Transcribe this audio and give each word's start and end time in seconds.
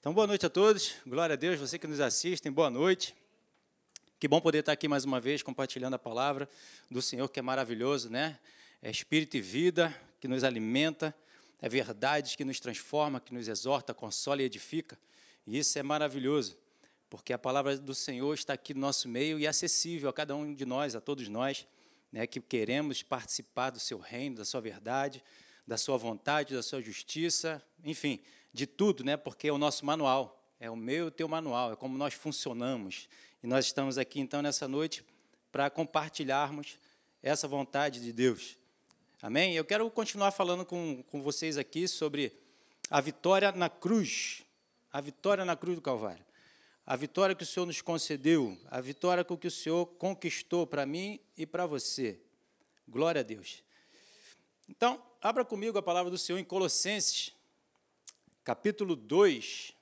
Então, 0.00 0.14
boa 0.14 0.26
noite 0.26 0.46
a 0.46 0.48
todos. 0.48 0.94
Glória 1.06 1.34
a 1.34 1.36
Deus, 1.36 1.60
você 1.60 1.78
que 1.78 1.86
nos 1.86 2.00
assiste, 2.00 2.48
boa 2.48 2.70
noite. 2.70 3.14
Que 4.18 4.26
bom 4.26 4.40
poder 4.40 4.60
estar 4.60 4.72
aqui 4.72 4.88
mais 4.88 5.04
uma 5.04 5.20
vez 5.20 5.42
compartilhando 5.42 5.92
a 5.92 5.98
palavra 5.98 6.48
do 6.90 7.02
Senhor, 7.02 7.28
que 7.28 7.38
é 7.38 7.42
maravilhoso, 7.42 8.08
né? 8.08 8.38
É 8.80 8.90
espírito 8.90 9.36
e 9.36 9.42
vida 9.42 9.94
que 10.18 10.26
nos 10.26 10.42
alimenta, 10.42 11.14
é 11.60 11.68
verdade 11.68 12.34
que 12.34 12.46
nos 12.46 12.58
transforma, 12.58 13.20
que 13.20 13.34
nos 13.34 13.46
exorta, 13.46 13.92
consola 13.92 14.40
e 14.40 14.46
edifica. 14.46 14.98
E 15.46 15.58
isso 15.58 15.78
é 15.78 15.82
maravilhoso, 15.82 16.56
porque 17.10 17.34
a 17.34 17.38
palavra 17.38 17.76
do 17.76 17.94
Senhor 17.94 18.32
está 18.32 18.54
aqui 18.54 18.72
no 18.72 18.80
nosso 18.80 19.06
meio 19.06 19.38
e 19.38 19.44
é 19.44 19.50
acessível 19.50 20.08
a 20.08 20.14
cada 20.14 20.34
um 20.34 20.54
de 20.54 20.64
nós, 20.64 20.96
a 20.96 21.00
todos 21.02 21.28
nós, 21.28 21.66
né, 22.10 22.26
que 22.26 22.40
queremos 22.40 23.02
participar 23.02 23.68
do 23.68 23.78
seu 23.78 23.98
reino, 23.98 24.36
da 24.36 24.46
sua 24.46 24.62
verdade, 24.62 25.22
da 25.66 25.76
sua 25.76 25.98
vontade, 25.98 26.54
da 26.54 26.62
sua 26.62 26.80
justiça, 26.80 27.62
enfim, 27.84 28.18
de 28.52 28.66
tudo, 28.66 29.04
né? 29.04 29.16
Porque 29.16 29.48
é 29.48 29.52
o 29.52 29.58
nosso 29.58 29.84
manual, 29.84 30.42
é 30.58 30.70
o 30.70 30.76
meu 30.76 31.06
e 31.06 31.08
o 31.08 31.10
teu 31.10 31.28
manual, 31.28 31.72
é 31.72 31.76
como 31.76 31.96
nós 31.96 32.14
funcionamos. 32.14 33.08
E 33.42 33.46
nós 33.46 33.66
estamos 33.66 33.96
aqui 33.96 34.20
então 34.20 34.42
nessa 34.42 34.68
noite 34.68 35.04
para 35.50 35.70
compartilharmos 35.70 36.78
essa 37.22 37.48
vontade 37.48 38.00
de 38.00 38.12
Deus. 38.12 38.56
Amém? 39.22 39.54
Eu 39.54 39.64
quero 39.64 39.90
continuar 39.90 40.30
falando 40.30 40.64
com, 40.64 41.02
com 41.04 41.22
vocês 41.22 41.58
aqui 41.58 41.86
sobre 41.86 42.32
a 42.90 43.00
vitória 43.00 43.52
na 43.52 43.68
cruz. 43.68 44.42
A 44.92 45.00
vitória 45.00 45.44
na 45.44 45.56
cruz 45.56 45.76
do 45.76 45.82
Calvário. 45.82 46.24
A 46.86 46.96
vitória 46.96 47.34
que 47.34 47.44
o 47.44 47.46
Senhor 47.46 47.66
nos 47.66 47.80
concedeu, 47.80 48.58
a 48.68 48.80
vitória 48.80 49.24
que 49.24 49.46
o 49.46 49.50
Senhor 49.50 49.86
conquistou 49.86 50.66
para 50.66 50.84
mim 50.84 51.20
e 51.36 51.46
para 51.46 51.64
você. 51.64 52.18
Glória 52.88 53.20
a 53.20 53.22
Deus. 53.22 53.62
Então, 54.68 55.00
abra 55.20 55.44
comigo 55.44 55.78
a 55.78 55.82
palavra 55.82 56.10
do 56.10 56.18
Senhor 56.18 56.38
em 56.38 56.44
Colossenses, 56.44 57.32
capítulo 58.42 58.96
2, 58.96 59.74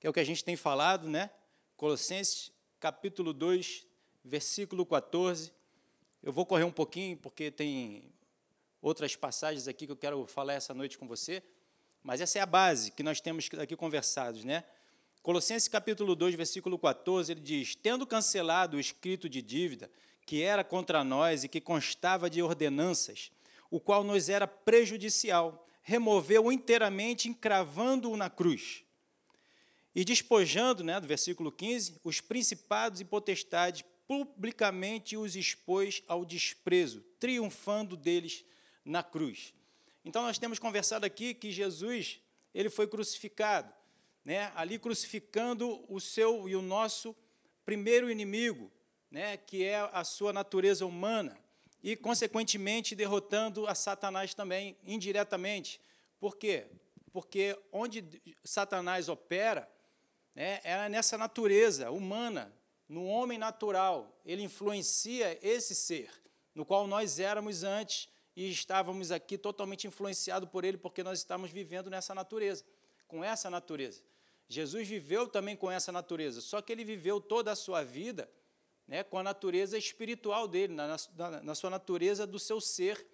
que 0.00 0.06
é 0.06 0.10
o 0.10 0.12
que 0.12 0.20
a 0.20 0.24
gente 0.24 0.44
tem 0.44 0.56
falado, 0.56 1.08
né? 1.08 1.30
Colossenses, 1.76 2.52
capítulo 2.80 3.32
2, 3.32 3.86
versículo 4.24 4.84
14. 4.84 5.52
Eu 6.22 6.32
vou 6.32 6.44
correr 6.44 6.64
um 6.64 6.72
pouquinho, 6.72 7.16
porque 7.16 7.50
tem 7.50 8.12
outras 8.82 9.14
passagens 9.14 9.68
aqui 9.68 9.86
que 9.86 9.92
eu 9.92 9.96
quero 9.96 10.26
falar 10.26 10.54
essa 10.54 10.74
noite 10.74 10.98
com 10.98 11.06
você, 11.06 11.42
mas 12.02 12.20
essa 12.20 12.38
é 12.38 12.42
a 12.42 12.46
base 12.46 12.90
que 12.92 13.02
nós 13.02 13.20
temos 13.20 13.48
aqui 13.58 13.76
conversados, 13.76 14.44
né? 14.44 14.64
Colossenses 15.22 15.68
capítulo 15.68 16.14
2, 16.14 16.34
versículo 16.34 16.78
14, 16.78 17.32
ele 17.32 17.40
diz: 17.40 17.74
Tendo 17.74 18.06
cancelado 18.06 18.76
o 18.76 18.80
escrito 18.80 19.28
de 19.28 19.42
dívida 19.42 19.90
que 20.24 20.42
era 20.42 20.62
contra 20.62 21.02
nós 21.02 21.44
e 21.44 21.48
que 21.48 21.60
constava 21.60 22.28
de 22.28 22.42
ordenanças, 22.42 23.32
o 23.70 23.80
qual 23.80 24.04
nos 24.04 24.28
era 24.28 24.46
prejudicial, 24.46 25.67
removeu 25.88 26.52
inteiramente, 26.52 27.30
encravando-o 27.30 28.14
na 28.14 28.28
cruz. 28.28 28.84
E 29.94 30.04
despojando, 30.04 30.84
né, 30.84 31.00
do 31.00 31.06
versículo 31.06 31.50
15, 31.50 31.98
os 32.04 32.20
principados 32.20 33.00
e 33.00 33.06
potestades, 33.06 33.82
publicamente 34.06 35.16
os 35.16 35.34
expôs 35.34 36.02
ao 36.06 36.26
desprezo, 36.26 37.00
triunfando 37.18 37.96
deles 37.96 38.44
na 38.84 39.02
cruz. 39.02 39.54
Então 40.04 40.20
nós 40.20 40.38
temos 40.38 40.58
conversado 40.58 41.06
aqui 41.06 41.32
que 41.32 41.50
Jesus, 41.50 42.20
ele 42.54 42.68
foi 42.68 42.86
crucificado, 42.86 43.72
né, 44.22 44.52
ali 44.54 44.78
crucificando 44.78 45.82
o 45.88 45.98
seu 46.00 46.50
e 46.50 46.54
o 46.54 46.60
nosso 46.60 47.16
primeiro 47.64 48.10
inimigo, 48.10 48.70
né, 49.10 49.38
que 49.38 49.64
é 49.64 49.88
a 49.90 50.04
sua 50.04 50.34
natureza 50.34 50.84
humana 50.84 51.47
e, 51.82 51.96
consequentemente, 51.96 52.94
derrotando 52.94 53.66
a 53.66 53.74
Satanás 53.74 54.34
também, 54.34 54.76
indiretamente. 54.84 55.80
Por 56.18 56.36
quê? 56.36 56.66
Porque 57.12 57.58
onde 57.72 58.04
Satanás 58.44 59.08
opera 59.08 59.70
né, 60.34 60.60
é 60.62 60.88
nessa 60.88 61.16
natureza 61.16 61.90
humana, 61.90 62.52
no 62.88 63.06
homem 63.06 63.38
natural. 63.38 64.20
Ele 64.24 64.42
influencia 64.42 65.38
esse 65.42 65.74
ser, 65.74 66.10
no 66.54 66.64
qual 66.64 66.86
nós 66.86 67.18
éramos 67.18 67.62
antes 67.62 68.08
e 68.34 68.50
estávamos 68.50 69.10
aqui 69.10 69.36
totalmente 69.36 69.86
influenciados 69.86 70.48
por 70.48 70.64
ele, 70.64 70.78
porque 70.78 71.02
nós 71.02 71.18
estamos 71.18 71.50
vivendo 71.50 71.90
nessa 71.90 72.14
natureza, 72.14 72.64
com 73.06 73.22
essa 73.22 73.50
natureza. 73.50 74.02
Jesus 74.48 74.88
viveu 74.88 75.26
também 75.26 75.56
com 75.56 75.70
essa 75.70 75.92
natureza, 75.92 76.40
só 76.40 76.62
que 76.62 76.72
ele 76.72 76.84
viveu 76.84 77.20
toda 77.20 77.52
a 77.52 77.56
sua 77.56 77.84
vida 77.84 78.30
né, 78.88 79.04
com 79.04 79.18
a 79.18 79.22
natureza 79.22 79.76
espiritual 79.76 80.48
dele, 80.48 80.72
na, 80.72 80.96
na, 81.14 81.42
na 81.42 81.54
sua 81.54 81.68
natureza 81.68 82.26
do 82.26 82.38
seu 82.38 82.58
ser, 82.60 83.06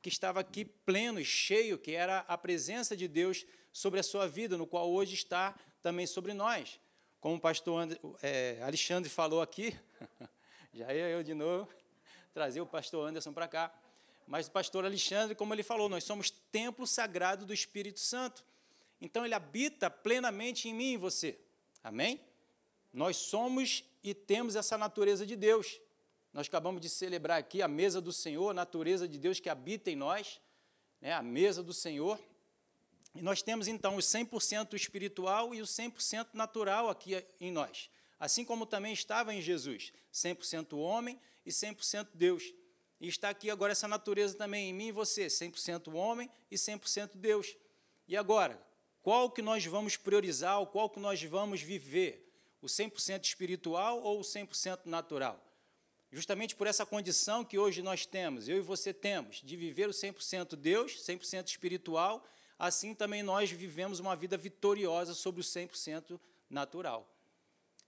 que 0.00 0.08
estava 0.08 0.40
aqui 0.40 0.64
pleno 0.64 1.20
e 1.20 1.24
cheio, 1.24 1.78
que 1.78 1.92
era 1.92 2.20
a 2.20 2.38
presença 2.38 2.96
de 2.96 3.06
Deus 3.06 3.44
sobre 3.70 4.00
a 4.00 4.02
sua 4.02 4.26
vida, 4.26 4.56
no 4.56 4.66
qual 4.66 4.90
hoje 4.90 5.14
está 5.14 5.54
também 5.82 6.06
sobre 6.06 6.32
nós. 6.32 6.80
Como 7.20 7.36
o 7.36 7.40
pastor 7.40 7.86
é, 8.22 8.58
Alexandre 8.62 9.10
falou 9.10 9.42
aqui, 9.42 9.78
já 10.72 10.92
ia 10.94 11.08
eu 11.10 11.22
de 11.22 11.34
novo 11.34 11.68
trazer 12.32 12.62
o 12.62 12.66
pastor 12.66 13.06
Anderson 13.06 13.32
para 13.32 13.46
cá. 13.46 13.74
Mas 14.26 14.46
o 14.46 14.50
pastor 14.52 14.84
Alexandre, 14.84 15.34
como 15.34 15.52
ele 15.52 15.62
falou, 15.62 15.88
nós 15.88 16.04
somos 16.04 16.30
templo 16.30 16.86
sagrado 16.86 17.44
do 17.44 17.52
Espírito 17.52 18.00
Santo. 18.00 18.44
Então 19.00 19.24
ele 19.24 19.34
habita 19.34 19.90
plenamente 19.90 20.68
em 20.68 20.74
mim 20.74 20.92
e 20.92 20.96
você. 20.96 21.38
Amém? 21.82 22.20
Nós 22.92 23.16
somos 23.16 23.84
e 24.02 24.14
temos 24.14 24.56
essa 24.56 24.78
natureza 24.78 25.26
de 25.26 25.36
Deus. 25.36 25.80
Nós 26.32 26.46
acabamos 26.46 26.80
de 26.80 26.88
celebrar 26.88 27.38
aqui 27.38 27.60
a 27.60 27.68
mesa 27.68 28.00
do 28.00 28.12
Senhor, 28.12 28.50
a 28.50 28.54
natureza 28.54 29.08
de 29.08 29.18
Deus 29.18 29.40
que 29.40 29.48
habita 29.48 29.90
em 29.90 29.96
nós, 29.96 30.40
né, 31.00 31.12
a 31.12 31.22
mesa 31.22 31.62
do 31.62 31.72
Senhor. 31.72 32.18
E 33.14 33.20
nós 33.20 33.42
temos 33.42 33.66
então 33.66 33.96
o 33.96 33.98
100% 33.98 34.74
espiritual 34.74 35.54
e 35.54 35.60
o 35.60 35.66
100% 35.66 36.28
natural 36.34 36.88
aqui 36.88 37.24
em 37.40 37.50
nós. 37.50 37.90
Assim 38.18 38.44
como 38.44 38.66
também 38.66 38.92
estava 38.92 39.34
em 39.34 39.40
Jesus, 39.40 39.92
100% 40.12 40.76
homem 40.78 41.18
e 41.44 41.50
100% 41.50 42.08
Deus. 42.14 42.54
E 43.00 43.08
está 43.08 43.30
aqui 43.30 43.50
agora 43.50 43.72
essa 43.72 43.88
natureza 43.88 44.36
também 44.36 44.68
em 44.68 44.72
mim 44.72 44.88
e 44.88 44.92
você, 44.92 45.26
100% 45.26 45.92
homem 45.94 46.30
e 46.50 46.56
100% 46.56 47.12
Deus. 47.14 47.56
E 48.06 48.16
agora, 48.16 48.62
qual 49.02 49.30
que 49.30 49.40
nós 49.40 49.64
vamos 49.64 49.96
priorizar, 49.96 50.64
qual 50.66 50.90
que 50.90 51.00
nós 51.00 51.22
vamos 51.22 51.62
viver? 51.62 52.29
O 52.62 52.66
100% 52.66 53.24
espiritual 53.24 54.02
ou 54.02 54.20
o 54.20 54.22
100% 54.22 54.86
natural. 54.86 55.44
Justamente 56.12 56.56
por 56.56 56.66
essa 56.66 56.84
condição 56.84 57.44
que 57.44 57.58
hoje 57.58 57.82
nós 57.82 58.04
temos, 58.04 58.48
eu 58.48 58.58
e 58.58 58.60
você 58.60 58.92
temos, 58.92 59.40
de 59.42 59.56
viver 59.56 59.88
o 59.88 59.92
100% 59.92 60.56
Deus, 60.56 60.96
100% 61.02 61.46
espiritual, 61.46 62.26
assim 62.58 62.94
também 62.94 63.22
nós 63.22 63.50
vivemos 63.50 64.00
uma 64.00 64.16
vida 64.16 64.36
vitoriosa 64.36 65.14
sobre 65.14 65.40
o 65.40 65.44
100% 65.44 66.20
natural. 66.48 67.08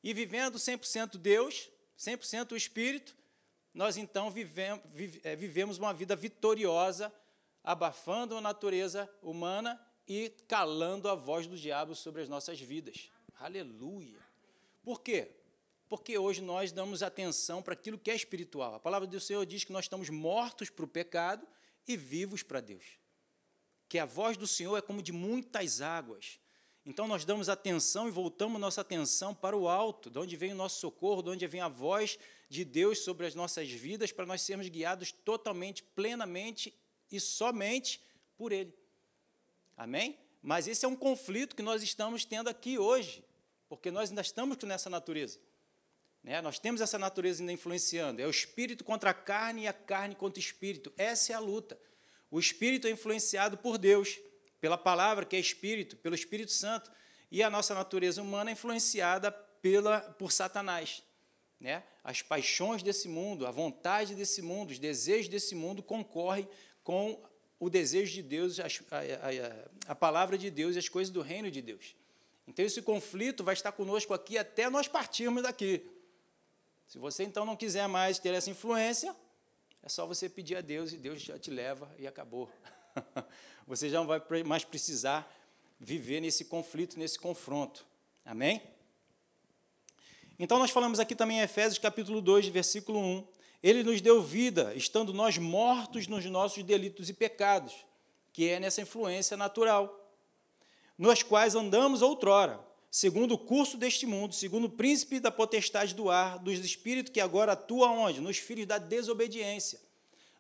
E 0.02 0.14
vivendo 0.14 0.56
100% 0.56 1.18
Deus, 1.18 1.68
100% 1.98 2.52
o 2.52 2.56
Espírito, 2.56 3.16
nós 3.74 3.96
então 3.96 4.30
vivemos, 4.30 4.84
é, 5.24 5.34
vivemos 5.34 5.78
uma 5.78 5.92
vida 5.92 6.14
vitoriosa, 6.14 7.12
abafando 7.64 8.36
a 8.36 8.40
natureza 8.40 9.10
humana 9.20 9.80
e 10.06 10.30
calando 10.46 11.08
a 11.08 11.14
voz 11.14 11.46
do 11.46 11.56
diabo 11.56 11.94
sobre 11.94 12.22
as 12.22 12.28
nossas 12.28 12.60
vidas. 12.60 13.10
Aleluia! 13.34 14.21
Por 14.82 15.00
quê? 15.00 15.30
Porque 15.88 16.16
hoje 16.18 16.40
nós 16.40 16.72
damos 16.72 17.02
atenção 17.02 17.62
para 17.62 17.74
aquilo 17.74 17.98
que 17.98 18.10
é 18.10 18.14
espiritual. 18.14 18.74
A 18.74 18.80
palavra 18.80 19.06
do 19.06 19.20
Senhor 19.20 19.44
diz 19.44 19.62
que 19.62 19.72
nós 19.72 19.84
estamos 19.84 20.08
mortos 20.08 20.70
para 20.70 20.84
o 20.84 20.88
pecado 20.88 21.46
e 21.86 21.96
vivos 21.96 22.42
para 22.42 22.60
Deus. 22.60 22.98
Que 23.88 23.98
a 23.98 24.06
voz 24.06 24.36
do 24.36 24.46
Senhor 24.46 24.76
é 24.76 24.80
como 24.80 25.02
de 25.02 25.12
muitas 25.12 25.80
águas. 25.80 26.40
Então 26.84 27.06
nós 27.06 27.24
damos 27.24 27.48
atenção 27.48 28.08
e 28.08 28.10
voltamos 28.10 28.60
nossa 28.60 28.80
atenção 28.80 29.34
para 29.34 29.56
o 29.56 29.68
alto, 29.68 30.10
de 30.10 30.18
onde 30.18 30.36
vem 30.36 30.52
o 30.52 30.56
nosso 30.56 30.80
socorro, 30.80 31.22
de 31.22 31.30
onde 31.30 31.46
vem 31.46 31.60
a 31.60 31.68
voz 31.68 32.18
de 32.48 32.64
Deus 32.64 33.00
sobre 33.00 33.26
as 33.26 33.34
nossas 33.34 33.70
vidas, 33.70 34.10
para 34.10 34.26
nós 34.26 34.42
sermos 34.42 34.68
guiados 34.68 35.12
totalmente, 35.12 35.82
plenamente 35.82 36.74
e 37.10 37.20
somente 37.20 38.00
por 38.36 38.50
Ele. 38.50 38.74
Amém? 39.76 40.18
Mas 40.42 40.66
esse 40.66 40.84
é 40.84 40.88
um 40.88 40.96
conflito 40.96 41.54
que 41.54 41.62
nós 41.62 41.82
estamos 41.82 42.24
tendo 42.24 42.48
aqui 42.48 42.78
hoje 42.78 43.22
porque 43.72 43.90
nós 43.90 44.10
ainda 44.10 44.20
estamos 44.20 44.58
nessa 44.64 44.90
natureza. 44.90 45.40
Né? 46.22 46.42
Nós 46.42 46.58
temos 46.58 46.82
essa 46.82 46.98
natureza 46.98 47.42
ainda 47.42 47.54
influenciando. 47.54 48.20
É 48.20 48.26
o 48.26 48.30
espírito 48.30 48.84
contra 48.84 49.08
a 49.08 49.14
carne 49.14 49.62
e 49.62 49.66
a 49.66 49.72
carne 49.72 50.14
contra 50.14 50.38
o 50.38 50.42
espírito. 50.42 50.92
Essa 50.94 51.32
é 51.32 51.34
a 51.34 51.38
luta. 51.38 51.80
O 52.30 52.38
espírito 52.38 52.86
é 52.86 52.90
influenciado 52.90 53.56
por 53.56 53.78
Deus, 53.78 54.20
pela 54.60 54.76
palavra 54.76 55.24
que 55.24 55.34
é 55.36 55.40
espírito, 55.40 55.96
pelo 55.96 56.14
Espírito 56.14 56.52
Santo, 56.52 56.92
e 57.30 57.42
a 57.42 57.48
nossa 57.48 57.74
natureza 57.74 58.20
humana 58.20 58.50
é 58.50 58.52
influenciada 58.52 59.32
pela, 59.32 60.00
por 60.00 60.32
Satanás. 60.32 61.02
Né? 61.58 61.82
As 62.04 62.20
paixões 62.20 62.82
desse 62.82 63.08
mundo, 63.08 63.46
a 63.46 63.50
vontade 63.50 64.14
desse 64.14 64.42
mundo, 64.42 64.72
os 64.72 64.78
desejos 64.78 65.28
desse 65.28 65.54
mundo 65.54 65.82
concorrem 65.82 66.46
com 66.84 67.24
o 67.58 67.70
desejo 67.70 68.12
de 68.12 68.22
Deus, 68.22 68.60
a, 68.60 68.64
a, 68.66 68.68
a, 68.68 69.92
a 69.92 69.94
palavra 69.94 70.36
de 70.36 70.50
Deus 70.50 70.76
e 70.76 70.78
as 70.78 70.90
coisas 70.90 71.10
do 71.10 71.22
reino 71.22 71.50
de 71.50 71.62
Deus. 71.62 72.01
Então, 72.52 72.66
esse 72.66 72.82
conflito 72.82 73.42
vai 73.42 73.54
estar 73.54 73.72
conosco 73.72 74.12
aqui 74.12 74.36
até 74.36 74.68
nós 74.68 74.86
partirmos 74.86 75.42
daqui. 75.42 75.90
Se 76.86 76.98
você 76.98 77.22
então 77.22 77.46
não 77.46 77.56
quiser 77.56 77.88
mais 77.88 78.18
ter 78.18 78.34
essa 78.34 78.50
influência, 78.50 79.16
é 79.82 79.88
só 79.88 80.06
você 80.06 80.28
pedir 80.28 80.56
a 80.56 80.60
Deus 80.60 80.92
e 80.92 80.98
Deus 80.98 81.22
já 81.22 81.38
te 81.38 81.50
leva 81.50 81.90
e 81.98 82.06
acabou. 82.06 82.50
Você 83.66 83.88
já 83.88 83.98
não 83.98 84.06
vai 84.06 84.20
mais 84.42 84.64
precisar 84.64 85.32
viver 85.80 86.20
nesse 86.20 86.44
conflito, 86.44 86.98
nesse 86.98 87.18
confronto. 87.18 87.86
Amém? 88.24 88.60
Então, 90.38 90.58
nós 90.58 90.70
falamos 90.70 91.00
aqui 91.00 91.14
também 91.14 91.38
em 91.38 91.42
Efésios 91.42 91.78
capítulo 91.78 92.20
2, 92.20 92.48
versículo 92.48 92.98
1. 92.98 93.26
Ele 93.62 93.82
nos 93.82 94.00
deu 94.00 94.20
vida, 94.20 94.74
estando 94.74 95.14
nós 95.14 95.38
mortos 95.38 96.06
nos 96.06 96.24
nossos 96.26 96.62
delitos 96.64 97.08
e 97.08 97.14
pecados, 97.14 97.86
que 98.32 98.48
é 98.48 98.60
nessa 98.60 98.82
influência 98.82 99.36
natural, 99.36 100.01
nos 101.02 101.20
quais 101.20 101.56
andamos 101.56 102.00
outrora, 102.00 102.60
segundo 102.88 103.32
o 103.34 103.38
curso 103.38 103.76
deste 103.76 104.06
mundo, 104.06 104.36
segundo 104.36 104.66
o 104.66 104.70
príncipe 104.70 105.18
da 105.18 105.32
potestade 105.32 105.96
do 105.96 106.08
ar, 106.08 106.38
dos 106.38 106.60
espíritos 106.60 107.12
que 107.12 107.20
agora 107.20 107.54
atuam 107.54 107.98
onde? 107.98 108.20
Nos 108.20 108.38
filhos 108.38 108.66
da 108.66 108.78
desobediência. 108.78 109.80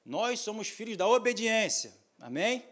Nós 0.06 0.38
somos 0.38 0.68
filhos 0.68 0.96
da 0.96 1.08
obediência. 1.08 1.92
Amém? 2.20 2.62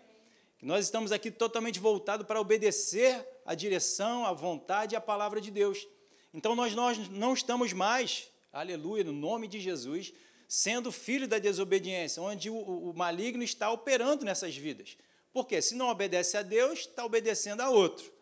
Nós 0.63 0.85
estamos 0.85 1.11
aqui 1.11 1.33
totalmente 1.33 1.81
voltados 1.81 2.25
para 2.29 2.41
obedecer 2.41 3.27
a 3.45 3.57
direção, 3.57 4.25
a 4.25 4.33
vontade 4.33 4.95
e 4.95 4.97
a 4.97 5.01
palavra 5.01 5.41
de 5.41 5.51
Deus. 5.51 5.85
Então 6.33 6.55
nós, 6.55 6.73
nós 6.77 7.09
não 7.09 7.35
estamos 7.35 7.73
mais, 7.73 8.29
aleluia, 8.53 9.03
no 9.03 9.13
nome 9.13 9.49
de 9.49 9.59
Jesus, 9.59 10.13
sendo 10.47 10.93
filho 10.93 11.27
da 11.27 11.41
desobediência, 11.41 12.23
onde 12.23 12.51
o, 12.51 12.57
o 12.57 12.95
maligno 12.95 13.43
está 13.43 13.69
operando 13.69 14.25
nessas 14.25 14.57
vidas. 14.57 14.97
Porque 15.33 15.63
se 15.63 15.75
não 15.75 15.89
obedece 15.89 16.37
a 16.37 16.43
Deus, 16.43 16.81
está 16.81 17.05
obedecendo 17.05 17.61
a 17.61 17.71
outro. 17.71 18.13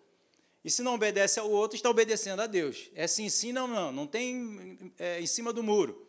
E 0.64 0.70
se 0.70 0.82
não 0.82 0.94
obedece 0.94 1.40
ao 1.40 1.50
outro, 1.50 1.76
está 1.76 1.88
obedecendo 1.88 2.40
a 2.40 2.46
Deus. 2.46 2.90
É 2.94 3.06
sim, 3.06 3.28
sim, 3.28 3.52
não, 3.52 3.66
não. 3.66 3.92
Não 3.92 4.06
tem 4.06 4.92
é, 4.98 5.20
em 5.20 5.26
cima 5.26 5.52
do 5.52 5.62
muro. 5.62 6.06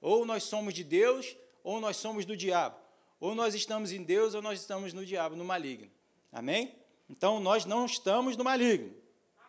Ou 0.00 0.24
nós 0.24 0.44
somos 0.44 0.72
de 0.72 0.84
Deus, 0.84 1.36
ou 1.62 1.80
nós 1.80 1.96
somos 1.96 2.24
do 2.24 2.36
diabo. 2.36 2.76
Ou 3.20 3.34
nós 3.34 3.54
estamos 3.54 3.92
em 3.92 4.02
Deus, 4.02 4.34
ou 4.34 4.40
nós 4.40 4.60
estamos 4.60 4.92
no 4.92 5.04
diabo, 5.04 5.36
no 5.36 5.44
maligno. 5.44 5.90
Amém? 6.32 6.74
Então, 7.10 7.40
nós 7.40 7.64
não 7.64 7.84
estamos 7.84 8.36
no 8.36 8.44
maligno. 8.44 8.94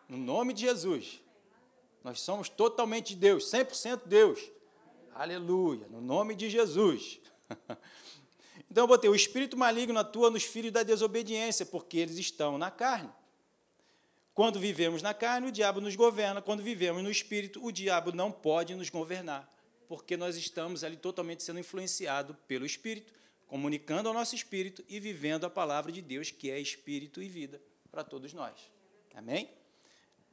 No 0.08 0.16
nome 0.16 0.52
de 0.52 0.62
Jesus. 0.62 1.22
Nós 2.02 2.20
somos 2.20 2.48
totalmente 2.48 3.14
de 3.14 3.20
Deus, 3.20 3.44
100% 3.50 4.02
Deus. 4.06 4.40
Aleluia. 5.14 5.86
No 5.88 6.00
nome 6.00 6.34
de 6.34 6.50
Jesus. 6.50 7.20
Então 8.70 8.84
eu 8.84 8.88
botei: 8.88 9.10
o 9.10 9.14
espírito 9.14 9.56
maligno 9.56 9.98
atua 9.98 10.30
nos 10.30 10.44
filhos 10.44 10.72
da 10.72 10.82
desobediência, 10.82 11.66
porque 11.66 11.98
eles 11.98 12.16
estão 12.16 12.56
na 12.56 12.70
carne. 12.70 13.10
Quando 14.32 14.60
vivemos 14.60 15.02
na 15.02 15.12
carne, 15.12 15.48
o 15.48 15.52
diabo 15.52 15.80
nos 15.80 15.96
governa. 15.96 16.40
Quando 16.40 16.62
vivemos 16.62 17.02
no 17.02 17.10
espírito, 17.10 17.62
o 17.64 17.72
diabo 17.72 18.12
não 18.12 18.30
pode 18.30 18.74
nos 18.74 18.88
governar, 18.88 19.52
porque 19.88 20.16
nós 20.16 20.36
estamos 20.36 20.84
ali 20.84 20.96
totalmente 20.96 21.42
sendo 21.42 21.58
influenciados 21.58 22.36
pelo 22.46 22.64
espírito, 22.64 23.12
comunicando 23.46 24.08
ao 24.08 24.14
nosso 24.14 24.36
espírito 24.36 24.84
e 24.88 25.00
vivendo 25.00 25.44
a 25.44 25.50
palavra 25.50 25.90
de 25.90 26.00
Deus, 26.00 26.30
que 26.30 26.50
é 26.50 26.58
espírito 26.60 27.20
e 27.20 27.28
vida 27.28 27.60
para 27.90 28.04
todos 28.04 28.32
nós. 28.32 28.54
Amém? 29.14 29.50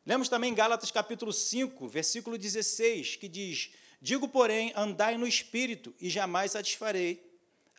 Lemos 0.05 0.29
também 0.29 0.53
Gálatas 0.53 0.91
capítulo 0.91 1.33
5, 1.33 1.87
versículo 1.87 2.37
16, 2.37 3.15
que 3.17 3.27
diz: 3.27 3.71
Digo, 3.99 4.29
porém, 4.29 4.71
andai 4.75 5.17
no 5.17 5.27
espírito 5.27 5.93
e 5.99 6.09
jamais 6.09 6.51
satisfarei 6.51 7.26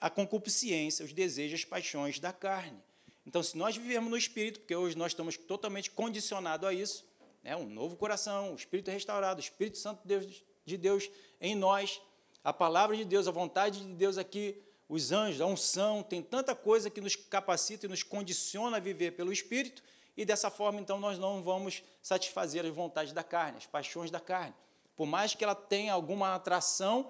a 0.00 0.08
concupiscência, 0.08 1.04
os 1.04 1.12
desejos, 1.12 1.60
as 1.60 1.64
paixões 1.64 2.18
da 2.18 2.32
carne. 2.32 2.82
Então, 3.26 3.42
se 3.42 3.56
nós 3.56 3.76
vivemos 3.76 4.10
no 4.10 4.16
Espírito, 4.16 4.60
porque 4.60 4.74
hoje 4.74 4.96
nós 4.96 5.12
estamos 5.12 5.36
totalmente 5.36 5.90
condicionados 5.90 6.66
a 6.66 6.72
isso, 6.72 7.06
né, 7.42 7.54
um 7.56 7.68
novo 7.68 7.96
coração, 7.96 8.52
o 8.52 8.56
Espírito 8.56 8.90
restaurado, 8.90 9.38
o 9.38 9.42
Espírito 9.42 9.78
Santo 9.78 10.00
de 10.02 10.08
Deus, 10.08 10.44
de 10.64 10.76
Deus 10.76 11.10
em 11.40 11.54
nós, 11.54 12.00
a 12.42 12.52
palavra 12.52 12.96
de 12.96 13.04
Deus, 13.04 13.28
a 13.28 13.30
vontade 13.30 13.80
de 13.80 13.94
Deus 13.94 14.16
aqui, 14.16 14.60
os 14.88 15.12
anjos, 15.12 15.40
a 15.40 15.46
unção, 15.46 16.02
tem 16.02 16.22
tanta 16.22 16.54
coisa 16.54 16.88
que 16.88 17.00
nos 17.00 17.14
capacita 17.14 17.84
e 17.84 17.88
nos 17.88 18.02
condiciona 18.02 18.78
a 18.78 18.80
viver 18.80 19.12
pelo 19.12 19.32
Espírito, 19.32 19.82
e 20.16 20.24
dessa 20.24 20.50
forma, 20.50 20.80
então, 20.80 20.98
nós 20.98 21.16
não 21.16 21.42
vamos 21.42 21.82
satisfazer 22.02 22.64
as 22.64 22.74
vontades 22.74 23.12
da 23.12 23.22
carne, 23.22 23.58
as 23.58 23.66
paixões 23.66 24.10
da 24.10 24.18
carne. 24.18 24.54
Por 24.96 25.06
mais 25.06 25.32
que 25.32 25.44
ela 25.44 25.54
tenha 25.54 25.92
alguma 25.92 26.34
atração, 26.34 27.08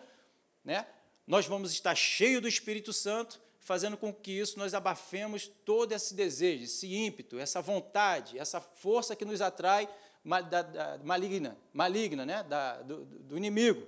né, 0.62 0.86
nós 1.28 1.46
vamos 1.46 1.70
estar 1.72 1.94
cheios 1.94 2.40
do 2.40 2.48
Espírito 2.48 2.90
Santo, 2.90 3.38
fazendo 3.60 3.98
com 3.98 4.10
que 4.10 4.32
isso 4.32 4.58
nós 4.58 4.72
abafemos 4.72 5.46
todo 5.62 5.92
esse 5.92 6.14
desejo, 6.14 6.64
esse 6.64 6.92
ímpeto, 6.92 7.38
essa 7.38 7.60
vontade, 7.60 8.38
essa 8.38 8.62
força 8.62 9.14
que 9.14 9.26
nos 9.26 9.42
atrai 9.42 9.86
da, 10.24 10.62
da, 10.62 10.98
maligna, 11.04 11.56
maligna 11.70 12.24
né? 12.24 12.42
Da, 12.44 12.80
do, 12.80 13.04
do 13.04 13.36
inimigo 13.36 13.86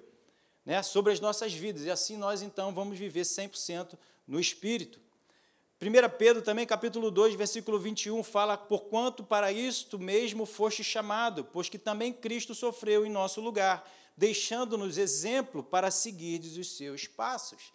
né? 0.67 0.83
sobre 0.83 1.15
as 1.15 1.19
nossas 1.19 1.55
vidas. 1.55 1.85
E 1.85 1.91
assim 1.91 2.19
nós 2.19 2.43
então 2.43 2.75
vamos 2.75 2.99
viver 2.99 3.23
100% 3.23 3.99
no 4.29 4.39
Espírito. 4.39 5.01
1 5.81 6.19
Pedro 6.19 6.43
também, 6.43 6.67
capítulo 6.67 7.11
2, 7.11 7.37
versículo 7.37 7.79
21, 7.79 8.23
fala, 8.23 8.59
porquanto 8.59 9.25
para 9.25 9.51
isto 9.51 9.99
mesmo 9.99 10.45
foste 10.45 10.85
chamado, 10.85 11.43
pois 11.43 11.71
que 11.71 11.79
também 11.79 12.13
Cristo 12.13 12.55
sofreu 12.55 13.07
em 13.07 13.09
nosso 13.09 13.41
lugar, 13.41 13.91
deixando-nos 14.17 14.99
exemplo 14.99 15.63
para 15.63 15.91
seguir 15.91 16.41
os 16.41 16.77
seus 16.77 17.07
passos. 17.07 17.73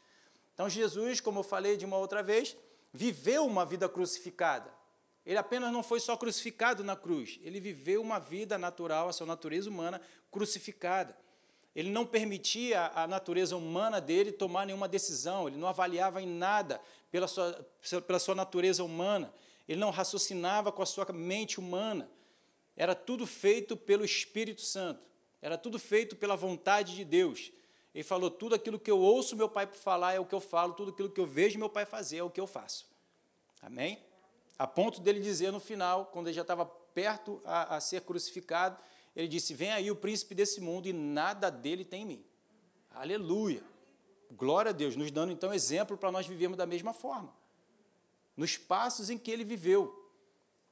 Então, 0.54 0.70
Jesus, 0.70 1.20
como 1.20 1.40
eu 1.40 1.44
falei 1.44 1.76
de 1.76 1.86
uma 1.86 1.98
outra 1.98 2.24
vez, 2.24 2.56
viveu 2.94 3.46
uma 3.46 3.66
vida 3.66 3.90
crucificada. 3.90 4.74
Ele 5.26 5.38
apenas 5.38 5.72
não 5.74 5.82
foi 5.82 6.00
só 6.00 6.16
crucificado 6.16 6.84
na 6.84 6.96
cruz, 6.96 7.40
ele 7.44 7.60
viveu 7.60 8.02
uma 8.02 8.20
vida 8.20 8.58
natural, 8.58 9.10
a 9.10 9.14
sua 9.14 9.26
natureza 9.26 9.70
humana 9.70 10.00
crucificada. 10.32 11.18
Ele 11.76 11.90
não 11.90 12.06
permitia 12.06 12.92
a 12.96 13.06
natureza 13.06 13.58
humana 13.58 14.00
dele 14.00 14.32
tomar 14.32 14.66
nenhuma 14.66 14.88
decisão, 14.88 15.48
ele 15.48 15.58
não 15.58 15.68
avaliava 15.68 16.22
em 16.22 16.28
nada 16.28 16.80
pela 17.12 17.28
sua, 17.28 17.68
pela 18.08 18.20
sua 18.20 18.36
natureza 18.36 18.84
humana, 18.84 19.34
ele 19.68 19.80
não 19.80 19.90
raciocinava 19.90 20.72
com 20.72 20.82
a 20.82 20.86
sua 20.86 21.06
mente 21.12 21.60
humana. 21.60 22.10
Era 22.78 22.94
tudo 22.94 23.26
feito 23.26 23.76
pelo 23.76 24.06
Espírito 24.06 24.62
Santo. 24.62 25.02
Era 25.46 25.60
tudo 25.60 25.78
feito 25.78 26.16
pela 26.16 26.36
vontade 26.36 26.96
de 26.96 27.06
Deus. 27.06 27.52
Ele 27.94 28.04
falou: 28.04 28.32
tudo 28.32 28.56
aquilo 28.56 28.80
que 28.80 28.90
eu 28.90 29.00
ouço 29.00 29.36
meu 29.36 29.48
pai 29.48 29.68
falar 29.68 30.14
é 30.14 30.20
o 30.20 30.26
que 30.26 30.34
eu 30.34 30.40
falo, 30.40 30.74
tudo 30.74 30.90
aquilo 30.90 31.08
que 31.08 31.22
eu 31.22 31.28
vejo 31.28 31.60
meu 31.60 31.70
pai 31.70 31.86
fazer 31.86 32.18
é 32.18 32.24
o 32.24 32.32
que 32.32 32.42
eu 32.42 32.48
faço. 32.48 32.88
Amém? 33.62 34.00
A 34.58 34.66
ponto 34.66 35.00
dele 35.00 35.20
dizer 35.20 35.52
no 35.52 35.60
final, 35.60 36.08
quando 36.08 36.26
ele 36.26 36.34
já 36.34 36.42
estava 36.42 36.66
perto 36.66 37.40
a, 37.46 37.76
a 37.76 37.80
ser 37.80 38.02
crucificado, 38.02 38.76
ele 39.16 39.28
disse: 39.28 39.54
Vem 39.54 39.72
aí 39.72 39.92
o 39.92 39.96
príncipe 39.96 40.34
desse 40.34 40.60
mundo 40.60 40.88
e 40.88 40.94
nada 40.94 41.52
dele 41.52 41.86
tem 41.86 42.02
em 42.02 42.06
mim. 42.06 42.26
Aleluia. 42.90 43.62
Glória 44.32 44.70
a 44.70 44.74
Deus, 44.74 44.96
nos 44.96 45.12
dando 45.12 45.32
então 45.32 45.54
exemplo 45.54 45.96
para 45.96 46.12
nós 46.12 46.26
vivermos 46.26 46.58
da 46.58 46.66
mesma 46.66 46.92
forma. 46.92 47.32
Nos 48.36 48.58
passos 48.58 49.12
em 49.12 49.18
que 49.20 49.30
ele 49.30 49.44
viveu. 49.44 50.10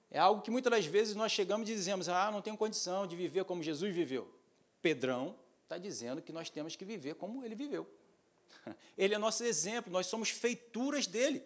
É 0.09 0.17
algo 0.17 0.41
que 0.41 0.49
muitas 0.49 0.71
das 0.71 0.87
vezes 0.87 1.13
nós 1.13 1.31
chegamos 1.31 1.69
e 1.69 1.75
dizemos: 1.75 2.09
Ah, 2.09 2.31
não 2.31 2.41
tenho 2.41 2.57
condição 2.57 3.05
de 3.05 3.15
viver 3.15 3.45
como 3.45 3.61
Jesus 3.61 3.93
viveu. 3.93 4.41
Pedrão 4.83 5.39
está 5.63 5.77
dizendo 5.77 6.21
que 6.21 6.33
nós 6.33 6.49
temos 6.49 6.75
que 6.75 6.83
viver 6.83 7.15
como 7.15 7.43
ele 7.43 7.55
viveu. 7.55 7.89
Ele 8.97 9.15
é 9.15 9.17
nosso 9.17 9.43
exemplo, 9.43 9.91
nós 9.91 10.05
somos 10.05 10.29
feituras 10.29 11.07
dele. 11.07 11.41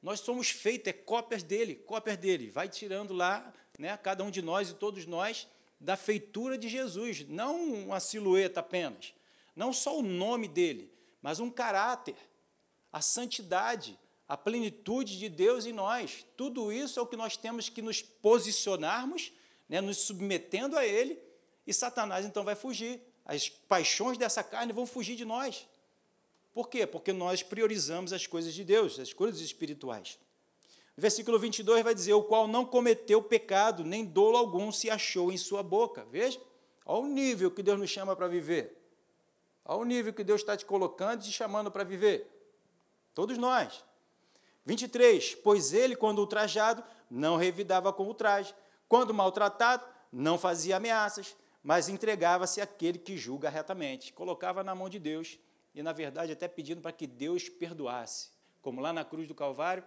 Nós 0.00 0.20
somos 0.20 0.50
feitos, 0.50 0.88
é 0.88 0.92
cópias 0.92 1.42
dele, 1.42 1.74
cópias 1.74 2.16
dele. 2.16 2.50
Vai 2.50 2.68
tirando 2.68 3.12
lá, 3.12 3.52
né, 3.78 3.96
cada 3.96 4.22
um 4.22 4.30
de 4.30 4.40
nós 4.40 4.70
e 4.70 4.74
todos 4.74 5.04
nós, 5.04 5.48
da 5.80 5.96
feitura 5.96 6.56
de 6.56 6.68
Jesus, 6.68 7.26
não 7.28 7.62
uma 7.84 8.00
silhueta 8.00 8.60
apenas, 8.60 9.12
não 9.54 9.72
só 9.72 9.98
o 9.98 10.02
nome 10.02 10.48
dele, 10.48 10.92
mas 11.20 11.40
um 11.40 11.50
caráter, 11.50 12.16
a 12.92 13.00
santidade, 13.00 13.98
a 14.28 14.36
plenitude 14.36 15.18
de 15.18 15.28
Deus 15.28 15.66
em 15.66 15.72
nós. 15.72 16.26
Tudo 16.36 16.72
isso 16.72 16.98
é 16.98 17.02
o 17.02 17.06
que 17.06 17.16
nós 17.16 17.36
temos 17.36 17.68
que 17.68 17.82
nos 17.82 18.00
posicionarmos, 18.00 19.32
né, 19.68 19.80
nos 19.80 19.98
submetendo 19.98 20.78
a 20.78 20.86
Ele 20.86 21.18
e 21.66 21.72
Satanás 21.72 22.24
então 22.24 22.44
vai 22.44 22.54
fugir. 22.54 23.00
As 23.24 23.48
paixões 23.48 24.18
dessa 24.18 24.42
carne 24.42 24.72
vão 24.72 24.86
fugir 24.86 25.16
de 25.16 25.24
nós. 25.24 25.66
Por 26.52 26.68
quê? 26.68 26.86
Porque 26.86 27.12
nós 27.12 27.42
priorizamos 27.42 28.12
as 28.12 28.26
coisas 28.26 28.54
de 28.54 28.62
Deus, 28.62 28.98
as 28.98 29.12
coisas 29.12 29.40
espirituais. 29.40 30.18
Versículo 30.96 31.38
22 31.38 31.82
vai 31.82 31.94
dizer: 31.94 32.12
O 32.12 32.22
qual 32.22 32.46
não 32.46 32.64
cometeu 32.64 33.20
pecado, 33.22 33.84
nem 33.84 34.04
dolo 34.04 34.36
algum 34.36 34.70
se 34.70 34.88
achou 34.88 35.32
em 35.32 35.36
sua 35.36 35.62
boca. 35.62 36.06
Veja, 36.10 36.40
olha 36.86 37.02
o 37.02 37.06
nível 37.06 37.50
que 37.50 37.62
Deus 37.62 37.78
nos 37.78 37.90
chama 37.90 38.14
para 38.14 38.28
viver. 38.28 38.80
Olha 39.64 39.80
o 39.80 39.84
nível 39.84 40.12
que 40.12 40.22
Deus 40.22 40.42
está 40.42 40.56
te 40.56 40.64
colocando 40.64 41.22
e 41.22 41.24
te 41.24 41.32
chamando 41.32 41.70
para 41.70 41.82
viver. 41.82 42.30
Todos 43.14 43.38
nós. 43.38 43.84
23. 44.64 45.36
Pois 45.36 45.72
ele, 45.72 45.96
quando 45.96 46.18
ultrajado, 46.18 46.84
não 47.10 47.36
revidava 47.36 47.92
com 47.92 48.08
o 48.08 48.14
traje. 48.14 48.54
Quando 48.88 49.12
maltratado, 49.12 49.84
não 50.12 50.38
fazia 50.38 50.76
ameaças, 50.76 51.34
mas 51.64 51.88
entregava-se 51.88 52.60
àquele 52.60 52.98
que 52.98 53.16
julga 53.16 53.48
retamente. 53.48 54.12
Colocava 54.12 54.62
na 54.62 54.74
mão 54.74 54.90
de 54.90 54.98
Deus 54.98 55.38
e, 55.74 55.82
na 55.82 55.94
verdade, 55.94 56.30
até 56.30 56.46
pedindo 56.46 56.82
para 56.82 56.92
que 56.92 57.06
Deus 57.06 57.48
perdoasse. 57.48 58.28
Como 58.60 58.82
lá 58.82 58.92
na 58.92 59.02
cruz 59.02 59.26
do 59.26 59.34
Calvário, 59.34 59.82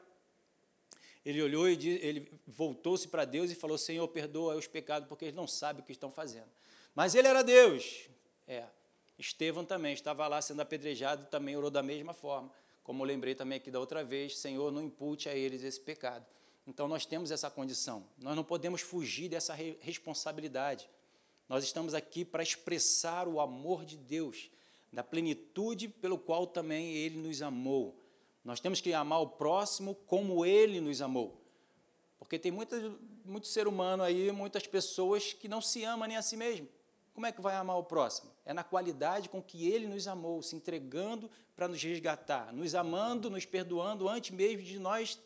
ele 1.24 1.42
olhou 1.42 1.70
e 1.70 1.88
ele 1.88 2.32
voltou-se 2.48 3.08
para 3.08 3.26
Deus 3.26 3.52
e 3.52 3.56
falou: 3.56 3.78
Senhor, 3.78 4.08
perdoa 4.08 4.56
os 4.56 4.66
pecados, 4.66 5.08
porque 5.08 5.26
eles 5.26 5.36
não 5.36 5.46
sabem 5.46 5.84
o 5.84 5.86
que 5.86 5.92
estão 5.92 6.10
fazendo. 6.10 6.48
Mas 6.96 7.14
ele 7.14 7.28
era 7.28 7.44
Deus. 7.44 8.10
É. 8.48 8.66
Estevão 9.20 9.64
também 9.64 9.94
estava 9.94 10.28
lá 10.28 10.42
sendo 10.42 10.62
apedrejado 10.62 11.24
e 11.24 11.26
também 11.28 11.56
orou 11.56 11.70
da 11.70 11.84
mesma 11.84 12.14
forma. 12.14 12.52
Como 12.84 13.04
eu 13.04 13.08
lembrei 13.08 13.36
também 13.36 13.58
aqui 13.58 13.70
da 13.70 13.80
outra 13.80 14.04
vez, 14.04 14.38
Senhor, 14.38 14.72
não 14.72 14.82
impute 14.82 15.30
a 15.30 15.36
eles 15.36 15.64
esse 15.64 15.80
pecado. 15.80 16.26
Então 16.66 16.88
nós 16.88 17.06
temos 17.06 17.30
essa 17.30 17.52
condição. 17.52 18.04
Nós 18.18 18.36
não 18.36 18.44
podemos 18.44 18.82
fugir 18.82 19.30
dessa 19.30 19.54
responsabilidade. 19.80 20.90
Nós 21.50 21.64
estamos 21.64 21.94
aqui 21.94 22.26
para 22.26 22.44
expressar 22.44 23.28
o 23.28 23.40
amor 23.40 23.86
de 23.86 23.96
Deus, 23.96 24.50
da 24.92 25.04
plenitude 25.04 25.88
pelo 25.88 26.18
qual 26.18 26.46
também 26.46 26.94
Ele 26.94 27.18
nos 27.18 27.42
amou. 27.42 27.96
Nós 28.44 28.60
temos 28.60 28.82
que 28.82 28.94
amar 28.94 29.22
o 29.22 29.28
próximo 29.28 29.96
como 30.08 30.46
Ele 30.46 30.82
nos 30.82 31.02
amou. 31.02 31.42
Porque 32.20 32.38
tem 32.38 32.52
muita, 32.52 32.78
muito 33.24 33.48
ser 33.48 33.68
humano 33.68 34.04
aí, 34.04 34.32
muitas 34.32 34.68
pessoas 34.68 35.32
que 35.32 35.48
não 35.48 35.62
se 35.62 35.86
amam 35.86 36.08
nem 36.08 36.18
a 36.18 36.22
si 36.22 36.36
mesmo. 36.36 36.68
Como 37.14 37.26
é 37.26 37.32
que 37.32 37.42
vai 37.42 37.56
amar 37.56 37.78
o 37.78 37.84
próximo? 37.84 38.30
É 38.46 38.54
na 38.54 38.64
qualidade 38.64 39.30
com 39.30 39.42
que 39.42 39.70
Ele 39.70 39.88
nos 39.88 40.06
amou, 40.08 40.42
se 40.44 40.56
entregando 40.56 41.32
para 41.56 41.68
nos 41.68 41.82
resgatar, 41.82 42.54
nos 42.54 42.76
amando, 42.76 43.30
nos 43.30 43.46
perdoando 43.46 44.10
antes 44.10 44.32
mesmo 44.32 44.64
de 44.64 44.78
nós, 44.78 45.18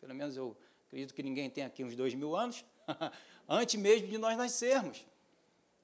pelo 0.00 0.14
menos 0.14 0.36
eu 0.36 0.56
acredito 0.88 1.14
que 1.14 1.22
ninguém 1.22 1.48
tem 1.48 1.64
aqui 1.64 1.84
uns 1.84 1.94
dois 1.94 2.12
mil 2.12 2.36
anos, 2.36 2.64
antes 3.48 3.76
mesmo 3.76 4.08
de 4.08 4.18
nós 4.18 4.36
nascermos 4.36 5.06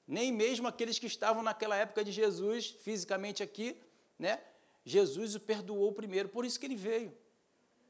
nem 0.07 0.31
mesmo 0.31 0.67
aqueles 0.67 0.99
que 0.99 1.07
estavam 1.07 1.43
naquela 1.43 1.75
época 1.75 2.03
de 2.03 2.11
Jesus, 2.11 2.69
fisicamente 2.69 3.41
aqui, 3.41 3.77
né? 4.17 4.41
Jesus 4.83 5.35
o 5.35 5.39
perdoou 5.39 5.91
primeiro, 5.93 6.29
por 6.29 6.45
isso 6.45 6.59
que 6.59 6.65
ele 6.65 6.75
veio. 6.75 7.15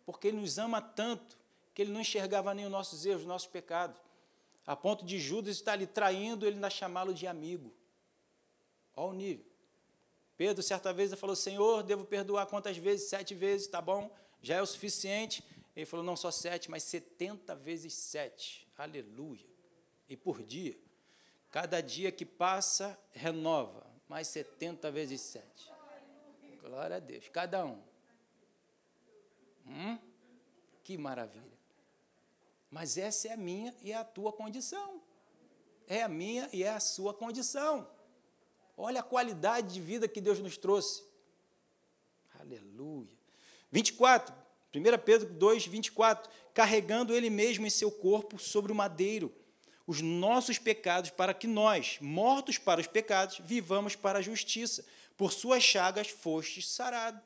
Porque 0.05 0.27
ele 0.27 0.37
nos 0.37 0.57
ama 0.57 0.81
tanto 0.81 1.37
que 1.73 1.81
ele 1.81 1.91
não 1.91 2.01
enxergava 2.01 2.53
nem 2.53 2.65
os 2.65 2.71
nossos 2.71 3.05
erros, 3.05 3.21
os 3.21 3.27
nossos 3.27 3.47
pecados. 3.47 3.99
A 4.65 4.75
ponto 4.75 5.05
de 5.05 5.19
Judas 5.19 5.55
estar 5.55 5.73
ali 5.73 5.87
traindo, 5.87 6.45
ele 6.45 6.55
ainda 6.55 6.69
chamá-lo 6.69 7.13
de 7.13 7.25
amigo. 7.27 7.73
Olha 8.95 9.09
o 9.09 9.13
nível. 9.13 9.45
Pedro, 10.37 10.61
certa 10.61 10.91
vez, 10.91 11.13
falou: 11.13 11.35
Senhor, 11.35 11.83
devo 11.83 12.05
perdoar 12.05 12.45
quantas 12.45 12.77
vezes? 12.77 13.09
Sete 13.09 13.33
vezes, 13.33 13.67
tá 13.67 13.81
bom, 13.81 14.13
já 14.41 14.55
é 14.55 14.61
o 14.61 14.65
suficiente. 14.65 15.43
Ele 15.75 15.85
falou: 15.85 16.05
Não 16.05 16.15
só 16.15 16.29
sete, 16.29 16.69
mas 16.69 16.83
setenta 16.83 17.55
vezes 17.55 17.93
sete. 17.93 18.67
Aleluia. 18.77 19.45
E 20.09 20.17
por 20.17 20.43
dia. 20.43 20.77
Cada 21.51 21.81
dia 21.81 22.13
que 22.13 22.25
passa, 22.25 22.97
renova, 23.11 23.85
mais 24.07 24.29
70 24.29 24.89
vezes 24.89 25.19
7. 25.19 25.45
Glória 26.61 26.95
a 26.95 26.99
Deus, 26.99 27.27
cada 27.27 27.65
um. 27.65 27.77
Hum? 29.67 29.99
Que 30.81 30.97
maravilha. 30.97 31.59
Mas 32.69 32.97
essa 32.97 33.27
é 33.27 33.33
a 33.33 33.37
minha 33.37 33.75
e 33.81 33.91
é 33.91 33.97
a 33.97 34.05
tua 34.05 34.31
condição. 34.31 35.01
É 35.87 36.01
a 36.01 36.07
minha 36.07 36.49
e 36.53 36.63
é 36.63 36.69
a 36.69 36.79
sua 36.79 37.13
condição. 37.13 37.85
Olha 38.77 39.01
a 39.01 39.03
qualidade 39.03 39.73
de 39.73 39.81
vida 39.81 40.07
que 40.07 40.21
Deus 40.21 40.39
nos 40.39 40.55
trouxe. 40.57 41.03
Aleluia. 42.39 43.17
24, 43.69 44.33
1 44.73 45.03
Pedro 45.03 45.33
2, 45.33 45.67
24. 45.67 46.31
Carregando 46.53 47.13
ele 47.13 47.29
mesmo 47.29 47.67
em 47.67 47.69
seu 47.69 47.91
corpo 47.91 48.39
sobre 48.39 48.71
o 48.71 48.75
madeiro 48.75 49.40
os 49.85 50.01
nossos 50.01 50.57
pecados, 50.57 51.09
para 51.09 51.33
que 51.33 51.47
nós, 51.47 51.97
mortos 51.99 52.57
para 52.57 52.79
os 52.79 52.87
pecados, 52.87 53.39
vivamos 53.43 53.95
para 53.95 54.19
a 54.19 54.21
justiça. 54.21 54.85
Por 55.17 55.31
suas 55.31 55.63
chagas 55.63 56.09
fostes 56.09 56.67
sarado. 56.67 57.21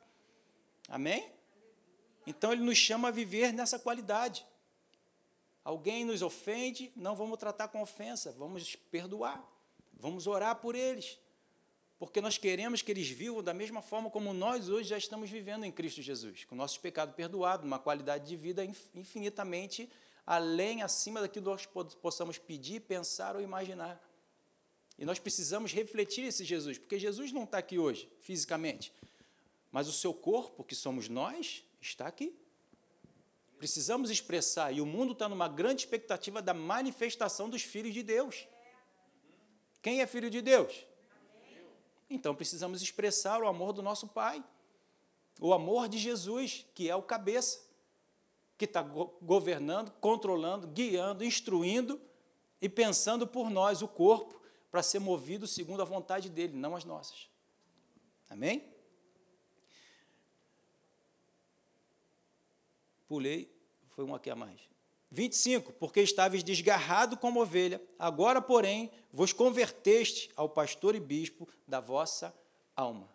Amém? 0.88 1.30
Então 2.26 2.52
ele 2.52 2.62
nos 2.62 2.76
chama 2.76 3.08
a 3.08 3.10
viver 3.12 3.52
nessa 3.52 3.78
qualidade. 3.78 4.44
Alguém 5.64 6.04
nos 6.04 6.22
ofende, 6.22 6.92
não 6.94 7.16
vamos 7.16 7.38
tratar 7.38 7.68
com 7.68 7.80
ofensa, 7.82 8.32
vamos 8.32 8.76
perdoar, 8.90 9.44
vamos 9.92 10.26
orar 10.26 10.56
por 10.56 10.76
eles, 10.76 11.18
porque 11.98 12.20
nós 12.20 12.38
queremos 12.38 12.82
que 12.82 12.92
eles 12.92 13.08
vivam 13.08 13.42
da 13.42 13.52
mesma 13.52 13.82
forma 13.82 14.08
como 14.08 14.32
nós 14.32 14.68
hoje 14.68 14.90
já 14.90 14.98
estamos 14.98 15.28
vivendo 15.28 15.64
em 15.64 15.72
Cristo 15.72 16.02
Jesus, 16.02 16.44
com 16.44 16.54
nossos 16.54 16.78
pecados 16.78 17.16
perdoados, 17.16 17.66
uma 17.66 17.80
qualidade 17.80 18.28
de 18.28 18.36
vida 18.36 18.64
infinitamente 18.94 19.90
além, 20.26 20.82
acima 20.82 21.20
daquilo 21.20 21.44
que 21.44 21.50
nós 21.50 21.94
possamos 21.94 22.36
pedir, 22.36 22.80
pensar 22.80 23.36
ou 23.36 23.42
imaginar. 23.42 24.02
E 24.98 25.04
nós 25.04 25.18
precisamos 25.18 25.72
refletir 25.72 26.24
esse 26.24 26.44
Jesus, 26.44 26.78
porque 26.78 26.98
Jesus 26.98 27.30
não 27.30 27.44
está 27.44 27.58
aqui 27.58 27.78
hoje, 27.78 28.10
fisicamente, 28.20 28.92
mas 29.70 29.86
o 29.86 29.92
seu 29.92 30.12
corpo, 30.12 30.64
que 30.64 30.74
somos 30.74 31.08
nós, 31.08 31.62
está 31.80 32.06
aqui. 32.06 32.34
Precisamos 33.58 34.10
expressar, 34.10 34.72
e 34.72 34.80
o 34.80 34.86
mundo 34.86 35.12
está 35.12 35.28
numa 35.28 35.48
grande 35.48 35.82
expectativa 35.82 36.42
da 36.42 36.52
manifestação 36.52 37.48
dos 37.48 37.62
filhos 37.62 37.94
de 37.94 38.02
Deus. 38.02 38.48
Quem 39.80 40.00
é 40.00 40.06
filho 40.06 40.28
de 40.28 40.42
Deus? 40.42 40.86
Então 42.08 42.34
precisamos 42.34 42.82
expressar 42.82 43.42
o 43.42 43.48
amor 43.48 43.72
do 43.72 43.82
nosso 43.82 44.08
Pai, 44.08 44.42
o 45.40 45.52
amor 45.52 45.88
de 45.88 45.98
Jesus, 45.98 46.64
que 46.74 46.88
é 46.88 46.96
o 46.96 47.02
cabeça 47.02 47.65
que 48.56 48.64
está 48.64 48.82
governando, 48.82 49.92
controlando, 50.00 50.66
guiando, 50.68 51.24
instruindo 51.24 52.00
e 52.60 52.68
pensando 52.68 53.26
por 53.26 53.50
nós, 53.50 53.82
o 53.82 53.88
corpo, 53.88 54.40
para 54.70 54.82
ser 54.82 54.98
movido 54.98 55.46
segundo 55.46 55.82
a 55.82 55.84
vontade 55.84 56.30
dele, 56.30 56.56
não 56.56 56.74
as 56.74 56.84
nossas. 56.84 57.28
Amém? 58.28 58.64
Pulei, 63.06 63.54
foi 63.90 64.04
um 64.04 64.14
aqui 64.14 64.30
a 64.30 64.34
mais. 64.34 64.60
25, 65.10 65.72
porque 65.74 66.00
estáveis 66.00 66.42
desgarrado 66.42 67.16
como 67.16 67.40
ovelha, 67.40 67.80
agora, 67.98 68.42
porém, 68.42 68.90
vos 69.12 69.32
converteste 69.32 70.30
ao 70.34 70.48
pastor 70.48 70.94
e 70.94 71.00
bispo 71.00 71.48
da 71.66 71.78
vossa 71.78 72.34
alma. 72.74 73.08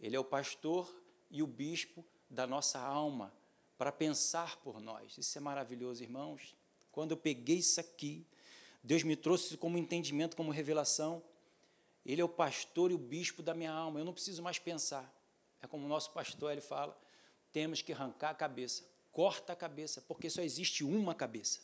Ele 0.00 0.16
é 0.16 0.20
o 0.20 0.24
pastor 0.24 0.92
e 1.30 1.42
o 1.42 1.46
bispo 1.46 2.04
da 2.28 2.46
nossa 2.46 2.80
alma 2.80 3.32
para 3.76 3.90
pensar 3.92 4.56
por 4.58 4.80
nós. 4.80 5.16
Isso 5.18 5.36
é 5.36 5.40
maravilhoso, 5.40 6.02
irmãos. 6.02 6.54
Quando 6.92 7.12
eu 7.12 7.16
peguei 7.16 7.56
isso 7.56 7.80
aqui, 7.80 8.26
Deus 8.82 9.02
me 9.02 9.16
trouxe 9.16 9.56
como 9.56 9.78
entendimento, 9.78 10.36
como 10.36 10.50
revelação. 10.50 11.22
Ele 12.04 12.20
é 12.20 12.24
o 12.24 12.28
pastor 12.28 12.90
e 12.90 12.94
o 12.94 12.98
bispo 12.98 13.42
da 13.42 13.54
minha 13.54 13.72
alma. 13.72 13.98
Eu 13.98 14.04
não 14.04 14.12
preciso 14.12 14.42
mais 14.42 14.58
pensar. 14.58 15.12
É 15.62 15.66
como 15.66 15.86
o 15.86 15.88
nosso 15.88 16.12
pastor 16.12 16.52
ele 16.52 16.60
fala: 16.60 16.96
temos 17.52 17.80
que 17.80 17.92
arrancar 17.92 18.30
a 18.30 18.34
cabeça, 18.34 18.84
corta 19.10 19.52
a 19.52 19.56
cabeça, 19.56 20.00
porque 20.02 20.28
só 20.28 20.42
existe 20.42 20.84
uma 20.84 21.14
cabeça. 21.14 21.60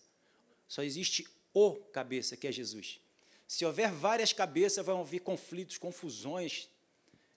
Só 0.67 0.83
existe 0.83 1.29
o 1.53 1.75
cabeça, 1.75 2.37
que 2.37 2.47
é 2.47 2.53
Jesus. 2.53 3.01
Se 3.47 3.65
houver 3.65 3.91
várias 3.91 4.33
cabeças, 4.33 4.87
vão 4.87 5.01
haver 5.01 5.21
conflitos, 5.21 5.77
confusões, 5.77 6.69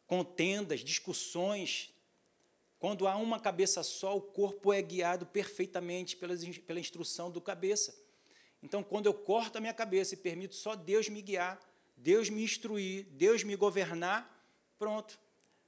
contendas, 0.05 0.81
discussões, 0.81 1.92
quando 2.83 3.07
há 3.07 3.15
uma 3.15 3.39
cabeça 3.39 3.81
só, 3.81 4.17
o 4.17 4.19
corpo 4.19 4.73
é 4.73 4.81
guiado 4.81 5.25
perfeitamente 5.25 6.17
pela, 6.17 6.81
instrução 6.81 7.31
do 7.31 7.39
cabeça. 7.39 7.95
Então, 8.61 8.83
quando 8.83 9.05
eu 9.05 9.13
corto 9.13 9.57
a 9.57 9.61
minha 9.61 9.73
cabeça 9.73 10.15
e 10.15 10.17
permito 10.17 10.53
só 10.53 10.75
Deus 10.75 11.07
me 11.07 11.21
guiar, 11.21 11.57
Deus 11.95 12.29
me 12.29 12.43
instruir, 12.43 13.05
Deus 13.11 13.41
me 13.41 13.55
governar, 13.55 14.45
pronto. 14.77 15.17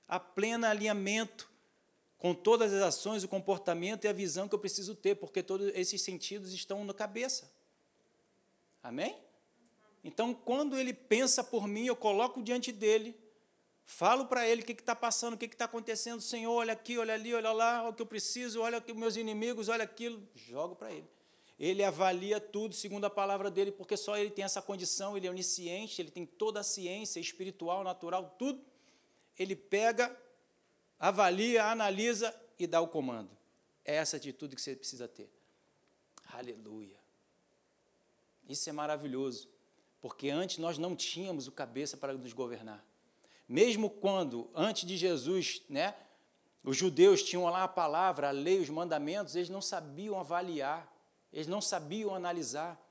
A 0.06 0.20
pleno 0.20 0.66
alinhamento 0.66 1.50
com 2.18 2.34
todas 2.34 2.74
as 2.74 2.82
ações, 2.82 3.24
o 3.24 3.30
comportamento 3.30 4.04
e 4.04 4.10
a 4.10 4.12
visão 4.12 4.50
que 4.50 4.56
eu 4.56 4.60
preciso 4.60 4.94
ter, 4.94 5.16
porque 5.16 5.42
todos 5.42 5.72
esses 5.74 6.02
sentidos 6.02 6.52
estão 6.52 6.84
na 6.84 6.94
cabeça. 6.94 7.50
Amém? 8.84 9.16
Então, 10.04 10.34
quando 10.34 10.78
ele 10.78 10.94
pensa 10.94 11.46
por 11.46 11.66
mim, 11.66 11.86
eu 11.86 11.96
coloco 11.96 12.44
diante 12.44 12.74
dele 12.74 13.16
Falo 13.86 14.26
para 14.26 14.48
ele 14.48 14.64
o 14.64 14.66
que 14.66 14.74
está 14.74 14.96
passando, 14.96 15.36
o 15.36 15.38
que 15.38 15.46
está 15.46 15.66
acontecendo. 15.66 16.20
Senhor, 16.20 16.52
olha 16.52 16.74
aqui, 16.74 16.98
olha 16.98 17.14
ali, 17.14 17.34
olha 17.34 17.52
lá, 17.52 17.84
olha 17.84 17.92
o 17.92 17.94
que 17.94 18.02
eu 18.02 18.06
preciso, 18.06 18.62
olha 18.62 18.80
aqui, 18.80 18.94
meus 18.94 19.16
inimigos, 19.16 19.70
olha 19.70 19.84
aquilo. 19.84 20.28
Jogo 20.34 20.76
para 20.76 20.92
ele. 20.92 21.08
Ele 21.58 21.84
avalia 21.84 22.40
tudo 22.40 22.74
segundo 22.74 23.06
a 23.06 23.10
palavra 23.10 23.50
dele, 23.50 23.72
porque 23.72 23.96
só 23.96 24.18
ele 24.18 24.32
tem 24.32 24.44
essa 24.44 24.62
condição, 24.62 25.16
ele 25.16 25.28
é 25.28 25.30
onisciente, 25.30 26.02
ele 26.02 26.12
tem 26.12 26.26
toda 26.26 26.60
a 26.60 26.64
ciência 26.64 27.20
espiritual, 27.20 27.84
natural, 27.84 28.36
tudo. 28.38 28.62
Ele 29.38 29.56
pega, 29.56 30.16
avalia, 31.00 31.66
analisa 31.66 32.36
e 32.58 32.66
dá 32.66 32.82
o 32.82 32.88
comando. 32.88 33.30
É 33.86 33.96
essa 33.96 34.18
atitude 34.18 34.56
que 34.56 34.62
você 34.62 34.76
precisa 34.76 35.08
ter. 35.08 35.30
Aleluia. 36.34 37.00
Isso 38.50 38.68
é 38.68 38.74
maravilhoso, 38.74 39.48
porque 40.02 40.30
antes 40.30 40.58
nós 40.58 40.78
não 40.78 40.96
tínhamos 40.96 41.48
o 41.48 41.52
cabeça 41.52 41.96
para 41.96 42.14
nos 42.14 42.34
governar. 42.34 42.84
Mesmo 43.48 43.90
quando, 43.90 44.50
antes 44.56 44.86
de 44.86 44.98
Jesus, 44.98 45.62
né, 45.70 45.96
os 46.64 46.76
judeus 46.76 47.22
tinham 47.22 47.46
lá 47.46 47.64
a 47.64 47.68
palavra, 47.68 48.30
a 48.30 48.32
lei, 48.32 48.60
os 48.60 48.70
mandamentos, 48.70 49.36
eles 49.36 49.50
não 49.50 49.62
sabiam 49.62 50.20
avaliar, 50.20 50.92
eles 51.32 51.46
não 51.46 51.62
sabiam 51.62 52.16
analisar. 52.16 52.82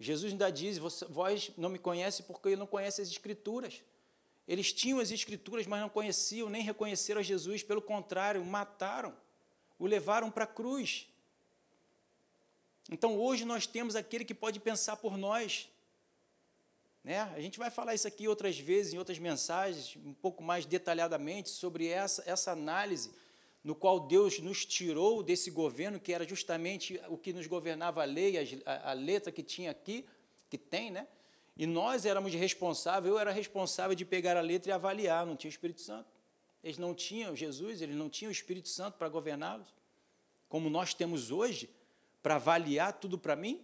Jesus 0.00 0.32
ainda 0.32 0.50
diz: 0.50 0.78
Vós 0.78 1.50
não 1.56 1.68
me 1.68 1.78
conhecem 1.78 2.24
porque 2.24 2.56
não 2.56 2.66
conhecem 2.66 3.02
as 3.02 3.10
Escrituras. 3.10 3.82
Eles 4.46 4.72
tinham 4.72 5.00
as 5.00 5.10
Escrituras, 5.10 5.66
mas 5.66 5.80
não 5.82 5.90
conheciam 5.90 6.48
nem 6.48 6.62
reconheceram 6.62 7.20
a 7.20 7.24
Jesus, 7.24 7.62
pelo 7.62 7.82
contrário, 7.82 8.42
mataram, 8.42 9.14
o 9.78 9.86
levaram 9.86 10.30
para 10.30 10.44
a 10.44 10.46
cruz. 10.46 11.06
Então 12.90 13.18
hoje 13.18 13.44
nós 13.44 13.66
temos 13.66 13.94
aquele 13.94 14.24
que 14.24 14.34
pode 14.34 14.58
pensar 14.58 14.96
por 14.96 15.18
nós, 15.18 15.68
né? 17.04 17.20
A 17.34 17.40
gente 17.40 17.58
vai 17.58 17.70
falar 17.70 17.94
isso 17.94 18.06
aqui 18.06 18.28
outras 18.28 18.58
vezes, 18.58 18.92
em 18.92 18.98
outras 18.98 19.18
mensagens, 19.18 19.96
um 20.04 20.12
pouco 20.12 20.42
mais 20.42 20.66
detalhadamente, 20.66 21.48
sobre 21.48 21.86
essa, 21.88 22.22
essa 22.26 22.52
análise 22.52 23.10
no 23.62 23.74
qual 23.74 24.00
Deus 24.00 24.38
nos 24.38 24.64
tirou 24.64 25.22
desse 25.22 25.50
governo, 25.50 26.00
que 26.00 26.12
era 26.12 26.26
justamente 26.26 27.00
o 27.08 27.18
que 27.18 27.32
nos 27.32 27.46
governava 27.46 28.02
a 28.02 28.04
lei, 28.04 28.62
a, 28.64 28.90
a 28.90 28.92
letra 28.92 29.32
que 29.32 29.42
tinha 29.42 29.70
aqui, 29.70 30.06
que 30.48 30.56
tem, 30.56 30.90
né? 30.90 31.06
E 31.56 31.66
nós 31.66 32.06
éramos 32.06 32.32
responsáveis, 32.32 33.12
eu 33.12 33.18
era 33.18 33.32
responsável 33.32 33.94
de 33.94 34.04
pegar 34.04 34.36
a 34.36 34.40
letra 34.40 34.70
e 34.70 34.72
avaliar, 34.72 35.26
não 35.26 35.36
tinha 35.36 35.48
o 35.48 35.52
Espírito 35.52 35.80
Santo. 35.80 36.08
Eles 36.62 36.78
não 36.78 36.94
tinham 36.94 37.34
Jesus, 37.34 37.82
eles 37.82 37.96
não 37.96 38.08
tinham 38.08 38.30
o 38.30 38.32
Espírito 38.32 38.68
Santo 38.68 38.96
para 38.96 39.08
governá-los, 39.08 39.68
como 40.48 40.70
nós 40.70 40.94
temos 40.94 41.30
hoje, 41.30 41.68
para 42.22 42.36
avaliar 42.36 42.92
tudo 42.94 43.18
para 43.18 43.34
mim. 43.34 43.60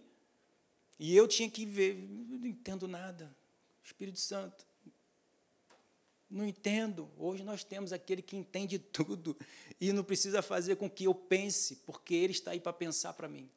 E 0.99 1.15
eu 1.15 1.27
tinha 1.27 1.49
que 1.49 1.65
ver, 1.65 1.95
não 1.95 2.45
entendo 2.45 2.87
nada. 2.87 3.35
Espírito 3.83 4.19
Santo, 4.19 4.65
não 6.29 6.45
entendo. 6.45 7.09
Hoje 7.17 7.43
nós 7.43 7.63
temos 7.63 7.93
aquele 7.93 8.21
que 8.21 8.35
entende 8.35 8.79
tudo 8.79 9.37
e 9.79 9.93
não 9.93 10.03
precisa 10.03 10.41
fazer 10.41 10.75
com 10.75 10.89
que 10.89 11.05
eu 11.05 11.13
pense, 11.13 11.77
porque 11.85 12.15
ele 12.15 12.33
está 12.33 12.51
aí 12.51 12.59
para 12.59 12.73
pensar 12.73 13.13
para 13.13 13.27
mim. 13.27 13.49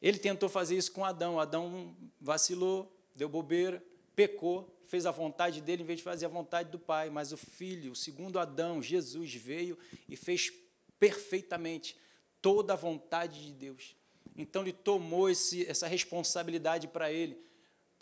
Ele 0.00 0.18
tentou 0.18 0.48
fazer 0.48 0.76
isso 0.76 0.90
com 0.92 1.04
Adão. 1.04 1.38
Adão 1.38 1.96
vacilou, 2.20 2.92
deu 3.14 3.28
bobeira, 3.28 3.82
pecou, 4.16 4.68
fez 4.86 5.06
a 5.06 5.10
vontade 5.10 5.60
dele 5.60 5.82
em 5.82 5.86
vez 5.86 5.98
de 5.98 6.04
fazer 6.04 6.26
a 6.26 6.28
vontade 6.28 6.70
do 6.70 6.78
Pai. 6.78 7.08
Mas 7.10 7.32
o 7.32 7.36
Filho, 7.36 7.92
o 7.92 7.96
segundo 7.96 8.38
Adão, 8.38 8.82
Jesus, 8.82 9.32
veio 9.34 9.78
e 10.08 10.16
fez 10.16 10.52
perfeitamente 10.98 11.96
toda 12.40 12.72
a 12.72 12.76
vontade 12.76 13.44
de 13.44 13.52
Deus. 13.52 13.94
Então 14.36 14.62
ele 14.62 14.72
tomou 14.72 15.28
esse, 15.28 15.66
essa 15.66 15.86
responsabilidade 15.86 16.88
para 16.88 17.12
ele 17.12 17.38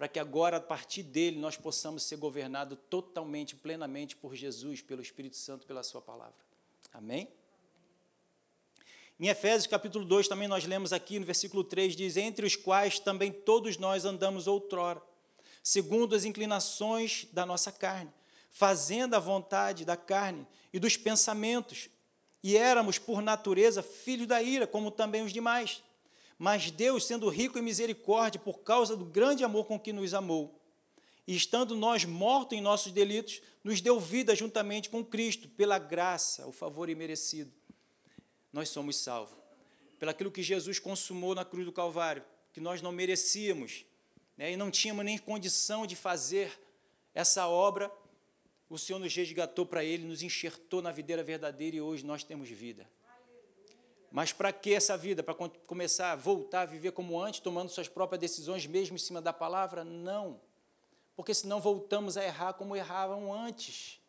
para 0.01 0.09
que 0.09 0.19
agora, 0.19 0.57
a 0.57 0.61
partir 0.61 1.03
dele, 1.03 1.39
nós 1.39 1.59
possamos 1.59 2.05
ser 2.05 2.17
governados 2.17 2.79
totalmente, 2.89 3.55
plenamente 3.55 4.17
por 4.17 4.35
Jesus, 4.35 4.81
pelo 4.81 5.03
Espírito 5.03 5.37
Santo, 5.37 5.67
pela 5.67 5.83
Sua 5.83 6.01
palavra. 6.01 6.33
Amém? 6.91 7.29
Em 9.21 9.29
Efésios 9.29 9.67
capítulo 9.67 10.07
2, 10.07 10.27
também 10.27 10.49
nós 10.49 10.65
lemos 10.65 10.95
aqui 10.95 11.19
no 11.19 11.27
versículo 11.27 11.63
3, 11.63 11.95
diz: 11.95 12.17
Entre 12.17 12.47
os 12.47 12.57
quais 12.57 12.99
também 12.99 13.31
todos 13.31 13.77
nós 13.77 14.07
andamos 14.07 14.47
outrora, 14.47 15.03
segundo 15.63 16.17
as 16.17 16.25
inclinações 16.25 17.27
da 17.31 17.45
nossa 17.45 17.71
carne, 17.71 18.11
fazendo 18.51 19.13
a 19.13 19.19
vontade 19.19 19.85
da 19.85 19.99
carne 19.99 20.49
e 20.73 20.79
dos 20.79 20.97
pensamentos, 20.97 21.91
e 22.43 22.57
éramos, 22.57 22.99
por 22.99 23.21
natureza, 23.21 23.83
filhos 23.83 24.27
da 24.27 24.41
ira, 24.41 24.67
como 24.67 24.91
também 24.91 25.21
os 25.21 25.31
demais. 25.31 25.83
Mas 26.41 26.71
Deus, 26.71 27.05
sendo 27.05 27.29
rico 27.29 27.59
em 27.59 27.63
misericórdia, 27.63 28.41
por 28.41 28.61
causa 28.61 28.97
do 28.97 29.05
grande 29.05 29.45
amor 29.45 29.67
com 29.67 29.79
que 29.79 29.93
nos 29.93 30.15
amou, 30.15 30.59
e 31.27 31.37
estando 31.37 31.77
nós 31.77 32.07
mortos 32.07 32.57
em 32.57 32.63
nossos 32.63 32.93
delitos, 32.93 33.43
nos 33.63 33.83
deu 33.83 34.01
vida 34.01 34.35
juntamente 34.35 34.89
com 34.89 35.05
Cristo, 35.05 35.51
pela 35.51 35.79
graça, 35.79 36.47
o 36.47 36.51
favor 36.51 36.89
imerecido. 36.89 37.53
Nós 38.51 38.71
somos 38.71 38.97
salvos. 38.97 39.37
Pelaquilo 39.99 40.31
que 40.31 40.43
Jesus 40.43 40.79
consumou 40.79 41.35
na 41.35 41.45
cruz 41.45 41.67
do 41.67 41.73
Calvário, 41.73 42.25
que 42.55 42.61
nós 42.61 42.81
não 42.81 42.91
merecíamos, 42.91 43.85
né, 44.35 44.51
e 44.51 44.57
não 44.57 44.71
tínhamos 44.71 45.05
nem 45.05 45.19
condição 45.19 45.87
de 45.87 45.95
fazer 45.95 46.59
essa 47.15 47.47
obra, 47.49 47.93
o 48.71 48.79
Senhor 48.79 48.99
nos 48.99 49.15
resgatou 49.15 49.67
para 49.67 49.85
Ele, 49.85 50.07
nos 50.07 50.23
enxertou 50.23 50.81
na 50.81 50.91
videira 50.91 51.23
verdadeira 51.23 51.77
e 51.77 51.83
hoje 51.83 52.03
nós 52.03 52.25
temos 52.25 52.49
vida. 52.49 52.89
Mas 54.11 54.33
para 54.33 54.53
que 54.53 54.75
essa 54.75 54.97
vida? 54.97 55.23
Para 55.23 55.35
começar 55.35 56.13
a 56.13 56.17
voltar 56.17 56.63
a 56.63 56.67
viver 56.67 56.93
como 56.93 57.21
antes, 57.21 57.41
tomando 57.41 57.69
suas 57.71 57.89
próprias 57.89 58.21
decisões, 58.21 58.67
mesmo 58.67 58.97
em 58.97 58.99
cima 58.99 59.21
da 59.21 59.33
palavra? 59.33 59.85
Não. 59.85 60.41
Porque 61.15 61.33
senão 61.33 61.61
voltamos 61.61 62.17
a 62.17 62.25
errar 62.25 62.55
como 62.55 62.75
erravam 62.75 63.33
antes. 63.33 64.01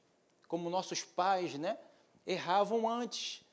Como 0.48 0.70
nossos 0.70 1.04
pais, 1.04 1.54
né? 1.54 1.78
Erravam 2.26 2.90
antes. 2.90 3.44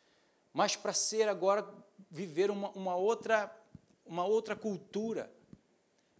Mas 0.53 0.75
para 0.75 0.93
ser 0.93 1.29
agora, 1.29 1.69
viver 2.11 2.51
uma, 2.51 2.71
uma, 2.71 2.97
outra, 2.97 3.55
uma 4.07 4.25
outra 4.25 4.57
cultura 4.57 5.31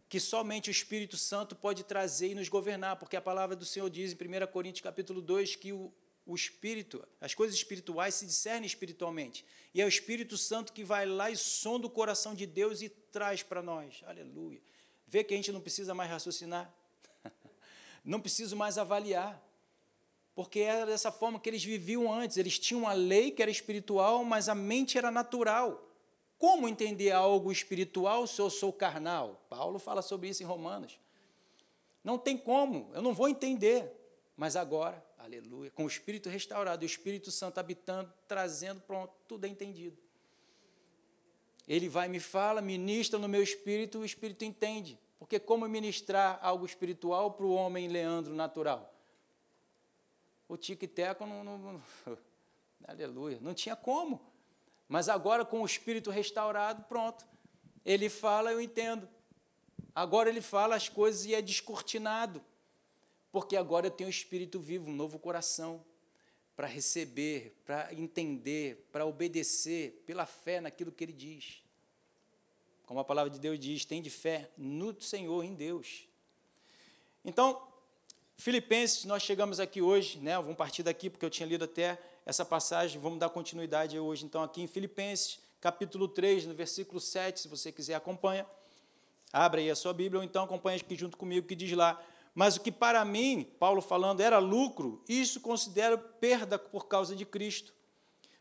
que 0.09 0.21
somente 0.21 0.71
o 0.71 0.73
Espírito 0.73 1.17
Santo 1.17 1.55
pode 1.55 1.85
trazer 1.85 2.31
e 2.31 2.35
nos 2.35 2.49
governar, 2.49 2.97
porque 2.97 3.17
a 3.17 3.21
palavra 3.21 3.55
do 3.55 3.65
Senhor 3.65 3.91
diz 3.91 4.13
em 4.13 4.15
1 4.15 4.47
Coríntios 4.47 4.83
capítulo 4.83 5.21
2 5.21 5.57
que 5.57 5.73
o, 5.73 5.93
o 6.29 6.35
espírito, 6.35 7.03
as 7.23 7.35
coisas 7.35 7.57
espirituais 7.57 8.15
se 8.15 8.27
discernem 8.27 8.67
espiritualmente. 8.67 9.47
E 9.73 9.81
é 9.81 9.85
o 9.87 9.89
Espírito 9.89 10.37
Santo 10.37 10.75
que 10.75 10.85
vai 10.85 11.07
lá 11.07 11.31
e 11.31 11.37
sonda 11.39 11.87
o 11.87 11.91
coração 11.91 12.35
de 12.35 12.45
Deus 12.45 12.83
e 12.83 12.91
traz 12.91 13.43
para 13.43 13.63
nós. 13.63 14.03
Aleluia. 14.07 14.61
Vê 15.07 15.25
que 15.25 15.33
a 15.33 15.37
gente 15.39 15.51
não 15.51 15.61
precisa 15.63 15.95
mais 15.95 16.11
raciocinar. 16.11 16.71
Não 18.05 18.21
preciso 18.21 18.55
mais 18.57 18.77
avaliar. 18.79 19.43
Porque 20.35 20.61
era 20.61 20.87
dessa 20.87 21.11
forma 21.11 21.41
que 21.41 21.49
eles 21.49 21.65
viviam 21.65 22.13
antes. 22.13 22.37
Eles 22.37 22.59
tinham 22.59 22.87
a 22.87 22.93
lei 22.93 23.31
que 23.31 23.43
era 23.43 23.51
espiritual, 23.51 24.23
mas 24.23 24.49
a 24.49 24.55
mente 24.55 24.97
era 24.99 25.11
natural. 25.11 25.91
Como 26.39 26.69
entender 26.69 27.11
algo 27.11 27.51
espiritual 27.51 28.27
se 28.27 28.41
eu 28.41 28.51
sou 28.51 28.73
carnal? 28.73 29.45
Paulo 29.49 29.79
fala 29.79 30.03
sobre 30.03 30.29
isso 30.29 30.43
em 30.43 30.47
Romanos. 30.47 30.99
Não 32.05 32.19
tem 32.19 32.37
como, 32.37 32.91
eu 32.95 33.03
não 33.03 33.15
vou 33.15 33.29
entender. 33.29 33.91
Mas 34.37 34.57
agora 34.57 35.08
Aleluia. 35.29 35.71
Com 35.73 35.85
o 35.85 35.87
Espírito 35.87 36.31
restaurado, 36.31 36.83
o 36.83 36.87
Espírito 36.87 37.31
Santo 37.31 37.59
habitando, 37.59 38.11
trazendo, 38.27 38.81
pronto, 38.81 39.13
tudo 39.29 39.45
é 39.45 39.49
entendido. 39.49 39.99
Ele 41.67 41.87
vai 41.87 42.09
me 42.09 42.19
fala, 42.19 42.63
ministra 42.63 43.19
no 43.19 43.29
meu 43.29 43.43
espírito, 43.43 43.99
o 43.99 44.05
espírito 44.07 44.43
entende. 44.43 44.99
Porque 45.19 45.39
como 45.39 45.69
ministrar 45.69 46.39
algo 46.41 46.65
espiritual 46.65 47.33
para 47.33 47.45
o 47.45 47.53
homem 47.53 47.89
Leandro 47.89 48.35
natural? 48.35 48.91
O 50.49 50.57
tique-teco 50.57 51.27
não, 51.27 51.45
não, 51.45 51.59
não, 51.59 51.83
Aleluia. 52.89 53.39
Não 53.43 53.53
tinha 53.53 53.77
como. 53.77 54.23
Mas 54.89 55.11
agora, 55.11 55.45
com 55.45 55.61
o 55.61 55.67
espírito 55.67 56.11
restaurado, 56.11 56.85
pronto. 56.85 57.27
Ele 57.85 58.09
fala, 58.09 58.51
eu 58.51 58.63
entendo. 58.63 59.07
Agora 59.95 60.31
ele 60.31 60.41
fala 60.41 60.75
as 60.75 60.89
coisas 60.89 61.27
e 61.27 61.35
é 61.35 61.43
descortinado 61.43 62.43
porque 63.31 63.57
agora 63.57 63.87
eu 63.87 63.91
tenho 63.91 64.09
um 64.09 64.11
espírito 64.11 64.59
vivo, 64.61 64.91
um 64.91 64.95
novo 64.95 65.19
coração, 65.19 65.85
para 66.57 66.67
receber, 66.67 67.57
para 67.65 67.95
entender, 67.95 68.89
para 68.91 69.07
obedecer 69.07 70.03
pela 70.05 70.27
fé 70.27 70.61
naquilo 70.61 70.91
que 70.91 71.05
ele 71.05 71.13
diz. 71.13 71.63
Como 72.85 72.99
a 72.99 73.05
palavra 73.05 73.31
de 73.31 73.39
Deus 73.39 73.61
diz, 73.61 73.85
tem 73.85 74.03
de 74.03 74.11
fé 74.11 74.51
no 74.57 75.01
Senhor, 75.01 75.45
em 75.45 75.55
Deus. 75.55 76.09
Então, 77.25 77.63
Filipenses, 78.37 79.05
nós 79.05 79.23
chegamos 79.23 79.61
aqui 79.61 79.83
hoje, 79.83 80.19
né? 80.19 80.37
Vamos 80.37 80.57
partir 80.57 80.83
daqui, 80.83 81.11
porque 81.11 81.25
eu 81.25 81.31
tinha 81.31 81.47
lido 81.47 81.65
até 81.65 81.97
essa 82.25 82.45
passagem, 82.45 83.01
vamos 83.01 83.19
dar 83.19 83.29
continuidade 83.29 83.99
hoje, 83.99 84.25
então, 84.25 84.43
aqui 84.43 84.63
em 84.63 84.67
Filipenses, 84.67 85.39
capítulo 85.61 86.09
3, 86.09 86.47
no 86.47 86.55
versículo 86.55 87.01
7, 87.01 87.41
se 87.41 87.49
você 87.49 87.71
quiser, 87.71 87.95
acompanha. 87.95 88.47
Abra 89.33 89.61
aí 89.61 89.71
a 89.71 89.77
sua 89.77 89.93
Bíblia, 89.93 90.21
ou 90.21 90.25
então 90.25 90.45
acompanha 90.45 90.77
aqui 90.77 90.97
junto 90.97 91.17
comigo, 91.17 91.47
que 91.47 91.55
diz 91.55 91.71
lá: 91.73 92.03
mas 92.35 92.57
o 92.57 92.61
que 92.61 92.71
para 92.71 93.05
mim, 93.05 93.47
Paulo 93.59 93.81
falando, 93.81 94.21
era 94.21 94.39
lucro, 94.39 95.03
isso 95.09 95.41
considero 95.41 95.99
perda 95.99 96.59
por 96.59 96.87
causa 96.87 97.17
de 97.17 97.25
Cristo. 97.25 97.75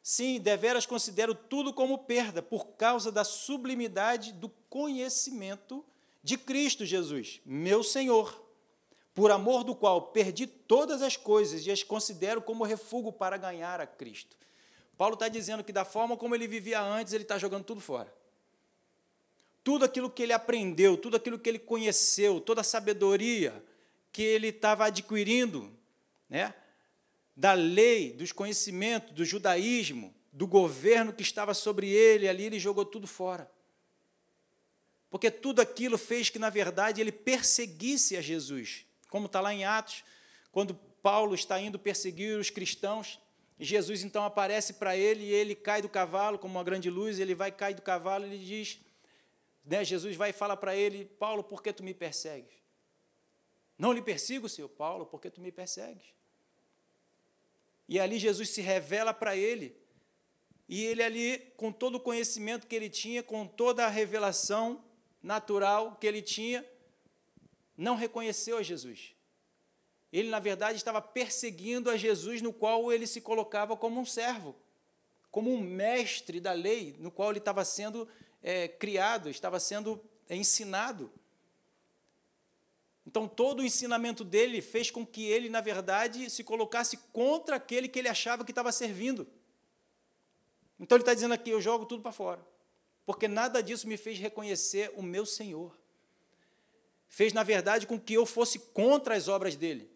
Sim, 0.04 0.39
deveras 0.39 0.86
considero 0.86 1.36
tudo 1.36 1.73
como 1.73 1.97
perda, 1.97 2.41
por 2.41 2.67
causa 2.78 3.12
da 3.12 3.23
sublimidade 3.23 4.32
do 4.32 4.50
conhecimento 4.69 5.84
de 6.23 6.38
Cristo 6.38 6.86
Jesus, 6.86 7.41
meu 7.45 7.84
Senhor, 7.84 8.41
por 9.13 9.32
amor 9.32 9.63
do 9.63 9.76
qual 9.76 10.02
perdi 10.02 10.45
todas 10.45 11.02
as 11.02 11.17
coisas 11.17 11.65
e 11.65 11.71
as 11.71 11.84
considero 11.84 12.41
como 12.41 12.63
refúgio 12.63 13.12
para 13.12 13.36
ganhar 13.36 13.82
a 13.82 13.88
Cristo. 13.88 14.38
Paulo 14.97 15.13
está 15.13 15.28
dizendo 15.28 15.63
que 15.63 15.71
da 15.71 15.86
forma 15.86 16.17
como 16.17 16.34
ele 16.34 16.47
vivia 16.47 16.82
antes, 16.82 17.13
ele 17.13 17.23
está 17.23 17.38
jogando 17.38 17.63
tudo 17.63 17.82
fora. 17.82 18.13
Tudo 19.63 19.86
aquilo 19.86 20.10
que 20.10 20.23
ele 20.23 20.34
aprendeu, 20.34 20.97
tudo 20.97 21.17
aquilo 21.17 21.38
que 21.38 21.50
ele 21.50 21.60
conheceu, 21.60 22.39
toda 22.39 22.62
a 22.62 22.63
sabedoria, 22.63 23.63
que 24.17 24.23
ele 24.23 24.47
estava 24.47 24.86
adquirindo, 24.86 25.71
né? 26.27 26.51
da 27.36 27.53
lei, 27.53 28.13
dos 28.13 28.32
conhecimentos, 28.32 29.13
do 29.13 29.23
judaísmo, 29.23 30.12
do 30.34 30.47
governo 30.47 31.13
que 31.13 31.21
estava 31.21 31.53
sobre 31.53 31.88
ele, 31.88 32.27
ali 32.27 32.45
ele 32.45 32.60
jogou 32.60 32.84
tudo 32.84 33.06
fora. 33.06 33.47
Porque 35.08 35.30
tudo 35.30 35.62
aquilo 35.62 35.99
fez 35.99 36.32
que, 36.32 36.39
na 36.39 36.49
verdade, 36.49 36.99
ele 36.99 37.12
perseguisse 37.12 38.17
a 38.17 38.21
Jesus. 38.21 38.88
Como 39.08 39.27
está 39.27 39.39
lá 39.39 39.53
em 39.53 39.65
Atos, 39.65 40.03
quando 40.51 40.73
Paulo 41.03 41.36
está 41.36 41.62
indo 41.62 41.77
perseguir 41.77 42.39
os 42.39 42.49
cristãos, 42.49 43.19
Jesus 43.60 44.01
então 44.01 44.25
aparece 44.25 44.73
para 44.73 44.97
ele 44.97 45.25
e 45.25 45.32
ele 45.32 45.53
cai 45.53 45.80
do 45.80 45.89
cavalo, 45.89 46.39
como 46.39 46.56
uma 46.56 46.63
grande 46.63 46.89
luz, 46.89 47.19
ele 47.19 47.36
vai 47.36 47.51
cair 47.51 47.75
do 47.75 47.84
cavalo 47.84 48.25
e 48.25 48.34
ele 48.34 48.43
diz, 48.43 48.80
né, 49.63 49.86
Jesus 49.86 50.15
vai 50.15 50.32
e 50.32 50.34
fala 50.34 50.58
para 50.58 50.75
ele, 50.75 51.06
Paulo, 51.06 51.43
por 51.43 51.62
que 51.62 51.71
tu 51.71 51.84
me 51.84 51.93
persegues? 51.93 52.58
Não 53.77 53.93
lhe 53.93 54.01
persigo, 54.01 54.49
Senhor 54.49 54.69
Paulo, 54.69 55.05
porque 55.05 55.29
tu 55.29 55.39
me 55.39 55.51
persegues. 55.51 56.05
E 57.87 57.99
ali 57.99 58.17
Jesus 58.19 58.49
se 58.49 58.61
revela 58.61 59.13
para 59.13 59.35
ele. 59.35 59.77
E 60.67 60.83
ele 60.83 61.01
ali, 61.01 61.39
com 61.55 61.71
todo 61.71 61.95
o 61.95 61.99
conhecimento 61.99 62.67
que 62.67 62.75
ele 62.75 62.89
tinha, 62.89 63.23
com 63.23 63.47
toda 63.47 63.85
a 63.85 63.89
revelação 63.89 64.83
natural 65.21 65.95
que 65.95 66.05
ele 66.07 66.21
tinha, 66.21 66.65
não 67.77 67.95
reconheceu 67.95 68.57
a 68.57 68.63
Jesus. 68.63 69.13
Ele, 70.11 70.29
na 70.29 70.39
verdade, 70.39 70.77
estava 70.77 71.01
perseguindo 71.01 71.89
a 71.89 71.95
Jesus, 71.95 72.41
no 72.41 72.51
qual 72.51 72.91
ele 72.91 73.05
se 73.05 73.21
colocava 73.21 73.77
como 73.77 73.99
um 73.99 74.05
servo. 74.05 74.55
como 75.37 75.53
um 75.53 75.59
mestre 75.59 76.39
da 76.39 76.51
lei, 76.53 76.95
no 76.97 77.11
qual 77.11 77.29
ele 77.29 77.37
estava 77.37 77.63
sendo 77.63 78.07
é, 78.41 78.67
criado, 78.67 79.29
estava 79.29 79.59
sendo 79.59 80.03
ensinado. 80.27 81.11
Então, 83.08 83.26
todo 83.26 83.62
o 83.62 83.63
ensinamento 83.63 84.22
dele 84.26 84.62
fez 84.62 84.91
com 84.91 85.06
que 85.06 85.24
ele, 85.26 85.48
na 85.48 85.62
verdade, 85.62 86.30
se 86.30 86.43
colocasse 86.43 86.98
contra 87.13 87.56
aquele 87.56 87.88
que 87.88 87.98
ele 87.98 88.10
achava 88.10 88.43
que 88.43 88.52
estava 88.52 88.70
servindo. 88.70 89.26
Então, 90.78 90.98
ele 90.98 91.04
está 91.04 91.13
dizendo 91.13 91.34
aqui: 91.34 91.50
eu 91.50 91.62
jogo 91.62 91.86
tudo 91.86 92.04
para 92.04 92.12
fora, 92.12 92.46
porque 93.06 93.26
nada 93.30 93.63
disso 93.63 93.88
me 93.88 93.96
fez 93.96 94.20
reconhecer 94.20 94.91
o 94.93 95.02
meu 95.02 95.26
Senhor. 95.26 95.80
Fez, 97.08 97.32
na 97.32 97.43
verdade, 97.43 97.88
com 97.88 97.98
que 97.98 98.13
eu 98.13 98.26
fosse 98.26 98.60
contra 98.60 99.15
as 99.15 99.30
obras 99.30 99.56
dele. 99.56 99.89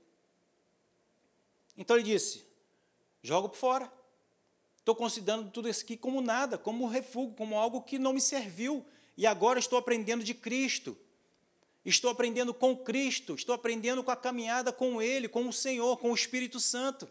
Então, 1.75 1.97
ele 1.97 2.05
disse: 2.05 2.45
jogo 3.21 3.49
por 3.49 3.57
fora. 3.57 3.91
Estou 4.77 4.95
considerando 4.95 5.51
tudo 5.51 5.67
isso 5.67 5.83
aqui 5.83 5.97
como 5.97 6.21
nada, 6.21 6.57
como 6.57 6.87
refúgio, 6.87 7.35
como 7.35 7.57
algo 7.57 7.81
que 7.81 7.99
não 7.99 8.13
me 8.13 8.21
serviu. 8.21 8.85
E 9.17 9.27
agora 9.27 9.59
estou 9.59 9.77
aprendendo 9.77 10.23
de 10.23 10.33
Cristo. 10.33 10.97
Estou 11.83 12.11
aprendendo 12.11 12.53
com 12.53 12.77
Cristo, 12.77 13.33
estou 13.33 13.55
aprendendo 13.55 14.03
com 14.03 14.11
a 14.11 14.15
caminhada 14.15 14.71
com 14.71 15.01
Ele, 15.01 15.27
com 15.27 15.47
o 15.47 15.53
Senhor, 15.53 15.97
com 15.97 16.11
o 16.11 16.15
Espírito 16.15 16.59
Santo. 16.59 17.09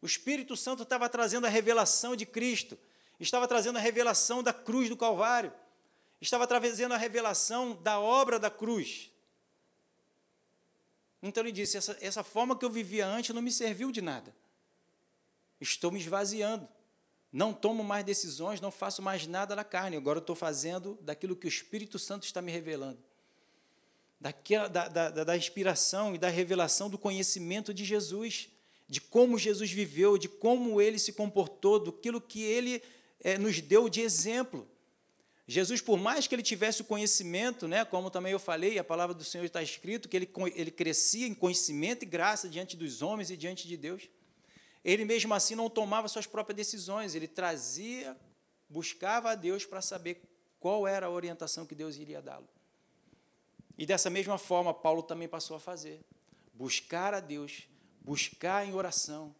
O 0.00 0.06
Espírito 0.06 0.56
Santo 0.56 0.84
estava 0.84 1.08
trazendo 1.08 1.46
a 1.46 1.50
revelação 1.50 2.14
de 2.14 2.24
Cristo, 2.24 2.78
estava 3.18 3.48
trazendo 3.48 3.76
a 3.76 3.80
revelação 3.80 4.42
da 4.42 4.52
cruz 4.52 4.88
do 4.88 4.96
Calvário, 4.96 5.52
estava 6.20 6.46
trazendo 6.46 6.94
a 6.94 6.96
revelação 6.96 7.74
da 7.82 7.98
obra 7.98 8.38
da 8.38 8.48
cruz. 8.48 9.10
Então 11.20 11.42
ele 11.42 11.50
disse: 11.50 11.76
essa, 11.76 11.98
essa 12.00 12.22
forma 12.22 12.56
que 12.56 12.64
eu 12.64 12.70
vivia 12.70 13.06
antes 13.06 13.34
não 13.34 13.42
me 13.42 13.50
serviu 13.50 13.90
de 13.90 14.00
nada. 14.00 14.34
Estou 15.60 15.90
me 15.90 15.98
esvaziando. 15.98 16.68
Não 17.32 17.52
tomo 17.52 17.82
mais 17.82 18.04
decisões, 18.04 18.60
não 18.60 18.70
faço 18.70 19.02
mais 19.02 19.26
nada 19.26 19.56
na 19.56 19.64
carne. 19.64 19.96
Agora 19.96 20.20
estou 20.20 20.36
fazendo 20.36 20.96
daquilo 21.02 21.34
que 21.34 21.46
o 21.46 21.48
Espírito 21.48 21.98
Santo 21.98 22.22
está 22.22 22.40
me 22.40 22.52
revelando 22.52 23.02
daquela, 24.24 24.68
da, 24.68 24.88
da, 24.88 25.22
da 25.22 25.36
inspiração 25.36 26.14
e 26.14 26.18
da 26.18 26.30
revelação 26.30 26.88
do 26.88 26.96
conhecimento 26.96 27.74
de 27.74 27.84
Jesus, 27.84 28.48
de 28.88 28.98
como 28.98 29.38
Jesus 29.38 29.70
viveu, 29.70 30.16
de 30.16 30.30
como 30.30 30.80
ele 30.80 30.98
se 30.98 31.12
comportou, 31.12 31.78
daquilo 31.78 32.22
que 32.22 32.42
ele 32.42 32.82
é, 33.20 33.36
nos 33.36 33.60
deu 33.60 33.86
de 33.86 34.00
exemplo. 34.00 34.66
Jesus, 35.46 35.82
por 35.82 35.98
mais 35.98 36.26
que 36.26 36.34
ele 36.34 36.42
tivesse 36.42 36.80
o 36.80 36.86
conhecimento, 36.86 37.68
né, 37.68 37.84
como 37.84 38.10
também 38.10 38.32
eu 38.32 38.38
falei, 38.38 38.78
a 38.78 38.82
palavra 38.82 39.14
do 39.14 39.22
Senhor 39.22 39.44
está 39.44 39.62
escrito, 39.62 40.08
que 40.08 40.16
ele, 40.16 40.30
ele 40.54 40.70
crescia 40.70 41.26
em 41.26 41.34
conhecimento 41.34 42.04
e 42.04 42.06
graça 42.06 42.48
diante 42.48 42.78
dos 42.78 43.02
homens 43.02 43.28
e 43.30 43.36
diante 43.36 43.68
de 43.68 43.76
Deus, 43.76 44.08
ele 44.82 45.04
mesmo 45.04 45.34
assim 45.34 45.54
não 45.54 45.68
tomava 45.68 46.08
suas 46.08 46.26
próprias 46.26 46.56
decisões, 46.56 47.14
ele 47.14 47.28
trazia, 47.28 48.16
buscava 48.70 49.32
a 49.32 49.34
Deus 49.34 49.66
para 49.66 49.82
saber 49.82 50.22
qual 50.58 50.88
era 50.88 51.08
a 51.08 51.10
orientação 51.10 51.66
que 51.66 51.74
Deus 51.74 51.98
iria 51.98 52.22
dá-lo. 52.22 52.48
E 53.76 53.84
dessa 53.84 54.08
mesma 54.08 54.38
forma, 54.38 54.72
Paulo 54.72 55.02
também 55.02 55.28
passou 55.28 55.56
a 55.56 55.60
fazer. 55.60 56.00
Buscar 56.52 57.12
a 57.12 57.20
Deus, 57.20 57.68
buscar 58.00 58.66
em 58.66 58.74
oração. 58.74 59.34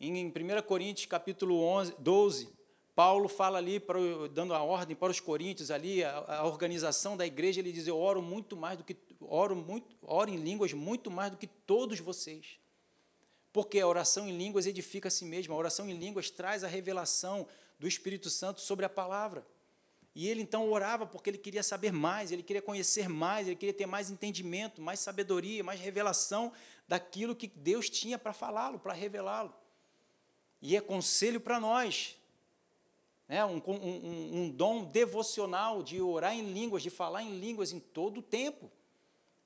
Em 0.00 0.26
1 0.26 0.32
Coríntios, 0.66 1.06
capítulo 1.06 1.62
11, 1.62 1.94
12, 1.98 2.48
Paulo 2.94 3.28
fala 3.28 3.58
ali, 3.58 3.78
para, 3.78 3.98
dando 4.32 4.54
a 4.54 4.62
ordem 4.62 4.96
para 4.96 5.10
os 5.10 5.20
coríntios 5.20 5.70
ali, 5.70 6.02
a, 6.02 6.40
a, 6.40 6.46
organização 6.46 7.16
da 7.16 7.26
igreja, 7.26 7.60
ele 7.60 7.72
diz, 7.72 7.86
eu 7.86 7.98
oro 7.98 8.20
muito 8.20 8.56
mais 8.56 8.76
do 8.78 8.84
que, 8.84 8.96
oro, 9.20 9.54
muito, 9.54 9.96
oro 10.02 10.30
em 10.30 10.36
línguas 10.36 10.72
muito 10.72 11.10
mais 11.10 11.30
do 11.30 11.36
que 11.36 11.46
todos 11.46 11.98
vocês. 12.00 12.58
Porque 13.52 13.80
a 13.80 13.86
oração 13.86 14.28
em 14.28 14.36
línguas 14.36 14.66
edifica 14.66 15.08
a 15.08 15.10
si 15.10 15.24
mesma, 15.24 15.54
a 15.54 15.58
oração 15.58 15.88
em 15.88 15.98
línguas 15.98 16.30
traz 16.30 16.62
a 16.62 16.68
revelação 16.68 17.46
do 17.78 17.88
Espírito 17.88 18.30
Santo 18.30 18.60
sobre 18.60 18.84
a 18.84 18.88
palavra. 18.88 19.46
E 20.14 20.28
ele 20.28 20.42
então 20.42 20.68
orava 20.70 21.06
porque 21.06 21.30
ele 21.30 21.38
queria 21.38 21.62
saber 21.62 21.92
mais, 21.92 22.32
ele 22.32 22.42
queria 22.42 22.62
conhecer 22.62 23.08
mais, 23.08 23.46
ele 23.46 23.56
queria 23.56 23.72
ter 23.72 23.86
mais 23.86 24.10
entendimento, 24.10 24.82
mais 24.82 24.98
sabedoria, 24.98 25.62
mais 25.62 25.80
revelação 25.80 26.52
daquilo 26.88 27.36
que 27.36 27.46
Deus 27.46 27.88
tinha 27.88 28.18
para 28.18 28.32
falá-lo, 28.32 28.78
para 28.78 28.92
revelá-lo. 28.92 29.54
E 30.60 30.76
é 30.76 30.80
conselho 30.80 31.40
para 31.40 31.60
nós, 31.60 32.16
né? 33.28 33.44
Um, 33.44 33.62
um, 33.64 34.40
um, 34.40 34.50
dom 34.50 34.84
devocional 34.84 35.84
de 35.84 36.00
orar 36.00 36.34
em 36.34 36.52
línguas, 36.52 36.82
de 36.82 36.90
falar 36.90 37.22
em 37.22 37.38
línguas 37.38 37.70
em 37.70 37.78
todo 37.78 38.18
o 38.18 38.22
tempo. 38.22 38.70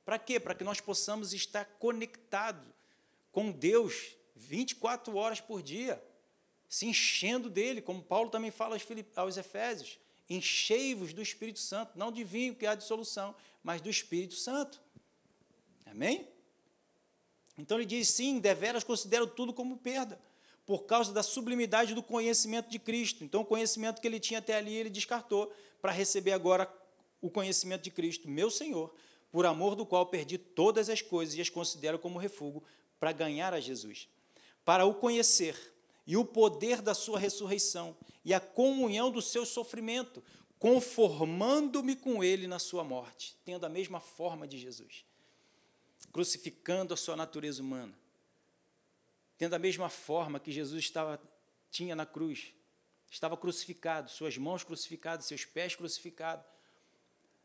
Para 0.04 0.18
quê? 0.18 0.40
Para 0.40 0.54
que 0.54 0.64
nós 0.64 0.80
possamos 0.80 1.34
estar 1.34 1.66
conectados 1.78 2.66
com 3.30 3.50
Deus 3.50 4.16
24 4.34 5.14
horas 5.16 5.40
por 5.40 5.62
dia, 5.62 6.02
se 6.68 6.86
enchendo 6.86 7.50
dele, 7.50 7.82
como 7.82 8.02
Paulo 8.02 8.30
também 8.30 8.50
fala 8.50 8.74
aos, 8.74 8.86
aos 9.16 9.36
Efésios 9.36 9.98
enchei-vos 10.28 11.12
do 11.12 11.22
Espírito 11.22 11.58
Santo, 11.58 11.98
não 11.98 12.10
de 12.10 12.24
vinho 12.24 12.54
que 12.54 12.66
há 12.66 12.74
dissolução, 12.74 13.34
mas 13.62 13.80
do 13.80 13.90
Espírito 13.90 14.34
Santo. 14.34 14.80
Amém? 15.86 16.28
Então 17.56 17.78
ele 17.78 17.86
diz: 17.86 18.08
sim, 18.08 18.38
deveras 18.38 18.84
considero 18.84 19.26
tudo 19.26 19.52
como 19.52 19.76
perda, 19.76 20.20
por 20.66 20.84
causa 20.84 21.12
da 21.12 21.22
sublimidade 21.22 21.94
do 21.94 22.02
conhecimento 22.02 22.68
de 22.68 22.78
Cristo. 22.78 23.22
Então, 23.22 23.42
o 23.42 23.44
conhecimento 23.44 24.00
que 24.00 24.06
ele 24.06 24.20
tinha 24.20 24.38
até 24.38 24.56
ali, 24.56 24.74
ele 24.74 24.90
descartou, 24.90 25.52
para 25.80 25.92
receber 25.92 26.32
agora 26.32 26.72
o 27.20 27.30
conhecimento 27.30 27.82
de 27.82 27.90
Cristo, 27.90 28.28
meu 28.28 28.50
Senhor, 28.50 28.94
por 29.30 29.46
amor 29.46 29.74
do 29.74 29.84
qual 29.84 30.06
perdi 30.06 30.38
todas 30.38 30.88
as 30.88 31.02
coisas 31.02 31.34
e 31.34 31.40
as 31.40 31.48
considero 31.48 31.98
como 31.98 32.18
refúgio 32.18 32.62
para 32.98 33.12
ganhar 33.12 33.52
a 33.52 33.60
Jesus. 33.60 34.08
Para 34.64 34.86
o 34.86 34.94
conhecer 34.94 35.73
e 36.06 36.16
o 36.16 36.24
poder 36.24 36.82
da 36.82 36.94
sua 36.94 37.18
ressurreição 37.18 37.96
e 38.24 38.34
a 38.34 38.40
comunhão 38.40 39.10
do 39.10 39.22
seu 39.22 39.46
sofrimento, 39.46 40.22
conformando-me 40.58 41.96
com 41.96 42.22
ele 42.22 42.46
na 42.46 42.58
sua 42.58 42.84
morte, 42.84 43.36
tendo 43.44 43.64
a 43.64 43.68
mesma 43.68 44.00
forma 44.00 44.46
de 44.46 44.58
Jesus, 44.58 45.04
crucificando 46.12 46.94
a 46.94 46.96
sua 46.96 47.16
natureza 47.16 47.62
humana, 47.62 47.98
tendo 49.36 49.54
a 49.54 49.58
mesma 49.58 49.88
forma 49.88 50.40
que 50.40 50.52
Jesus 50.52 50.84
estava 50.84 51.20
tinha 51.70 51.96
na 51.96 52.06
cruz, 52.06 52.52
estava 53.10 53.36
crucificado, 53.36 54.10
suas 54.10 54.38
mãos 54.38 54.62
crucificadas, 54.62 55.26
seus 55.26 55.44
pés 55.44 55.74
crucificados. 55.74 56.46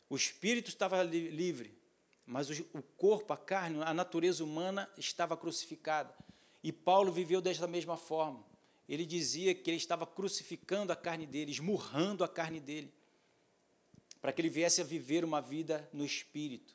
O 0.08 0.16
espírito 0.16 0.68
estava 0.68 1.02
livre, 1.02 1.76
mas 2.24 2.48
o 2.48 2.82
corpo, 2.96 3.32
a 3.32 3.36
carne, 3.36 3.82
a 3.82 3.92
natureza 3.92 4.44
humana 4.44 4.88
estava 4.96 5.36
crucificada. 5.36 6.14
E 6.62 6.72
Paulo 6.72 7.10
viveu 7.10 7.40
desta 7.40 7.66
mesma 7.66 7.96
forma 7.96 8.44
ele 8.92 9.06
dizia 9.06 9.54
que 9.54 9.70
ele 9.70 9.76
estava 9.76 10.04
crucificando 10.04 10.92
a 10.92 10.96
carne 10.96 11.24
dele, 11.24 11.52
esmurrando 11.52 12.24
a 12.24 12.28
carne 12.28 12.58
dele, 12.58 12.92
para 14.20 14.32
que 14.32 14.40
ele 14.40 14.48
viesse 14.48 14.80
a 14.80 14.84
viver 14.84 15.24
uma 15.24 15.40
vida 15.40 15.88
no 15.92 16.04
espírito. 16.04 16.74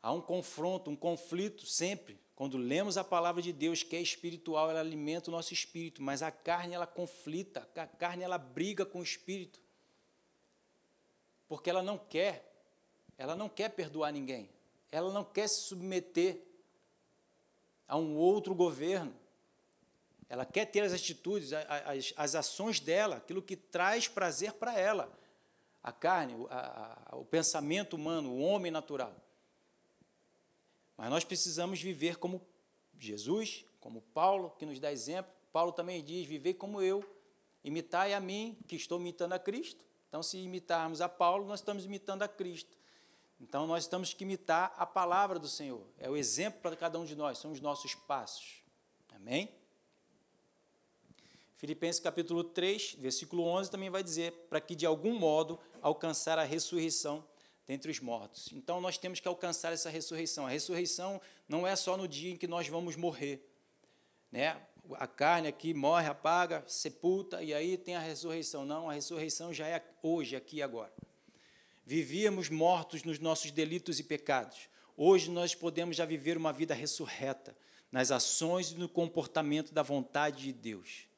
Há 0.00 0.12
um 0.12 0.20
confronto, 0.20 0.88
um 0.88 0.94
conflito 0.94 1.66
sempre. 1.66 2.20
Quando 2.36 2.56
lemos 2.56 2.96
a 2.96 3.02
palavra 3.02 3.42
de 3.42 3.52
Deus, 3.52 3.82
que 3.82 3.96
é 3.96 4.00
espiritual, 4.00 4.70
ela 4.70 4.80
alimenta 4.80 5.28
o 5.28 5.32
nosso 5.32 5.52
espírito, 5.52 6.00
mas 6.00 6.22
a 6.22 6.30
carne 6.30 6.74
ela 6.74 6.86
conflita, 6.86 7.68
a 7.74 7.86
carne 7.86 8.22
ela 8.22 8.38
briga 8.38 8.86
com 8.86 9.00
o 9.00 9.02
espírito. 9.02 9.60
Porque 11.48 11.68
ela 11.68 11.82
não 11.82 11.98
quer, 11.98 12.48
ela 13.18 13.34
não 13.34 13.48
quer 13.48 13.70
perdoar 13.70 14.12
ninguém. 14.12 14.48
Ela 14.90 15.12
não 15.12 15.24
quer 15.24 15.48
se 15.48 15.64
submeter 15.64 16.40
a 17.88 17.96
um 17.96 18.16
outro 18.16 18.54
governo. 18.54 19.12
Ela 20.30 20.46
quer 20.46 20.64
ter 20.66 20.82
as 20.82 20.92
atitudes, 20.92 21.52
as, 21.52 22.14
as 22.16 22.34
ações 22.36 22.78
dela, 22.78 23.16
aquilo 23.16 23.42
que 23.42 23.56
traz 23.56 24.06
prazer 24.06 24.52
para 24.52 24.78
ela. 24.78 25.12
A 25.82 25.90
carne, 25.90 26.46
a, 26.48 27.16
o 27.16 27.24
pensamento 27.24 27.96
humano, 27.96 28.30
o 28.30 28.38
homem 28.38 28.70
natural. 28.70 29.12
Mas 30.96 31.10
nós 31.10 31.24
precisamos 31.24 31.82
viver 31.82 32.16
como 32.16 32.40
Jesus, 32.96 33.64
como 33.80 34.02
Paulo, 34.02 34.50
que 34.56 34.64
nos 34.64 34.78
dá 34.78 34.92
exemplo. 34.92 35.32
Paulo 35.52 35.72
também 35.72 36.00
diz: 36.04 36.28
viver 36.28 36.54
como 36.54 36.80
eu, 36.80 37.04
imitai 37.64 38.14
a 38.14 38.20
mim, 38.20 38.56
que 38.68 38.76
estou 38.76 39.00
imitando 39.00 39.32
a 39.32 39.38
Cristo. 39.38 39.84
Então, 40.08 40.22
se 40.22 40.38
imitarmos 40.38 41.00
a 41.00 41.08
Paulo, 41.08 41.44
nós 41.44 41.58
estamos 41.58 41.84
imitando 41.84 42.22
a 42.22 42.28
Cristo. 42.28 42.78
Então, 43.40 43.66
nós 43.66 43.88
temos 43.88 44.14
que 44.14 44.22
imitar 44.22 44.72
a 44.76 44.86
palavra 44.86 45.40
do 45.40 45.48
Senhor. 45.48 45.84
É 45.98 46.08
o 46.08 46.16
exemplo 46.16 46.60
para 46.60 46.76
cada 46.76 47.00
um 47.00 47.04
de 47.04 47.16
nós, 47.16 47.38
são 47.38 47.50
os 47.50 47.60
nossos 47.60 47.96
passos. 47.96 48.62
Amém? 49.08 49.59
Filipenses 51.60 52.00
capítulo 52.00 52.42
3, 52.42 52.96
versículo 52.98 53.42
11 53.42 53.70
também 53.70 53.90
vai 53.90 54.02
dizer 54.02 54.32
para 54.48 54.62
que 54.62 54.74
de 54.74 54.86
algum 54.86 55.18
modo 55.18 55.60
alcançar 55.82 56.38
a 56.38 56.42
ressurreição 56.42 57.22
dentre 57.66 57.90
os 57.90 58.00
mortos. 58.00 58.48
Então 58.54 58.80
nós 58.80 58.96
temos 58.96 59.20
que 59.20 59.28
alcançar 59.28 59.70
essa 59.70 59.90
ressurreição. 59.90 60.46
A 60.46 60.48
ressurreição 60.48 61.20
não 61.46 61.66
é 61.66 61.76
só 61.76 61.98
no 61.98 62.08
dia 62.08 62.32
em 62.32 62.36
que 62.38 62.46
nós 62.46 62.66
vamos 62.66 62.96
morrer, 62.96 63.46
né? 64.32 64.58
A 64.92 65.06
carne 65.06 65.48
aqui 65.48 65.74
morre, 65.74 66.06
apaga, 66.06 66.64
sepulta 66.66 67.42
e 67.42 67.52
aí 67.52 67.76
tem 67.76 67.94
a 67.94 68.00
ressurreição. 68.00 68.64
Não, 68.64 68.88
a 68.88 68.94
ressurreição 68.94 69.52
já 69.52 69.68
é 69.68 69.84
hoje, 70.02 70.36
aqui 70.36 70.56
e 70.56 70.62
agora. 70.62 70.94
Vivíamos 71.84 72.48
mortos 72.48 73.04
nos 73.04 73.18
nossos 73.18 73.50
delitos 73.50 74.00
e 74.00 74.02
pecados. 74.02 74.70
Hoje 74.96 75.30
nós 75.30 75.54
podemos 75.54 75.94
já 75.94 76.06
viver 76.06 76.38
uma 76.38 76.54
vida 76.54 76.72
ressurreta 76.72 77.54
nas 77.92 78.10
ações 78.10 78.70
e 78.70 78.76
no 78.76 78.88
comportamento 78.88 79.74
da 79.74 79.82
vontade 79.82 80.44
de 80.44 80.54
Deus 80.54 81.09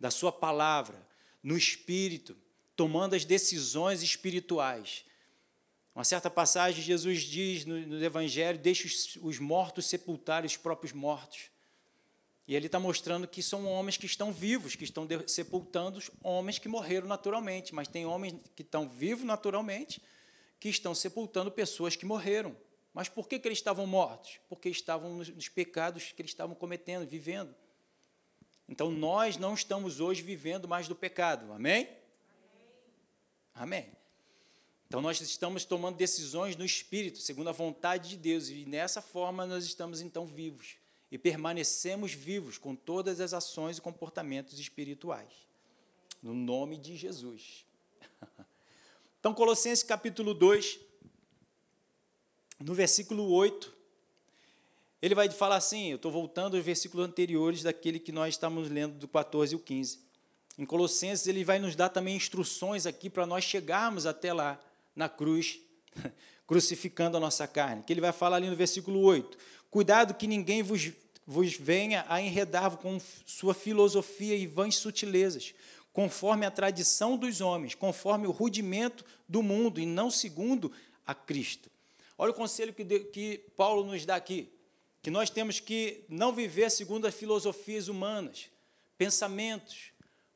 da 0.00 0.10
Sua 0.10 0.32
palavra, 0.32 1.06
no 1.42 1.56
espírito, 1.56 2.36
tomando 2.74 3.14
as 3.14 3.24
decisões 3.24 4.02
espirituais. 4.02 5.04
Uma 5.94 6.04
certa 6.04 6.30
passagem, 6.30 6.82
Jesus 6.82 7.22
diz 7.22 7.66
no, 7.66 7.78
no 7.86 8.02
Evangelho: 8.02 8.58
deixa 8.58 8.86
os, 8.86 9.16
os 9.20 9.38
mortos 9.38 9.84
sepultarem 9.86 10.46
os 10.46 10.56
próprios 10.56 10.92
mortos. 10.92 11.50
E 12.48 12.56
ele 12.56 12.66
está 12.66 12.80
mostrando 12.80 13.28
que 13.28 13.42
são 13.42 13.64
homens 13.66 13.96
que 13.96 14.06
estão 14.06 14.32
vivos, 14.32 14.74
que 14.74 14.82
estão 14.82 15.06
sepultando 15.26 16.02
homens 16.20 16.58
que 16.58 16.68
morreram 16.68 17.06
naturalmente, 17.06 17.72
mas 17.72 17.86
tem 17.86 18.06
homens 18.06 18.34
que 18.56 18.62
estão 18.62 18.88
vivos 18.88 19.24
naturalmente, 19.24 20.02
que 20.58 20.68
estão 20.68 20.92
sepultando 20.94 21.50
pessoas 21.52 21.94
que 21.94 22.04
morreram. 22.04 22.56
Mas 22.92 23.08
por 23.08 23.28
que, 23.28 23.38
que 23.38 23.46
eles 23.46 23.58
estavam 23.58 23.86
mortos? 23.86 24.40
Porque 24.48 24.68
estavam 24.68 25.14
nos, 25.14 25.28
nos 25.28 25.48
pecados 25.48 26.10
que 26.10 26.22
eles 26.22 26.32
estavam 26.32 26.56
cometendo, 26.56 27.06
vivendo. 27.06 27.54
Então 28.70 28.88
nós 28.88 29.36
não 29.36 29.52
estamos 29.52 29.98
hoje 29.98 30.22
vivendo 30.22 30.68
mais 30.68 30.86
do 30.86 30.94
pecado, 30.94 31.52
amém? 31.52 31.88
Amém. 33.52 33.90
Então 34.86 35.02
nós 35.02 35.20
estamos 35.20 35.64
tomando 35.64 35.96
decisões 35.96 36.54
no 36.54 36.64
Espírito, 36.64 37.18
segundo 37.18 37.48
a 37.48 37.52
vontade 37.52 38.10
de 38.10 38.16
Deus, 38.16 38.48
e 38.48 38.64
nessa 38.64 39.02
forma 39.02 39.44
nós 39.44 39.64
estamos 39.64 40.00
então 40.00 40.24
vivos 40.24 40.76
e 41.10 41.18
permanecemos 41.18 42.12
vivos 42.12 42.58
com 42.58 42.76
todas 42.76 43.20
as 43.20 43.34
ações 43.34 43.78
e 43.78 43.80
comportamentos 43.80 44.60
espirituais. 44.60 45.32
No 46.22 46.32
nome 46.32 46.78
de 46.78 46.96
Jesus. 46.96 47.66
Então, 49.18 49.34
Colossenses 49.34 49.84
capítulo 49.84 50.32
2, 50.32 50.80
no 52.58 52.72
versículo 52.72 53.30
8, 53.30 53.70
ele 55.02 55.14
vai 55.14 55.30
falar 55.30 55.56
assim: 55.56 55.90
eu 55.90 55.96
estou 55.96 56.12
voltando 56.12 56.56
aos 56.56 56.64
versículos 56.64 57.06
anteriores 57.06 57.62
daquele 57.62 57.98
que 57.98 58.12
nós 58.12 58.34
estamos 58.34 58.68
lendo, 58.68 58.98
do 58.98 59.08
14 59.08 59.54
e 59.54 59.56
o 59.56 59.58
15. 59.58 60.00
Em 60.58 60.66
Colossenses, 60.66 61.26
ele 61.26 61.42
vai 61.42 61.58
nos 61.58 61.74
dar 61.74 61.88
também 61.88 62.16
instruções 62.16 62.84
aqui 62.84 63.08
para 63.08 63.24
nós 63.24 63.44
chegarmos 63.44 64.04
até 64.04 64.32
lá, 64.32 64.60
na 64.94 65.08
cruz, 65.08 65.58
crucificando 66.46 67.16
a 67.16 67.20
nossa 67.20 67.46
carne. 67.46 67.82
Que 67.82 67.92
ele 67.92 68.00
vai 68.00 68.12
falar 68.12 68.36
ali 68.36 68.50
no 68.50 68.56
versículo 68.56 69.00
8: 69.00 69.38
Cuidado 69.70 70.14
que 70.14 70.26
ninguém 70.26 70.62
vos, 70.62 70.92
vos 71.26 71.54
venha 71.54 72.04
a 72.08 72.20
enredar 72.20 72.76
com 72.76 73.00
sua 73.24 73.54
filosofia 73.54 74.36
e 74.36 74.46
vãs 74.46 74.76
sutilezas, 74.76 75.54
conforme 75.94 76.44
a 76.44 76.50
tradição 76.50 77.16
dos 77.16 77.40
homens, 77.40 77.74
conforme 77.74 78.26
o 78.26 78.30
rudimento 78.30 79.02
do 79.26 79.42
mundo, 79.42 79.80
e 79.80 79.86
não 79.86 80.10
segundo 80.10 80.70
a 81.06 81.14
Cristo. 81.14 81.70
Olha 82.18 82.32
o 82.32 82.34
conselho 82.34 82.74
que, 82.74 82.84
que 82.84 83.38
Paulo 83.56 83.82
nos 83.82 84.04
dá 84.04 84.14
aqui: 84.14 84.52
que 85.02 85.10
nós 85.10 85.30
temos 85.30 85.60
que 85.60 86.04
não 86.08 86.32
viver 86.32 86.70
segundo 86.70 87.06
as 87.06 87.14
filosofias 87.14 87.88
humanas, 87.88 88.50
pensamentos, 88.98 89.92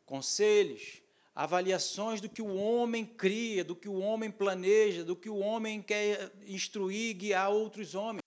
conselhos, 0.07 1.03
avaliações 1.35 2.20
do 2.20 2.29
que 2.29 2.40
o 2.40 2.55
homem 2.55 3.05
cria, 3.05 3.64
do 3.64 3.74
que 3.74 3.88
o 3.88 3.98
homem 3.98 4.31
planeja, 4.31 5.05
do 5.05 5.16
que 5.16 5.29
o 5.29 5.38
homem 5.38 5.83
quer 5.83 6.33
instruir 6.46 7.14
guiar 7.14 7.50
outros 7.50 7.94
homens. 7.94 8.22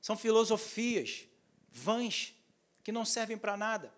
São 0.00 0.16
filosofias 0.16 1.26
vãs 1.70 2.34
que 2.82 2.92
não 2.92 3.04
servem 3.04 3.38
para 3.38 3.56
nada. 3.56 3.92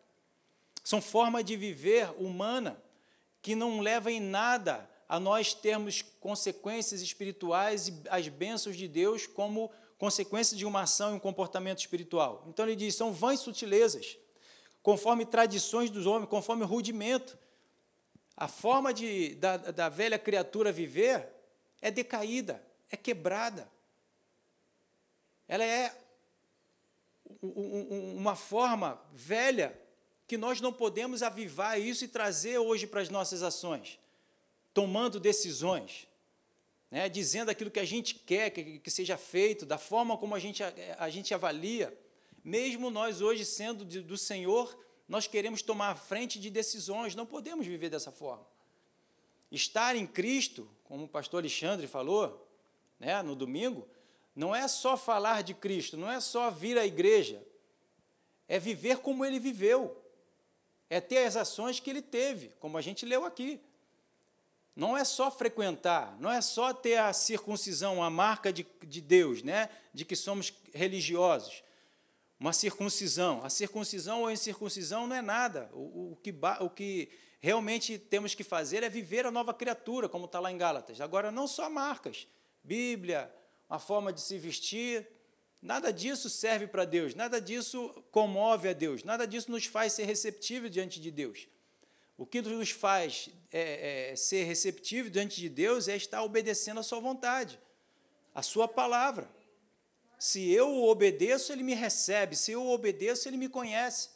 São 0.84 1.00
formas 1.00 1.44
de 1.44 1.56
viver 1.56 2.10
humana 2.18 2.80
que 3.42 3.54
não 3.54 3.80
leva 3.80 4.12
em 4.12 4.20
nada 4.20 4.88
a 5.08 5.18
nós 5.18 5.54
termos 5.54 6.02
consequências 6.02 7.00
espirituais 7.00 7.88
e 7.88 8.02
as 8.08 8.28
bênçãos 8.28 8.76
de 8.76 8.86
Deus 8.86 9.26
como 9.26 9.70
consequência 10.00 10.56
de 10.56 10.64
uma 10.64 10.80
ação 10.80 11.12
e 11.12 11.16
um 11.16 11.18
comportamento 11.18 11.80
espiritual. 11.80 12.42
Então 12.48 12.64
ele 12.64 12.74
diz: 12.74 12.94
são 12.94 13.12
vãs 13.12 13.40
sutilezas, 13.40 14.16
conforme 14.82 15.26
tradições 15.26 15.90
dos 15.90 16.06
homens, 16.06 16.26
conforme 16.26 16.64
rudimento. 16.64 17.38
A 18.34 18.48
forma 18.48 18.94
de, 18.94 19.34
da, 19.34 19.58
da 19.58 19.88
velha 19.90 20.18
criatura 20.18 20.72
viver 20.72 21.28
é 21.82 21.90
decaída, 21.90 22.64
é 22.88 22.96
quebrada. 22.96 23.70
Ela 25.46 25.64
é 25.64 25.94
uma 27.42 28.34
forma 28.34 28.98
velha 29.12 29.78
que 30.26 30.38
nós 30.38 30.62
não 30.62 30.72
podemos 30.72 31.22
avivar 31.22 31.78
isso 31.78 32.06
e 32.06 32.08
trazer 32.08 32.56
hoje 32.56 32.86
para 32.86 33.02
as 33.02 33.10
nossas 33.10 33.42
ações, 33.42 34.00
tomando 34.72 35.20
decisões, 35.20 36.08
né, 36.90 37.08
dizendo 37.08 37.50
aquilo 37.50 37.70
que 37.70 37.78
a 37.78 37.84
gente 37.84 38.14
quer 38.14 38.50
que, 38.50 38.78
que 38.80 38.90
seja 38.90 39.16
feito, 39.16 39.64
da 39.64 39.78
forma 39.78 40.16
como 40.18 40.34
a 40.34 40.38
gente, 40.38 40.62
a, 40.62 40.72
a 40.98 41.08
gente 41.08 41.32
avalia. 41.32 41.96
Mesmo 42.42 42.90
nós 42.90 43.20
hoje 43.20 43.44
sendo 43.44 43.84
de, 43.84 44.00
do 44.00 44.16
Senhor, 44.16 44.76
nós 45.08 45.26
queremos 45.26 45.62
tomar 45.62 45.90
a 45.90 45.94
frente 45.94 46.38
de 46.38 46.50
decisões, 46.50 47.14
não 47.14 47.26
podemos 47.26 47.66
viver 47.66 47.90
dessa 47.90 48.10
forma. 48.10 48.46
Estar 49.50 49.96
em 49.96 50.06
Cristo, 50.06 50.68
como 50.84 51.04
o 51.04 51.08
pastor 51.08 51.40
Alexandre 51.40 51.86
falou 51.86 52.48
né, 52.98 53.22
no 53.22 53.34
domingo, 53.34 53.86
não 54.34 54.54
é 54.54 54.66
só 54.68 54.96
falar 54.96 55.42
de 55.42 55.54
Cristo, 55.54 55.96
não 55.96 56.10
é 56.10 56.20
só 56.20 56.50
vir 56.50 56.78
à 56.78 56.86
igreja, 56.86 57.44
é 58.48 58.58
viver 58.58 58.98
como 58.98 59.24
ele 59.24 59.38
viveu, 59.38 60.00
é 60.88 61.00
ter 61.00 61.24
as 61.24 61.36
ações 61.36 61.78
que 61.78 61.90
ele 61.90 62.02
teve, 62.02 62.48
como 62.58 62.76
a 62.76 62.80
gente 62.80 63.04
leu 63.06 63.24
aqui. 63.24 63.60
Não 64.74 64.96
é 64.96 65.04
só 65.04 65.30
frequentar, 65.30 66.16
não 66.20 66.30
é 66.30 66.40
só 66.40 66.72
ter 66.72 66.96
a 66.96 67.12
circuncisão, 67.12 68.02
a 68.02 68.08
marca 68.08 68.52
de, 68.52 68.66
de 68.86 69.00
Deus, 69.00 69.42
né? 69.42 69.68
de 69.92 70.04
que 70.04 70.16
somos 70.16 70.52
religiosos. 70.72 71.62
Uma 72.38 72.52
circuncisão. 72.52 73.44
A 73.44 73.50
circuncisão 73.50 74.20
ou 74.20 74.26
a 74.28 74.32
incircuncisão 74.32 75.06
não 75.06 75.16
é 75.16 75.20
nada. 75.20 75.68
O, 75.74 76.12
o, 76.12 76.16
que, 76.22 76.34
o 76.60 76.70
que 76.70 77.10
realmente 77.40 77.98
temos 77.98 78.34
que 78.34 78.44
fazer 78.44 78.82
é 78.82 78.88
viver 78.88 79.26
a 79.26 79.30
nova 79.30 79.52
criatura, 79.52 80.08
como 80.08 80.24
está 80.24 80.40
lá 80.40 80.50
em 80.50 80.56
Gálatas. 80.56 81.00
Agora, 81.00 81.30
não 81.30 81.46
só 81.46 81.68
marcas, 81.68 82.26
Bíblia, 82.62 83.30
a 83.68 83.78
forma 83.78 84.12
de 84.12 84.20
se 84.20 84.38
vestir, 84.38 85.06
nada 85.60 85.92
disso 85.92 86.30
serve 86.30 86.66
para 86.66 86.84
Deus, 86.84 87.14
nada 87.14 87.40
disso 87.40 87.88
comove 88.10 88.68
a 88.68 88.72
Deus, 88.72 89.04
nada 89.04 89.26
disso 89.26 89.50
nos 89.50 89.66
faz 89.66 89.92
ser 89.92 90.04
receptível 90.04 90.68
diante 90.68 91.00
de 91.00 91.10
Deus. 91.10 91.46
O 92.20 92.26
que 92.26 92.42
nos 92.42 92.68
faz 92.68 93.30
é, 93.50 94.10
é, 94.10 94.14
ser 94.14 94.44
receptível 94.44 95.10
diante 95.10 95.40
de 95.40 95.48
Deus 95.48 95.88
é 95.88 95.96
estar 95.96 96.22
obedecendo 96.22 96.78
a 96.78 96.82
Sua 96.82 97.00
vontade, 97.00 97.58
a 98.34 98.42
Sua 98.42 98.68
palavra. 98.68 99.26
Se 100.18 100.52
eu 100.52 100.68
o 100.68 100.90
obedeço, 100.90 101.50
Ele 101.50 101.62
me 101.62 101.72
recebe, 101.72 102.36
se 102.36 102.52
eu 102.52 102.62
o 102.62 102.70
obedeço, 102.74 103.26
Ele 103.26 103.38
me 103.38 103.48
conhece. 103.48 104.10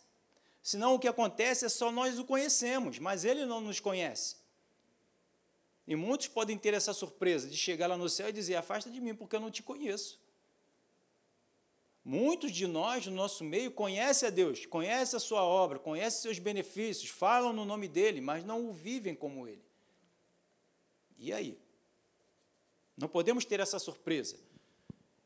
Senão 0.63 0.95
o 0.95 0.99
que 0.99 1.09
acontece 1.09 1.65
é 1.65 1.69
só 1.71 1.91
nós 1.91 2.19
o 2.19 2.27
conhecemos, 2.27 2.99
mas 2.99 3.25
Ele 3.25 3.47
não 3.47 3.63
nos 3.63 3.81
conhece. 3.81 4.37
E 5.89 5.97
muitos 5.97 6.29
podem 6.29 6.59
ter 6.59 6.75
essa 6.75 6.93
surpresa 6.93 7.49
de 7.49 7.57
chegar 7.57 7.87
lá 7.87 7.97
no 7.97 8.11
céu 8.11 8.29
e 8.29 8.33
dizer: 8.35 8.57
Afasta 8.57 8.91
de 8.91 9.01
mim, 9.01 9.15
porque 9.15 9.35
eu 9.35 9.41
não 9.41 9.51
te 9.51 9.63
conheço. 9.63 10.21
Muitos 12.05 12.53
de 12.53 12.67
nós, 12.67 13.07
no 13.07 13.15
nosso 13.15 13.43
meio, 13.43 13.71
conhecem 13.71 14.27
a 14.27 14.31
Deus, 14.31 14.67
conhecem 14.67 15.17
a 15.17 15.21
Sua 15.21 15.43
obra, 15.43 15.79
conhecem 15.79 16.21
seus 16.21 16.39
benefícios, 16.39 17.09
falam 17.09 17.53
no 17.53 17.65
nome 17.65 17.89
dEle, 17.89 18.21
mas 18.21 18.45
não 18.45 18.69
o 18.69 18.73
vivem 18.73 19.15
como 19.15 19.49
Ele. 19.49 19.65
E 21.17 21.33
aí? 21.33 21.59
Não 22.95 23.09
podemos 23.09 23.47
ter 23.47 23.59
essa 23.59 23.79
surpresa. 23.79 24.37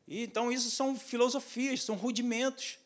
E, 0.07 0.23
então, 0.23 0.51
isso 0.51 0.71
são 0.71 0.97
filosofias, 0.97 1.83
são 1.83 1.95
rudimentos. 1.95 2.79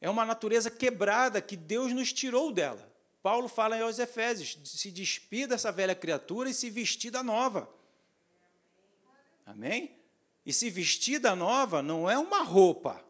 É 0.00 0.08
uma 0.10 0.26
natureza 0.26 0.70
quebrada 0.70 1.40
que 1.40 1.56
Deus 1.56 1.92
nos 1.92 2.12
tirou 2.12 2.52
dela. 2.52 2.90
Paulo 3.22 3.48
fala 3.48 3.80
aos 3.80 3.98
Efésios: 3.98 4.58
se 4.64 4.90
despir 4.90 5.48
dessa 5.48 5.72
velha 5.72 5.94
criatura 5.94 6.50
e 6.50 6.54
se 6.54 6.68
vestir 6.68 7.10
da 7.10 7.22
nova. 7.22 7.72
Amém? 9.44 9.96
E 10.44 10.52
se 10.52 10.70
vestir 10.70 11.18
da 11.18 11.34
nova 11.34 11.82
não 11.82 12.08
é 12.08 12.16
uma 12.16 12.42
roupa, 12.42 13.04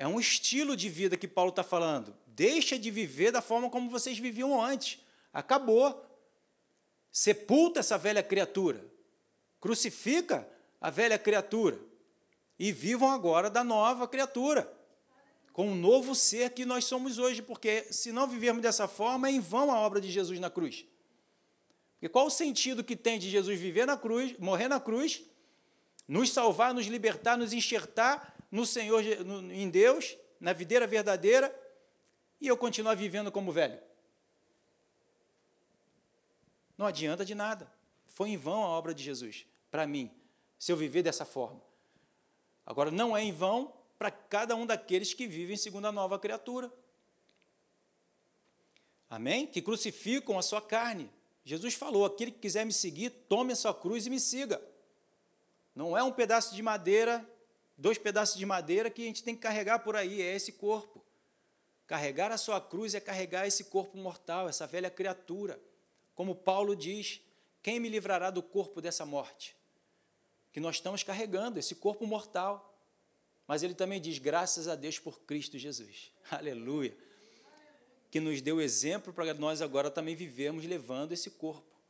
é 0.00 0.08
um 0.08 0.18
estilo 0.18 0.74
de 0.74 0.88
vida 0.88 1.14
que 1.14 1.28
Paulo 1.28 1.50
está 1.50 1.62
falando. 1.62 2.16
Deixa 2.28 2.78
de 2.78 2.90
viver 2.90 3.30
da 3.30 3.42
forma 3.42 3.68
como 3.68 3.90
vocês 3.90 4.18
viviam 4.18 4.58
antes. 4.58 4.98
Acabou. 5.30 6.06
Sepulta 7.12 7.80
essa 7.80 7.98
velha 7.98 8.22
criatura. 8.22 8.82
Crucifica 9.60 10.48
a 10.80 10.88
velha 10.88 11.18
criatura. 11.18 11.78
E 12.58 12.72
vivam 12.72 13.10
agora 13.10 13.50
da 13.50 13.62
nova 13.62 14.08
criatura 14.08 14.72
com 15.52 15.68
um 15.68 15.74
novo 15.74 16.14
ser 16.14 16.48
que 16.54 16.64
nós 16.64 16.86
somos 16.86 17.18
hoje, 17.18 17.42
porque 17.42 17.84
se 17.90 18.10
não 18.10 18.26
vivermos 18.26 18.62
dessa 18.62 18.88
forma, 18.88 19.28
é 19.28 19.32
em 19.32 19.40
vão 19.40 19.70
a 19.70 19.80
obra 19.80 20.00
de 20.00 20.10
Jesus 20.10 20.40
na 20.40 20.48
cruz. 20.48 20.86
Porque 21.92 22.08
qual 22.08 22.24
o 22.24 22.30
sentido 22.30 22.82
que 22.82 22.96
tem 22.96 23.18
de 23.18 23.28
Jesus 23.28 23.60
viver 23.60 23.84
na 23.84 23.98
cruz, 23.98 24.34
morrer 24.38 24.68
na 24.68 24.80
cruz, 24.80 25.22
nos 26.08 26.32
salvar, 26.32 26.72
nos 26.72 26.86
libertar, 26.86 27.36
nos 27.36 27.52
enxertar 27.52 28.39
no 28.50 28.66
Senhor, 28.66 29.02
em 29.52 29.68
Deus, 29.70 30.16
na 30.40 30.52
videira 30.52 30.86
verdadeira, 30.86 31.54
e 32.40 32.48
eu 32.48 32.56
continuar 32.56 32.94
vivendo 32.94 33.30
como 33.30 33.52
velho? 33.52 33.78
Não 36.76 36.86
adianta 36.86 37.24
de 37.24 37.34
nada. 37.34 37.70
Foi 38.06 38.30
em 38.30 38.36
vão 38.36 38.64
a 38.64 38.68
obra 38.68 38.94
de 38.94 39.02
Jesus, 39.02 39.46
para 39.70 39.86
mim, 39.86 40.10
se 40.58 40.72
eu 40.72 40.76
viver 40.76 41.02
dessa 41.02 41.24
forma. 41.24 41.60
Agora, 42.64 42.90
não 42.90 43.16
é 43.16 43.22
em 43.22 43.32
vão 43.32 43.72
para 43.98 44.10
cada 44.10 44.56
um 44.56 44.64
daqueles 44.64 45.12
que 45.12 45.26
vivem 45.26 45.56
segundo 45.56 45.86
a 45.86 45.92
nova 45.92 46.18
criatura. 46.18 46.72
Amém? 49.10 49.46
Que 49.46 49.60
crucificam 49.60 50.38
a 50.38 50.42
sua 50.42 50.62
carne. 50.62 51.10
Jesus 51.44 51.74
falou: 51.74 52.04
aquele 52.04 52.30
que 52.30 52.38
quiser 52.38 52.64
me 52.64 52.72
seguir, 52.72 53.10
tome 53.10 53.52
a 53.52 53.56
sua 53.56 53.74
cruz 53.74 54.06
e 54.06 54.10
me 54.10 54.20
siga. 54.20 54.62
Não 55.74 55.96
é 55.96 56.02
um 56.02 56.12
pedaço 56.12 56.54
de 56.54 56.62
madeira, 56.62 57.28
dois 57.80 57.98
pedaços 57.98 58.36
de 58.36 58.44
madeira 58.44 58.90
que 58.90 59.02
a 59.02 59.06
gente 59.06 59.24
tem 59.24 59.34
que 59.34 59.40
carregar 59.40 59.80
por 59.80 59.96
aí, 59.96 60.20
é 60.20 60.34
esse 60.36 60.52
corpo. 60.52 61.04
Carregar 61.86 62.30
a 62.30 62.38
sua 62.38 62.60
cruz 62.60 62.94
é 62.94 63.00
carregar 63.00 63.46
esse 63.46 63.64
corpo 63.64 63.96
mortal, 63.98 64.48
essa 64.48 64.66
velha 64.66 64.90
criatura. 64.90 65.60
Como 66.14 66.36
Paulo 66.36 66.76
diz: 66.76 67.20
quem 67.62 67.80
me 67.80 67.88
livrará 67.88 68.30
do 68.30 68.42
corpo 68.42 68.80
dessa 68.80 69.04
morte? 69.04 69.56
Que 70.52 70.60
nós 70.60 70.76
estamos 70.76 71.02
carregando 71.02 71.58
esse 71.58 71.74
corpo 71.74 72.06
mortal. 72.06 72.66
Mas 73.46 73.62
ele 73.62 73.74
também 73.74 74.00
diz: 74.00 74.18
graças 74.18 74.68
a 74.68 74.76
Deus 74.76 74.98
por 74.98 75.20
Cristo 75.22 75.58
Jesus. 75.58 76.12
Aleluia. 76.30 76.96
Que 78.10 78.20
nos 78.20 78.42
deu 78.42 78.60
exemplo 78.60 79.12
para 79.12 79.32
nós 79.34 79.62
agora 79.62 79.90
também 79.90 80.14
vivermos 80.14 80.64
levando 80.64 81.12
esse 81.12 81.30
corpo. 81.30 81.80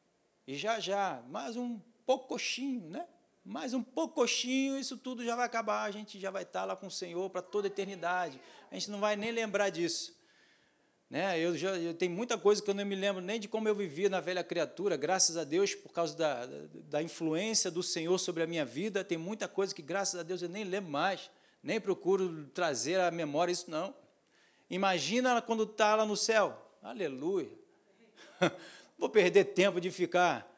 E 0.46 0.54
já 0.56 0.78
já, 0.80 1.22
mais 1.28 1.56
um 1.56 1.78
poucochinho, 2.06 2.88
né? 2.88 3.06
Mais 3.50 3.74
um 3.74 3.82
poucochinho, 3.82 4.78
isso 4.78 4.96
tudo 4.96 5.24
já 5.24 5.34
vai 5.34 5.44
acabar, 5.44 5.82
a 5.82 5.90
gente 5.90 6.20
já 6.20 6.30
vai 6.30 6.44
estar 6.44 6.64
lá 6.64 6.76
com 6.76 6.86
o 6.86 6.90
Senhor 6.90 7.28
para 7.30 7.42
toda 7.42 7.66
a 7.66 7.68
eternidade. 7.68 8.40
A 8.70 8.74
gente 8.74 8.88
não 8.88 9.00
vai 9.00 9.16
nem 9.16 9.32
lembrar 9.32 9.70
disso. 9.70 10.16
Né? 11.10 11.36
Eu 11.36 11.58
já 11.58 11.70
eu 11.70 11.92
tenho 11.92 12.12
muita 12.12 12.38
coisa 12.38 12.62
que 12.62 12.70
eu 12.70 12.74
não 12.74 12.86
me 12.86 12.94
lembro 12.94 13.20
nem 13.20 13.40
de 13.40 13.48
como 13.48 13.66
eu 13.66 13.74
vivia 13.74 14.08
na 14.08 14.20
velha 14.20 14.44
criatura, 14.44 14.96
graças 14.96 15.36
a 15.36 15.42
Deus, 15.42 15.74
por 15.74 15.92
causa 15.92 16.16
da, 16.16 16.46
da, 16.46 16.56
da 16.88 17.02
influência 17.02 17.72
do 17.72 17.82
Senhor 17.82 18.16
sobre 18.18 18.44
a 18.44 18.46
minha 18.46 18.64
vida. 18.64 19.02
Tem 19.02 19.18
muita 19.18 19.48
coisa 19.48 19.74
que, 19.74 19.82
graças 19.82 20.20
a 20.20 20.22
Deus, 20.22 20.42
eu 20.42 20.48
nem 20.48 20.62
lembro 20.62 20.92
mais 20.92 21.28
nem 21.60 21.80
procuro 21.80 22.46
trazer 22.54 23.00
à 23.00 23.10
memória 23.10 23.50
isso, 23.50 23.68
não. 23.68 23.92
Imagina 24.70 25.42
quando 25.42 25.64
está 25.64 25.96
lá 25.96 26.06
no 26.06 26.16
céu. 26.16 26.56
Aleluia. 26.80 27.50
Vou 28.96 29.10
perder 29.10 29.46
tempo 29.46 29.80
de 29.80 29.90
ficar 29.90 30.48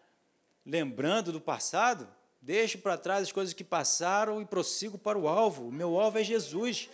lembrando 0.63 1.33
do 1.33 1.41
passado. 1.41 2.07
Deixo 2.43 2.79
para 2.79 2.99
trás 2.99 3.23
as 3.23 3.31
coisas 3.31 3.55
que 3.55 3.63
passaram 3.63 4.43
e 4.43 4.45
prossigo 4.45 4.99
para 4.99 5.17
o 5.17 5.29
alvo. 5.29 5.69
O 5.69 5.73
meu 5.73 5.99
alvo 5.99 6.19
é 6.19 6.25
Jesus. 6.25 6.91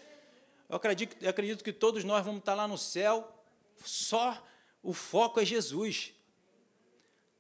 Eu 0.69 0.77
acredito, 0.77 1.17
eu 1.23 1.31
acredito 1.31 1.65
que 1.65 1.73
todos 1.73 2.05
nós 2.05 2.23
vamos 2.23 2.41
estar 2.41 2.55
lá 2.55 2.69
no 2.69 2.77
céu, 2.77 3.35
só 3.83 4.47
o 4.83 4.93
foco 4.93 5.41
é 5.41 5.45
Jesus. 5.47 6.13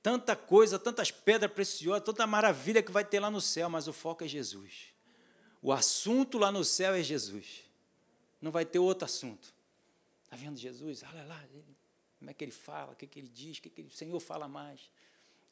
Tanta 0.02 0.34
coisa, 0.34 0.78
tantas 0.78 1.10
pedras 1.10 1.52
preciosas, 1.52 2.02
tanta 2.02 2.26
maravilha 2.26 2.82
que 2.82 2.90
vai 2.90 3.04
ter 3.04 3.20
lá 3.20 3.30
no 3.30 3.42
céu, 3.42 3.68
mas 3.68 3.86
o 3.86 3.92
foco 3.92 4.24
é 4.24 4.28
Jesus. 4.28 4.86
O 5.60 5.70
assunto 5.70 6.38
lá 6.38 6.50
no 6.50 6.64
céu 6.64 6.94
é 6.94 7.02
Jesus. 7.02 7.64
Não 8.40 8.50
vai 8.50 8.64
ter 8.64 8.78
outro 8.78 9.04
assunto. 9.04 9.52
Está 10.24 10.34
vendo 10.34 10.56
Jesus? 10.56 11.02
Olha 11.02 11.24
lá, 11.24 11.44
como 12.18 12.30
é 12.30 12.32
que 12.32 12.42
ele 12.42 12.52
fala, 12.52 12.92
o 12.92 12.96
que, 12.96 13.06
que 13.06 13.18
ele 13.18 13.28
diz, 13.28 13.58
o 13.58 13.62
que, 13.62 13.68
que 13.68 13.82
ele, 13.82 13.88
o 13.88 13.92
Senhor 13.92 14.18
fala 14.18 14.48
mais. 14.48 14.90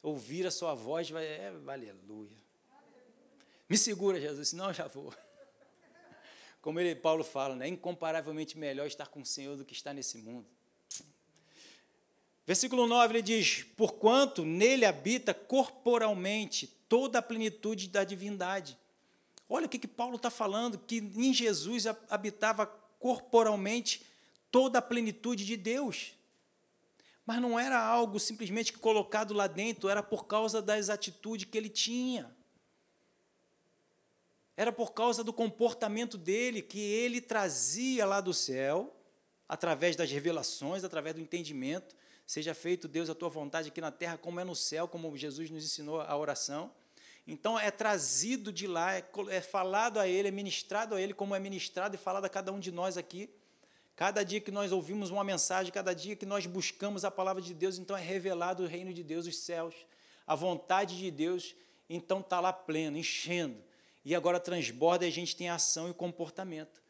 Ouvir 0.01 0.47
a 0.47 0.51
sua 0.51 0.73
voz 0.73 1.09
vai. 1.09 1.25
É, 1.25 1.47
aleluia. 1.49 2.46
Me 3.69 3.77
segura, 3.77 4.19
Jesus, 4.19 4.49
senão 4.49 4.67
eu 4.67 4.73
já 4.73 4.87
vou. 4.87 5.13
Como 6.61 6.79
ele, 6.79 6.95
Paulo 6.95 7.23
fala, 7.23 7.55
né? 7.55 7.65
é 7.65 7.69
incomparavelmente 7.69 8.57
melhor 8.57 8.87
estar 8.87 9.07
com 9.07 9.21
o 9.21 9.25
Senhor 9.25 9.55
do 9.55 9.65
que 9.65 9.73
estar 9.73 9.93
nesse 9.93 10.17
mundo. 10.17 10.47
Versículo 12.45 12.87
9 12.87 13.13
ele 13.13 13.21
diz: 13.21 13.63
Porquanto 13.75 14.45
nele 14.45 14.85
habita 14.85 15.33
corporalmente 15.33 16.67
toda 16.87 17.19
a 17.19 17.21
plenitude 17.21 17.89
da 17.89 18.03
divindade 18.03 18.77
Olha 19.49 19.65
o 19.65 19.69
que, 19.69 19.79
que 19.79 19.87
Paulo 19.87 20.17
está 20.17 20.29
falando, 20.29 20.77
que 20.77 20.97
em 20.97 21.33
Jesus 21.33 21.85
habitava 22.09 22.65
corporalmente 22.99 24.05
toda 24.51 24.79
a 24.79 24.81
plenitude 24.81 25.45
de 25.45 25.55
Deus. 25.55 26.13
Mas 27.25 27.41
não 27.41 27.57
era 27.57 27.79
algo 27.79 28.19
simplesmente 28.19 28.73
colocado 28.73 29.33
lá 29.33 29.47
dentro, 29.47 29.89
era 29.89 30.03
por 30.03 30.25
causa 30.25 30.61
das 30.61 30.89
atitudes 30.89 31.49
que 31.49 31.57
ele 31.57 31.69
tinha. 31.69 32.35
Era 34.57 34.71
por 34.71 34.91
causa 34.91 35.23
do 35.23 35.31
comportamento 35.31 36.17
dele, 36.17 36.63
que 36.63 36.79
ele 36.79 37.21
trazia 37.21 38.07
lá 38.07 38.19
do 38.19 38.33
céu, 38.33 38.91
através 39.47 39.95
das 39.95 40.09
revelações, 40.11 40.83
através 40.83 41.13
do 41.13 41.21
entendimento. 41.21 41.95
Seja 42.25 42.55
feito, 42.55 42.87
Deus, 42.87 43.07
a 43.07 43.15
tua 43.15 43.29
vontade 43.29 43.69
aqui 43.69 43.79
na 43.79 43.91
terra, 43.91 44.17
como 44.17 44.39
é 44.39 44.43
no 44.43 44.55
céu, 44.55 44.87
como 44.87 45.15
Jesus 45.15 45.51
nos 45.51 45.63
ensinou 45.63 46.01
a 46.01 46.17
oração. 46.17 46.71
Então 47.27 47.59
é 47.59 47.69
trazido 47.69 48.51
de 48.51 48.65
lá, 48.65 48.95
é, 48.95 49.05
é 49.29 49.41
falado 49.41 49.99
a 49.99 50.07
ele, 50.07 50.29
é 50.29 50.31
ministrado 50.31 50.95
a 50.95 51.01
ele, 51.01 51.13
como 51.13 51.35
é 51.35 51.39
ministrado 51.39 51.95
e 51.95 51.97
falado 51.97 52.25
a 52.25 52.29
cada 52.29 52.51
um 52.51 52.59
de 52.59 52.71
nós 52.71 52.97
aqui. 52.97 53.29
Cada 53.95 54.23
dia 54.23 54.41
que 54.41 54.51
nós 54.51 54.71
ouvimos 54.71 55.11
uma 55.11 55.23
mensagem, 55.23 55.71
cada 55.71 55.93
dia 55.93 56.15
que 56.15 56.25
nós 56.25 56.45
buscamos 56.45 57.05
a 57.05 57.11
palavra 57.11 57.41
de 57.41 57.53
Deus, 57.53 57.77
então 57.77 57.95
é 57.95 58.01
revelado 58.01 58.63
o 58.63 58.67
reino 58.67 58.93
de 58.93 59.03
Deus, 59.03 59.27
os 59.27 59.37
céus, 59.37 59.75
a 60.25 60.35
vontade 60.35 60.97
de 60.97 61.11
Deus, 61.11 61.55
então 61.89 62.21
está 62.21 62.39
lá 62.39 62.51
pleno, 62.51 62.97
enchendo. 62.97 63.66
E 64.07 64.15
agora 64.15 64.39
transborda 64.39 65.03
e 65.03 65.09
a 65.09 65.11
gente 65.11 65.35
tem 65.35 65.49
ação 65.49 65.89
e 65.89 65.93
comportamento. 65.93 66.81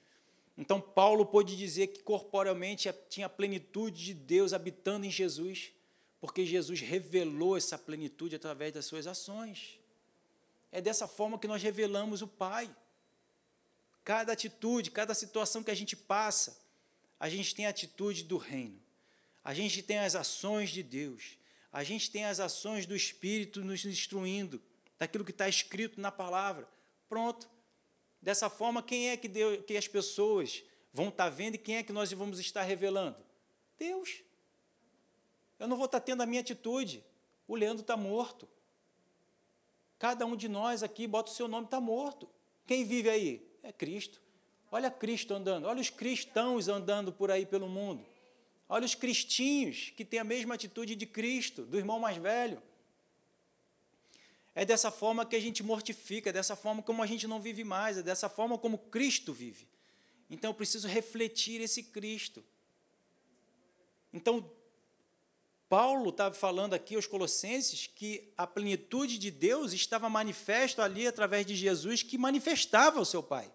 Então 0.55 0.79
Paulo 0.79 1.25
pôde 1.25 1.57
dizer 1.57 1.87
que 1.87 2.03
corporealmente 2.03 2.93
tinha 3.09 3.25
a 3.25 3.29
plenitude 3.29 4.05
de 4.05 4.13
Deus 4.13 4.53
habitando 4.53 5.03
em 5.03 5.09
Jesus, 5.09 5.71
porque 6.21 6.45
Jesus 6.45 6.79
revelou 6.79 7.57
essa 7.57 7.75
plenitude 7.75 8.35
através 8.35 8.71
das 8.71 8.85
suas 8.85 9.07
ações. 9.07 9.79
É 10.71 10.79
dessa 10.79 11.07
forma 11.07 11.39
que 11.39 11.47
nós 11.47 11.63
revelamos 11.63 12.21
o 12.21 12.27
Pai. 12.27 12.69
Cada 14.03 14.33
atitude, 14.33 14.91
cada 14.91 15.15
situação 15.15 15.63
que 15.63 15.71
a 15.71 15.75
gente 15.75 15.95
passa, 15.95 16.61
a 17.19 17.27
gente 17.29 17.55
tem 17.55 17.65
a 17.65 17.69
atitude 17.69 18.25
do 18.25 18.37
reino. 18.37 18.79
A 19.43 19.55
gente 19.55 19.81
tem 19.81 19.97
as 19.97 20.13
ações 20.13 20.69
de 20.69 20.83
Deus. 20.83 21.39
A 21.71 21.83
gente 21.83 22.11
tem 22.11 22.25
as 22.25 22.39
ações 22.39 22.85
do 22.85 22.95
Espírito 22.95 23.65
nos 23.65 23.83
instruindo, 23.85 24.61
daquilo 24.99 25.25
que 25.25 25.31
está 25.31 25.49
escrito 25.49 25.99
na 25.99 26.11
palavra. 26.11 26.76
Pronto. 27.07 27.49
Dessa 28.21 28.49
forma, 28.49 28.83
quem 28.83 29.09
é 29.09 29.17
que, 29.17 29.27
Deus, 29.27 29.63
que 29.65 29.77
as 29.77 29.87
pessoas 29.87 30.63
vão 30.91 31.09
estar 31.09 31.29
vendo 31.29 31.55
e 31.55 31.59
quem 31.59 31.77
é 31.77 31.83
que 31.83 31.93
nós 31.93 32.11
vamos 32.11 32.39
estar 32.39 32.63
revelando? 32.63 33.17
Deus. 33.77 34.21
Eu 35.59 35.67
não 35.67 35.77
vou 35.77 35.85
estar 35.85 35.99
tendo 35.99 36.21
a 36.21 36.25
minha 36.25 36.41
atitude. 36.41 37.03
O 37.47 37.55
Leandro 37.55 37.81
está 37.81 37.95
morto. 37.95 38.47
Cada 39.97 40.25
um 40.25 40.35
de 40.35 40.47
nós 40.47 40.83
aqui 40.83 41.07
bota 41.07 41.31
o 41.31 41.33
seu 41.33 41.47
nome, 41.47 41.65
está 41.65 41.79
morto. 41.79 42.29
Quem 42.65 42.83
vive 42.83 43.09
aí? 43.09 43.47
É 43.63 43.71
Cristo. 43.71 44.21
Olha 44.71 44.91
Cristo 44.91 45.33
andando, 45.33 45.65
olha 45.65 45.79
os 45.79 45.89
cristãos 45.89 46.67
andando 46.67 47.11
por 47.11 47.31
aí 47.31 47.45
pelo 47.45 47.69
mundo. 47.69 48.05
Olha 48.67 48.85
os 48.85 48.93
cristinhos 48.93 49.93
que 49.95 50.03
têm 50.03 50.19
a 50.19 50.25
mesma 50.25 50.55
atitude 50.55 50.93
de 50.93 51.05
Cristo, 51.05 51.65
do 51.65 51.77
irmão 51.77 51.99
mais 51.99 52.17
velho. 52.17 52.61
É 54.59 54.65
dessa 54.65 54.89
forma 54.89 55.23
que 55.23 55.35
a 55.35 55.39
gente 55.39 55.61
mortifica, 55.61 56.31
é 56.31 56.33
dessa 56.33 56.55
forma 56.55 56.81
como 56.81 57.03
a 57.03 57.05
gente 57.05 57.27
não 57.27 57.39
vive 57.39 57.63
mais, 57.63 57.95
é 57.95 58.01
dessa 58.01 58.27
forma 58.27 58.57
como 58.57 58.79
Cristo 58.79 59.31
vive. 59.31 59.67
Então 60.31 60.49
eu 60.49 60.53
preciso 60.55 60.87
refletir 60.87 61.61
esse 61.61 61.83
Cristo. 61.83 62.43
Então, 64.11 64.49
Paulo 65.69 66.09
estava 66.09 66.33
falando 66.33 66.73
aqui 66.73 66.95
aos 66.95 67.05
Colossenses 67.05 67.85
que 67.85 68.33
a 68.35 68.47
plenitude 68.47 69.19
de 69.19 69.29
Deus 69.29 69.73
estava 69.73 70.09
manifesto 70.09 70.81
ali 70.81 71.05
através 71.05 71.45
de 71.45 71.55
Jesus, 71.55 72.01
que 72.01 72.17
manifestava 72.17 72.99
o 72.99 73.05
seu 73.05 73.21
Pai. 73.21 73.53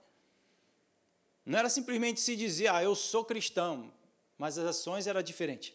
Não 1.45 1.59
era 1.59 1.69
simplesmente 1.69 2.21
se 2.21 2.37
dizer, 2.37 2.69
ah, 2.69 2.81
eu 2.81 2.95
sou 2.95 3.25
cristão, 3.25 3.93
mas 4.39 4.57
as 4.57 4.67
ações 4.67 5.09
eram 5.09 5.21
diferentes. 5.21 5.73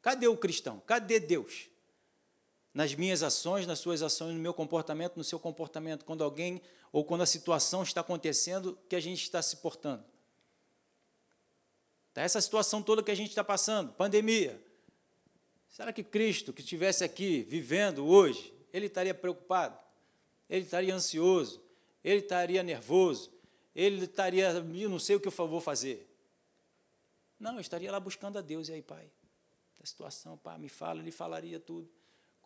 Cadê 0.00 0.26
o 0.26 0.38
cristão? 0.38 0.80
Cadê 0.86 1.20
Deus? 1.20 1.68
Nas 2.76 2.94
minhas 2.94 3.22
ações, 3.22 3.66
nas 3.66 3.78
suas 3.78 4.02
ações, 4.02 4.34
no 4.34 4.38
meu 4.38 4.52
comportamento, 4.52 5.16
no 5.16 5.24
seu 5.24 5.40
comportamento, 5.40 6.04
quando 6.04 6.22
alguém 6.22 6.60
ou 6.92 7.06
quando 7.06 7.22
a 7.22 7.26
situação 7.26 7.82
está 7.82 8.02
acontecendo, 8.02 8.78
que 8.86 8.94
a 8.94 9.00
gente 9.00 9.22
está 9.22 9.40
se 9.40 9.56
portando. 9.56 10.04
Tá 12.12 12.20
essa 12.20 12.38
situação 12.38 12.82
toda 12.82 13.02
que 13.02 13.10
a 13.10 13.14
gente 13.14 13.30
está 13.30 13.42
passando, 13.42 13.94
pandemia. 13.94 14.62
Será 15.70 15.90
que 15.90 16.04
Cristo, 16.04 16.52
que 16.52 16.60
estivesse 16.60 17.02
aqui 17.02 17.40
vivendo 17.44 18.06
hoje, 18.06 18.52
ele 18.70 18.88
estaria 18.88 19.14
preocupado? 19.14 19.78
Ele 20.46 20.66
estaria 20.66 20.94
ansioso? 20.94 21.62
Ele 22.04 22.20
estaria 22.20 22.62
nervoso? 22.62 23.32
Ele 23.74 24.04
estaria, 24.04 24.50
eu 24.50 24.90
não 24.90 24.98
sei 24.98 25.16
o 25.16 25.20
que 25.20 25.28
eu 25.28 25.32
vou 25.32 25.62
fazer. 25.62 26.06
Não, 27.40 27.54
eu 27.54 27.60
estaria 27.62 27.90
lá 27.90 27.98
buscando 27.98 28.36
a 28.36 28.42
Deus. 28.42 28.68
E 28.68 28.74
aí, 28.74 28.82
pai, 28.82 29.10
da 29.78 29.86
situação, 29.86 30.36
pai, 30.36 30.58
me 30.58 30.68
fala, 30.68 31.00
ele 31.00 31.10
falaria 31.10 31.58
tudo. 31.58 31.95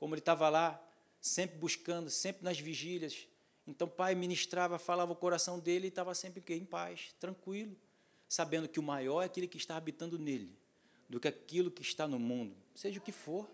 Como 0.01 0.15
ele 0.15 0.21
estava 0.21 0.49
lá, 0.49 0.83
sempre 1.21 1.59
buscando, 1.59 2.11
sempre 2.11 2.43
nas 2.43 2.59
vigílias. 2.59 3.29
Então, 3.67 3.87
pai 3.87 4.17
ministrava, 4.17 4.81
falava 4.81 5.13
o 5.13 5.17
coração 5.17 5.61
dele 5.61 5.87
e 5.87 5.89
estava 5.89 6.15
sempre 6.15 6.43
em 6.55 6.65
paz, 6.65 7.15
tranquilo 7.21 7.77
sabendo 8.31 8.69
que 8.69 8.79
o 8.79 8.83
maior 8.83 9.23
é 9.23 9.25
aquele 9.25 9.49
que 9.49 9.57
está 9.57 9.77
habitando 9.77 10.17
nele, 10.17 10.57
do 11.09 11.19
que 11.19 11.27
aquilo 11.27 11.69
que 11.69 11.83
está 11.83 12.07
no 12.07 12.17
mundo, 12.17 12.57
seja 12.77 13.01
o 13.01 13.03
que 13.03 13.11
for. 13.11 13.51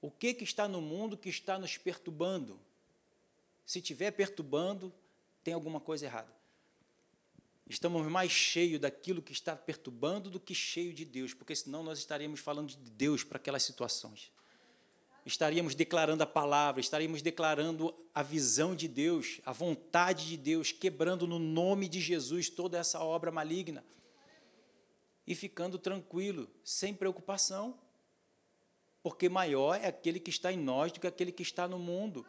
O 0.00 0.10
que, 0.10 0.34
que 0.34 0.42
está 0.42 0.66
no 0.66 0.80
mundo 0.80 1.16
que 1.16 1.28
está 1.28 1.56
nos 1.56 1.78
perturbando? 1.78 2.60
Se 3.64 3.78
estiver 3.78 4.10
perturbando, 4.10 4.92
tem 5.44 5.54
alguma 5.54 5.78
coisa 5.78 6.04
errada. 6.04 6.34
estamos 7.70 8.04
mais 8.10 8.32
cheios 8.32 8.80
daquilo 8.80 9.22
que 9.22 9.30
está 9.30 9.54
perturbando 9.54 10.28
do 10.28 10.40
que 10.40 10.52
cheio 10.52 10.92
de 10.92 11.04
Deus, 11.04 11.32
porque 11.32 11.54
senão 11.54 11.84
nós 11.84 12.00
estaríamos 12.00 12.40
falando 12.40 12.70
de 12.70 12.90
Deus 12.90 13.22
para 13.22 13.36
aquelas 13.36 13.62
situações. 13.62 14.32
Estaríamos 15.24 15.74
declarando 15.74 16.22
a 16.22 16.26
palavra, 16.26 16.80
estaríamos 16.80 17.22
declarando 17.22 17.94
a 18.12 18.22
visão 18.22 18.74
de 18.74 18.88
Deus, 18.88 19.40
a 19.44 19.52
vontade 19.52 20.26
de 20.26 20.36
Deus, 20.36 20.72
quebrando 20.72 21.26
no 21.28 21.38
nome 21.38 21.88
de 21.88 22.00
Jesus 22.00 22.50
toda 22.50 22.76
essa 22.78 22.98
obra 23.00 23.30
maligna 23.30 23.84
e 25.24 25.34
ficando 25.34 25.78
tranquilo, 25.78 26.50
sem 26.64 26.92
preocupação, 26.92 27.78
porque 29.02 29.28
maior 29.28 29.76
é 29.76 29.86
aquele 29.86 30.18
que 30.18 30.30
está 30.30 30.52
em 30.52 30.58
nós 30.58 30.90
do 30.90 30.98
que 30.98 31.06
aquele 31.06 31.30
que 31.30 31.42
está 31.42 31.68
no 31.68 31.78
mundo. 31.78 32.26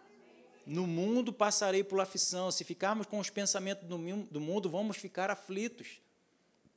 No 0.66 0.88
mundo 0.88 1.34
passarei 1.34 1.84
por 1.84 2.00
aflição. 2.00 2.52
Se 2.52 2.64
ficarmos 2.64 3.06
com 3.06 3.20
os 3.20 3.30
pensamentos 3.30 3.88
do 3.88 4.40
mundo, 4.40 4.70
vamos 4.70 4.98
ficar 4.98 5.30
aflitos. 5.30 6.00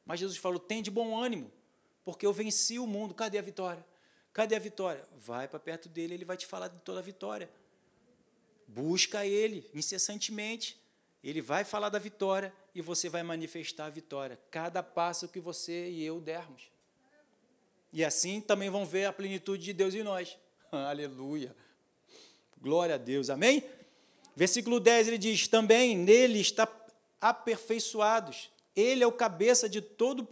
Mas 0.05 0.21
Jesus 0.21 0.39
falou: 0.39 0.59
tem 0.59 0.83
de 0.83 0.91
bom 0.91 1.17
ânimo, 1.19 1.53
porque 2.05 2.27
eu 2.27 2.33
venci 2.33 2.79
o 2.79 2.87
mundo. 2.87 3.15
Cadê 3.15 3.39
a 3.39 3.43
vitória? 3.43 3.85
Cadê 4.37 4.55
a 4.55 4.59
vitória? 4.59 5.03
Vai 5.17 5.49
para 5.49 5.59
perto 5.59 5.89
dele, 5.89 6.13
ele 6.13 6.25
vai 6.27 6.37
te 6.37 6.45
falar 6.45 6.69
de 6.69 6.79
toda 6.81 6.99
a 6.99 7.03
vitória. 7.03 7.49
Busca 8.69 9.25
ele 9.25 9.67
incessantemente. 9.73 10.79
Ele 11.25 11.41
vai 11.41 11.65
falar 11.65 11.89
da 11.89 11.99
vitória 11.99 12.53
e 12.75 12.83
você 12.83 13.09
vai 13.09 13.23
manifestar 13.23 13.87
a 13.87 13.89
vitória. 13.89 14.39
Cada 14.51 14.83
passo 14.83 15.27
que 15.27 15.41
você 15.41 15.89
e 15.89 16.05
eu 16.05 16.21
dermos. 16.21 16.71
E 17.91 18.05
assim 18.05 18.43
também 18.43 18.69
vão 18.69 18.85
ver 18.85 19.07
a 19.07 19.13
plenitude 19.13 19.65
de 19.65 19.73
Deus 19.73 19.95
em 19.95 20.03
nós. 20.03 20.37
Aleluia. 20.71 21.57
Glória 22.61 22.97
a 22.97 22.99
Deus. 22.99 23.31
Amém? 23.31 23.65
Versículo 24.37 24.79
10 24.79 25.09
ele 25.09 25.19
diz: 25.19 25.49
Também 25.49 25.97
nele 25.97 26.41
está 26.41 26.69
aperfeiçoados. 27.23 28.51
Ele 28.77 29.03
é 29.03 29.07
o 29.07 29.13
cabeça 29.13 29.67
de 29.67 29.81
todo 29.81 30.29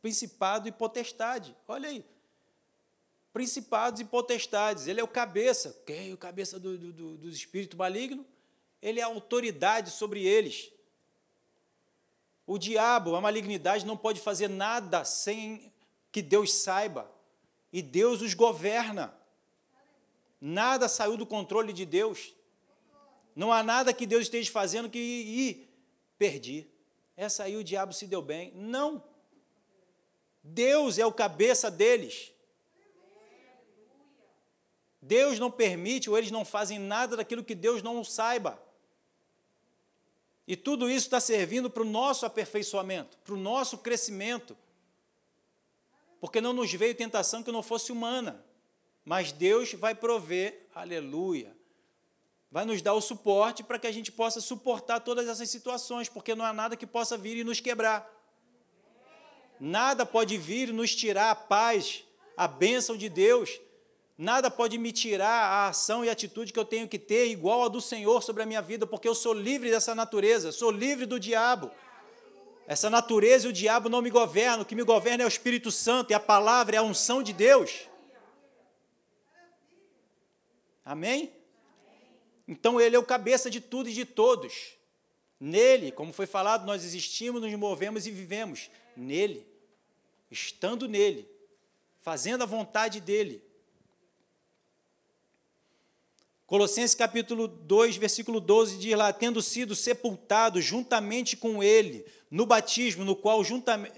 principado 0.00 0.66
e 0.66 0.72
potestade. 0.72 1.54
Olha 1.68 1.90
aí. 1.90 2.13
Principados 3.34 4.00
e 4.00 4.04
potestades. 4.04 4.86
Ele 4.86 5.00
é 5.00 5.02
o 5.02 5.08
cabeça. 5.08 5.76
Quem 5.84 6.12
é 6.12 6.14
o 6.14 6.16
cabeça 6.16 6.56
do, 6.60 6.78
do, 6.78 7.16
do 7.16 7.28
espírito 7.28 7.76
maligno? 7.76 8.24
Ele 8.80 9.00
é 9.00 9.02
a 9.02 9.06
autoridade 9.06 9.90
sobre 9.90 10.24
eles. 10.24 10.70
O 12.46 12.56
diabo, 12.58 13.16
a 13.16 13.20
malignidade, 13.20 13.84
não 13.84 13.96
pode 13.96 14.20
fazer 14.20 14.48
nada 14.48 15.04
sem 15.04 15.72
que 16.12 16.22
Deus 16.22 16.54
saiba. 16.54 17.10
E 17.72 17.82
Deus 17.82 18.22
os 18.22 18.34
governa. 18.34 19.12
Nada 20.40 20.88
saiu 20.88 21.16
do 21.16 21.26
controle 21.26 21.72
de 21.72 21.84
Deus. 21.84 22.32
Não 23.34 23.52
há 23.52 23.64
nada 23.64 23.92
que 23.92 24.06
Deus 24.06 24.22
esteja 24.22 24.52
fazendo 24.52 24.88
que 24.88 24.98
e 24.98 25.68
perdi. 26.16 26.68
Essa 27.16 27.42
aí 27.42 27.56
o 27.56 27.64
diabo 27.64 27.92
se 27.92 28.06
deu 28.06 28.22
bem. 28.22 28.52
Não. 28.54 29.02
Deus 30.40 30.98
é 31.00 31.04
o 31.04 31.12
cabeça 31.12 31.68
deles. 31.68 32.33
Deus 35.06 35.38
não 35.38 35.50
permite 35.50 36.08
ou 36.08 36.16
eles 36.16 36.30
não 36.30 36.46
fazem 36.46 36.78
nada 36.78 37.14
daquilo 37.14 37.44
que 37.44 37.54
Deus 37.54 37.82
não 37.82 38.02
saiba. 38.02 38.58
E 40.48 40.56
tudo 40.56 40.88
isso 40.88 41.06
está 41.06 41.20
servindo 41.20 41.68
para 41.68 41.82
o 41.82 41.86
nosso 41.86 42.24
aperfeiçoamento, 42.24 43.18
para 43.18 43.34
o 43.34 43.36
nosso 43.36 43.78
crescimento. 43.78 44.56
Porque 46.20 46.40
não 46.40 46.54
nos 46.54 46.72
veio 46.72 46.94
tentação 46.94 47.42
que 47.42 47.52
não 47.52 47.62
fosse 47.62 47.92
humana, 47.92 48.42
mas 49.04 49.30
Deus 49.30 49.74
vai 49.74 49.94
prover, 49.94 50.68
aleluia, 50.74 51.54
vai 52.50 52.64
nos 52.64 52.80
dar 52.80 52.94
o 52.94 53.00
suporte 53.00 53.62
para 53.62 53.78
que 53.78 53.86
a 53.86 53.92
gente 53.92 54.10
possa 54.10 54.40
suportar 54.40 55.00
todas 55.00 55.28
essas 55.28 55.50
situações, 55.50 56.08
porque 56.08 56.34
não 56.34 56.46
há 56.46 56.52
nada 56.52 56.76
que 56.76 56.86
possa 56.86 57.18
vir 57.18 57.36
e 57.36 57.44
nos 57.44 57.60
quebrar. 57.60 58.10
Nada 59.60 60.06
pode 60.06 60.38
vir 60.38 60.70
e 60.70 60.72
nos 60.72 60.94
tirar 60.94 61.30
a 61.30 61.34
paz, 61.34 62.04
a 62.36 62.48
bênção 62.48 62.96
de 62.96 63.10
Deus. 63.10 63.60
Nada 64.16 64.48
pode 64.48 64.78
me 64.78 64.92
tirar 64.92 65.28
a 65.28 65.68
ação 65.68 66.04
e 66.04 66.08
a 66.08 66.12
atitude 66.12 66.52
que 66.52 66.58
eu 66.58 66.64
tenho 66.64 66.86
que 66.86 66.98
ter 66.98 67.26
igual 67.26 67.64
a 67.64 67.68
do 67.68 67.80
Senhor 67.80 68.22
sobre 68.22 68.44
a 68.44 68.46
minha 68.46 68.62
vida, 68.62 68.86
porque 68.86 69.08
eu 69.08 69.14
sou 69.14 69.32
livre 69.32 69.70
dessa 69.70 69.94
natureza, 69.94 70.52
sou 70.52 70.70
livre 70.70 71.04
do 71.04 71.18
diabo. 71.18 71.70
Essa 72.66 72.88
natureza 72.88 73.46
e 73.46 73.50
o 73.50 73.52
diabo 73.52 73.88
não 73.88 74.00
me 74.00 74.10
governam, 74.10 74.62
o 74.62 74.64
que 74.64 74.76
me 74.76 74.84
governa 74.84 75.24
é 75.24 75.26
o 75.26 75.28
Espírito 75.28 75.70
Santo 75.70 76.12
e 76.12 76.14
a 76.14 76.20
palavra 76.20 76.76
é 76.76 76.78
a 76.78 76.82
unção 76.82 77.22
de 77.22 77.32
Deus. 77.32 77.88
Amém? 80.84 81.32
Então 82.46 82.80
ele 82.80 82.94
é 82.94 82.98
o 82.98 83.04
cabeça 83.04 83.50
de 83.50 83.60
tudo 83.60 83.88
e 83.88 83.92
de 83.92 84.04
todos. 84.04 84.74
Nele, 85.40 85.90
como 85.90 86.12
foi 86.12 86.26
falado, 86.26 86.64
nós 86.64 86.84
existimos, 86.84 87.42
nos 87.42 87.52
movemos 87.54 88.06
e 88.06 88.10
vivemos. 88.10 88.70
Nele, 88.96 89.46
estando 90.30 90.88
nele, 90.88 91.28
fazendo 92.00 92.42
a 92.42 92.46
vontade 92.46 93.00
dele. 93.00 93.42
Colossenses 96.54 96.94
capítulo 96.94 97.48
2, 97.48 97.96
versículo 97.96 98.38
12 98.38 98.78
diz 98.78 98.96
lá: 98.96 99.12
tendo 99.12 99.42
sido 99.42 99.74
sepultado 99.74 100.60
juntamente 100.60 101.36
com 101.36 101.60
ele 101.64 102.06
no 102.30 102.46
batismo, 102.46 103.04
no 103.04 103.16
qual 103.16 103.42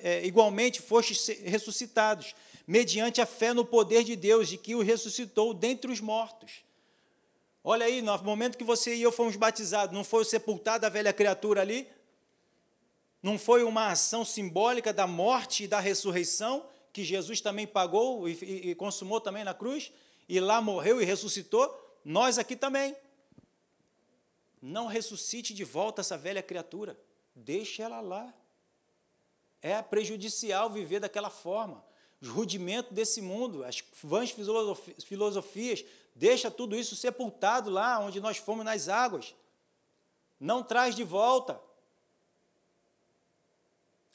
é, 0.03 0.25
igualmente 0.25 0.81
fostes 0.81 1.39
ressuscitados, 1.45 2.35
mediante 2.67 3.21
a 3.21 3.27
fé 3.27 3.53
no 3.53 3.63
poder 3.63 4.05
de 4.05 4.17
Deus, 4.17 4.49
de 4.49 4.57
que 4.57 4.75
o 4.75 4.81
ressuscitou 4.81 5.53
dentre 5.53 5.93
os 5.93 6.01
mortos 6.01 6.65
Olha 7.63 7.85
aí, 7.85 8.01
no 8.01 8.17
momento 8.23 8.57
que 8.57 8.65
você 8.65 8.95
e 8.95 9.03
eu 9.03 9.13
fomos 9.13 9.37
batizados, 9.37 9.95
não 9.95 10.03
foi 10.03 10.25
sepultada 10.25 10.87
a 10.87 10.91
velha 10.91 11.13
criatura 11.13 11.61
ali? 11.61 11.87
Não 13.23 13.39
foi 13.39 13.65
uma 13.65 13.89
ação 13.89 14.25
simbólica 14.25 14.95
da 14.95 15.07
morte 15.07 15.65
e 15.65 15.69
da 15.69 15.79
ressurreição, 15.79 16.65
que 16.91 17.05
Jesus 17.05 17.43
também 17.43 17.67
pagou 17.67 18.27
e, 18.27 18.33
e, 18.43 18.71
e 18.71 18.75
consumou 18.75 19.21
também 19.21 19.45
na 19.45 19.53
cruz? 19.53 19.93
E 20.27 20.41
lá 20.41 20.63
morreu 20.63 21.03
e 21.03 21.05
ressuscitou? 21.05 21.86
Nós 22.09 22.39
aqui 22.39 22.55
também. 22.55 22.97
Não 24.63 24.87
ressuscite 24.87 25.53
de 25.53 25.65
volta 25.65 26.03
essa 26.03 26.17
velha 26.17 26.41
criatura. 26.41 26.97
Deixe 27.35 27.83
ela 27.83 28.01
lá. 28.01 28.33
É 29.61 29.83
prejudicial 29.83 30.71
viver 30.71 31.01
daquela 31.01 31.31
forma. 31.31 31.85
Os 32.21 32.29
rudimentos 32.29 32.93
desse 32.93 33.21
mundo, 33.21 33.65
as 33.65 33.83
vãs 34.05 34.31
filosofias 35.05 35.85
Deixa 36.15 36.49
tudo 36.49 36.77
isso 36.77 36.95
sepultado 36.95 37.71
lá 37.71 37.99
onde 37.99 38.21
nós 38.21 38.37
fomos 38.37 38.65
nas 38.65 38.89
águas. 38.89 39.35
Não 40.39 40.63
traz 40.63 40.95
de 40.95 41.03
volta. 41.03 41.61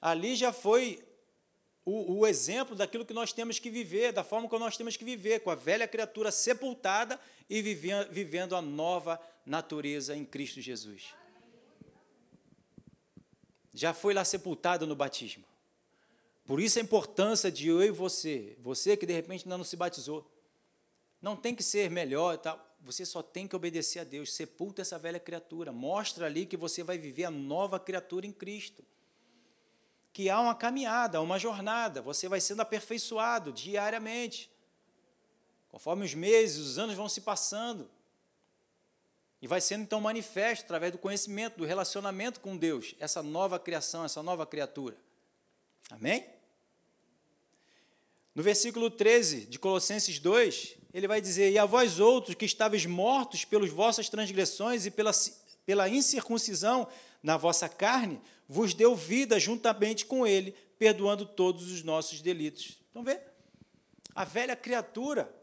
Ali 0.02 0.38
já 0.38 0.54
foi 0.54 1.04
o, 1.84 2.20
o, 2.20 2.28
exemplo 2.28 2.76
daquilo 2.76 3.06
que 3.06 3.14
nós 3.14 3.34
temos 3.34 3.58
que 3.58 3.70
viver, 3.70 4.14
da 4.14 4.24
forma 4.24 4.48
que 4.48 4.58
nós 4.60 4.78
temos 4.78 4.96
que 4.96 5.04
viver, 5.04 5.40
com 5.40 5.50
a 5.50 5.56
velha 5.56 5.88
criatura 5.88 6.32
sepultada 6.32 7.20
e 7.50 7.62
vivendo, 7.62 8.12
vivendo 8.12 8.56
a 8.56 8.62
nova 8.62 9.20
natureza 9.46 10.16
em 10.16 10.24
Cristo 10.24 10.62
Jesus. 10.62 11.16
Já 13.74 13.94
foi 13.94 14.14
lá 14.14 14.24
sepultado 14.24 14.86
no 14.86 14.96
batismo. 14.96 15.44
Por 16.46 16.60
isso 16.60 16.78
a 16.78 16.82
importância 16.82 17.52
de 17.52 17.70
eu 17.70 17.82
e 17.82 17.90
você, 17.90 18.56
você 18.60 18.96
que 18.96 19.06
de 19.06 19.14
repente 19.14 19.46
ainda 19.46 19.58
não 19.58 19.64
se 19.64 19.76
batizou, 19.76 20.30
não 21.22 21.36
tem 21.36 21.56
que 21.56 21.64
ser 21.64 21.90
melhor 21.90 22.36
e 22.36 22.38
tal. 22.38 22.68
Você 22.82 23.06
só 23.06 23.22
tem 23.22 23.48
que 23.48 23.56
obedecer 23.56 24.00
a 24.00 24.04
Deus. 24.04 24.34
Sepulta 24.34 24.82
essa 24.82 24.98
velha 24.98 25.20
criatura. 25.20 25.72
Mostra 25.72 26.26
ali 26.26 26.46
que 26.46 26.58
você 26.58 26.84
vai 26.84 26.98
viver 26.98 27.26
a 27.26 27.32
nova 27.32 27.80
criatura 27.80 28.26
em 28.26 28.32
Cristo. 28.32 28.84
Que 30.14 30.30
há 30.30 30.40
uma 30.40 30.56
caminhada, 30.56 31.22
uma 31.22 31.40
jornada. 31.40 32.02
Você 32.02 32.28
vai 32.28 32.42
sendo 32.42 32.62
aperfeiçoado 32.62 33.52
diariamente. 33.52 34.50
Conforme 35.70 36.06
os 36.06 36.14
meses, 36.14 36.58
os 36.58 36.78
anos 36.78 36.96
vão 36.96 37.08
se 37.08 37.22
passando. 37.22 37.90
E 39.42 39.48
vai 39.48 39.60
sendo 39.60 39.84
então 39.84 40.00
manifesto 40.00 40.66
através 40.66 40.92
do 40.92 40.98
conhecimento, 40.98 41.58
do 41.58 41.66
relacionamento 41.66 42.40
com 42.40 42.56
Deus, 42.56 42.94
essa 43.00 43.24
nova 43.24 43.58
criação, 43.58 44.06
essa 44.06 44.22
nova 44.22 44.46
criatura. 44.46 44.96
Amém? 45.90 46.30
No 48.36 48.44
versículo 48.44 48.90
13 48.90 49.46
de 49.48 49.58
Colossenses 49.58 50.20
2, 50.20 50.78
ele 50.94 51.08
vai 51.08 51.20
dizer: 51.20 51.52
E 51.52 51.58
a 51.58 51.66
vós 51.66 52.00
outros 52.00 52.36
que 52.36 52.46
estáveis 52.46 52.86
mortos 52.86 53.44
pelas 53.44 53.70
vossas 53.70 54.08
transgressões 54.10 54.86
e 54.86 54.92
pela, 54.92 55.12
pela 55.66 55.90
incircuncisão 55.90 56.88
na 57.22 57.36
vossa 57.36 57.68
carne, 57.68 58.22
vos 58.52 58.74
deu 58.74 58.94
vida 58.94 59.40
juntamente 59.40 60.06
com 60.06 60.28
ele, 60.28 60.52
perdoando 60.78 61.26
todos 61.26 61.72
os 61.72 61.84
nossos 61.84 62.20
delitos. 62.20 62.78
Então 62.90 63.02
vê? 63.02 63.22
A 64.14 64.26
velha 64.26 64.58
criatura, 64.58 65.34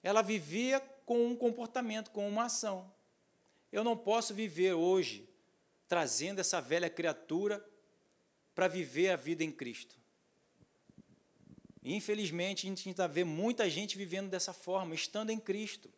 ela 0.00 0.22
vivia 0.22 0.78
com 1.04 1.26
um 1.26 1.34
comportamento, 1.34 2.12
com 2.12 2.28
uma 2.28 2.44
ação. 2.44 2.94
Eu 3.72 3.82
não 3.82 3.96
posso 3.96 4.32
viver 4.32 4.74
hoje 4.74 5.28
trazendo 5.88 6.38
essa 6.38 6.60
velha 6.60 6.88
criatura 6.88 7.68
para 8.54 8.68
viver 8.68 9.10
a 9.10 9.16
vida 9.16 9.42
em 9.42 9.50
Cristo. 9.50 9.96
Infelizmente, 11.82 12.66
a 12.66 12.70
gente 12.70 12.88
ainda 12.88 13.08
vê 13.08 13.24
muita 13.24 13.68
gente 13.68 13.98
vivendo 13.98 14.30
dessa 14.30 14.52
forma, 14.52 14.94
estando 14.94 15.30
em 15.30 15.40
Cristo, 15.40 15.90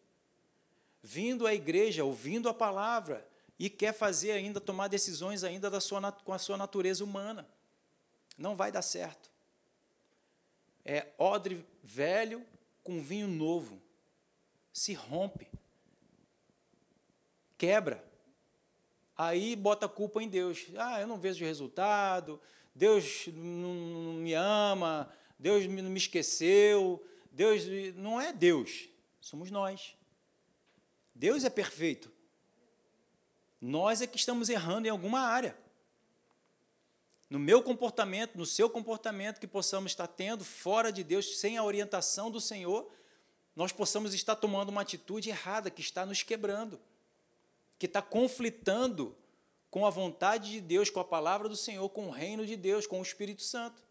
vindo 1.03 1.47
à 1.47 1.53
igreja, 1.53 2.03
ouvindo 2.03 2.49
a 2.49 2.55
palavra, 2.55 3.29
e 3.59 3.71
quer 3.71 3.93
fazer 3.93 4.33
ainda, 4.33 4.61
tomar 4.61 4.89
decisões 4.89 5.43
ainda 5.43 5.71
da 5.71 5.81
sua, 5.81 6.13
com 6.13 6.33
a 6.33 6.39
sua 6.39 6.57
natureza 6.57 7.03
humana. 7.03 7.49
Não 8.37 8.55
vai 8.55 8.71
dar 8.71 8.83
certo. 8.83 9.31
É 10.85 11.09
odre 11.19 11.67
velho 11.83 12.45
com 12.83 13.03
vinho 13.03 13.27
novo. 13.27 13.81
Se 14.73 14.93
rompe. 14.93 15.49
Quebra. 17.57 18.05
Aí 19.17 19.57
bota 19.57 19.87
a 19.87 19.89
culpa 19.89 20.23
em 20.23 20.29
Deus. 20.29 20.67
Ah, 20.77 21.01
eu 21.01 21.07
não 21.07 21.19
vejo 21.19 21.45
resultado, 21.45 22.39
Deus 22.75 23.29
não 23.29 24.15
me 24.15 24.35
ama, 24.35 25.11
Deus 25.39 25.67
não 25.67 25.91
me 25.91 25.97
esqueceu, 25.97 27.03
Deus 27.33 27.65
não 27.95 28.21
é 28.21 28.35
Deus, 28.35 28.91
somos 29.19 29.51
nós. 29.51 29.97
Deus 31.15 31.45
é 31.45 31.51
perfeito. 31.51 32.13
Nós 33.61 34.01
é 34.01 34.07
que 34.07 34.17
estamos 34.17 34.49
errando 34.49 34.87
em 34.87 34.91
alguma 34.91 35.21
área. 35.21 35.57
No 37.29 37.39
meu 37.39 37.63
comportamento, 37.63 38.39
no 38.39 38.47
seu 38.47 38.71
comportamento 38.71 39.41
que 39.41 39.47
possamos 39.47 39.93
estar 39.93 40.07
tendo 40.07 40.45
fora 40.45 40.93
de 40.93 41.03
Deus, 41.03 41.39
sem 41.39 41.57
a 41.57 41.65
orientação 41.65 42.31
do 42.31 42.41
Senhor, 42.41 42.89
nós 43.55 43.73
possamos 43.73 44.15
estar 44.15 44.37
tomando 44.37 44.69
uma 44.69 44.83
atitude 44.83 45.31
errada 45.31 45.71
que 45.71 45.81
está 45.81 46.07
nos 46.07 46.23
quebrando, 46.23 46.79
que 47.79 47.87
está 47.87 48.03
conflitando 48.03 49.17
com 49.71 49.85
a 49.85 49.91
vontade 49.91 50.53
de 50.53 50.61
Deus, 50.61 50.89
com 50.89 51.01
a 51.01 51.05
palavra 51.05 51.49
do 51.49 51.57
Senhor, 51.57 51.89
com 51.89 52.09
o 52.09 52.11
reino 52.11 52.47
de 52.47 52.57
Deus, 52.57 52.87
com 52.87 53.01
o 53.01 53.03
Espírito 53.03 53.43
Santo. 53.43 53.86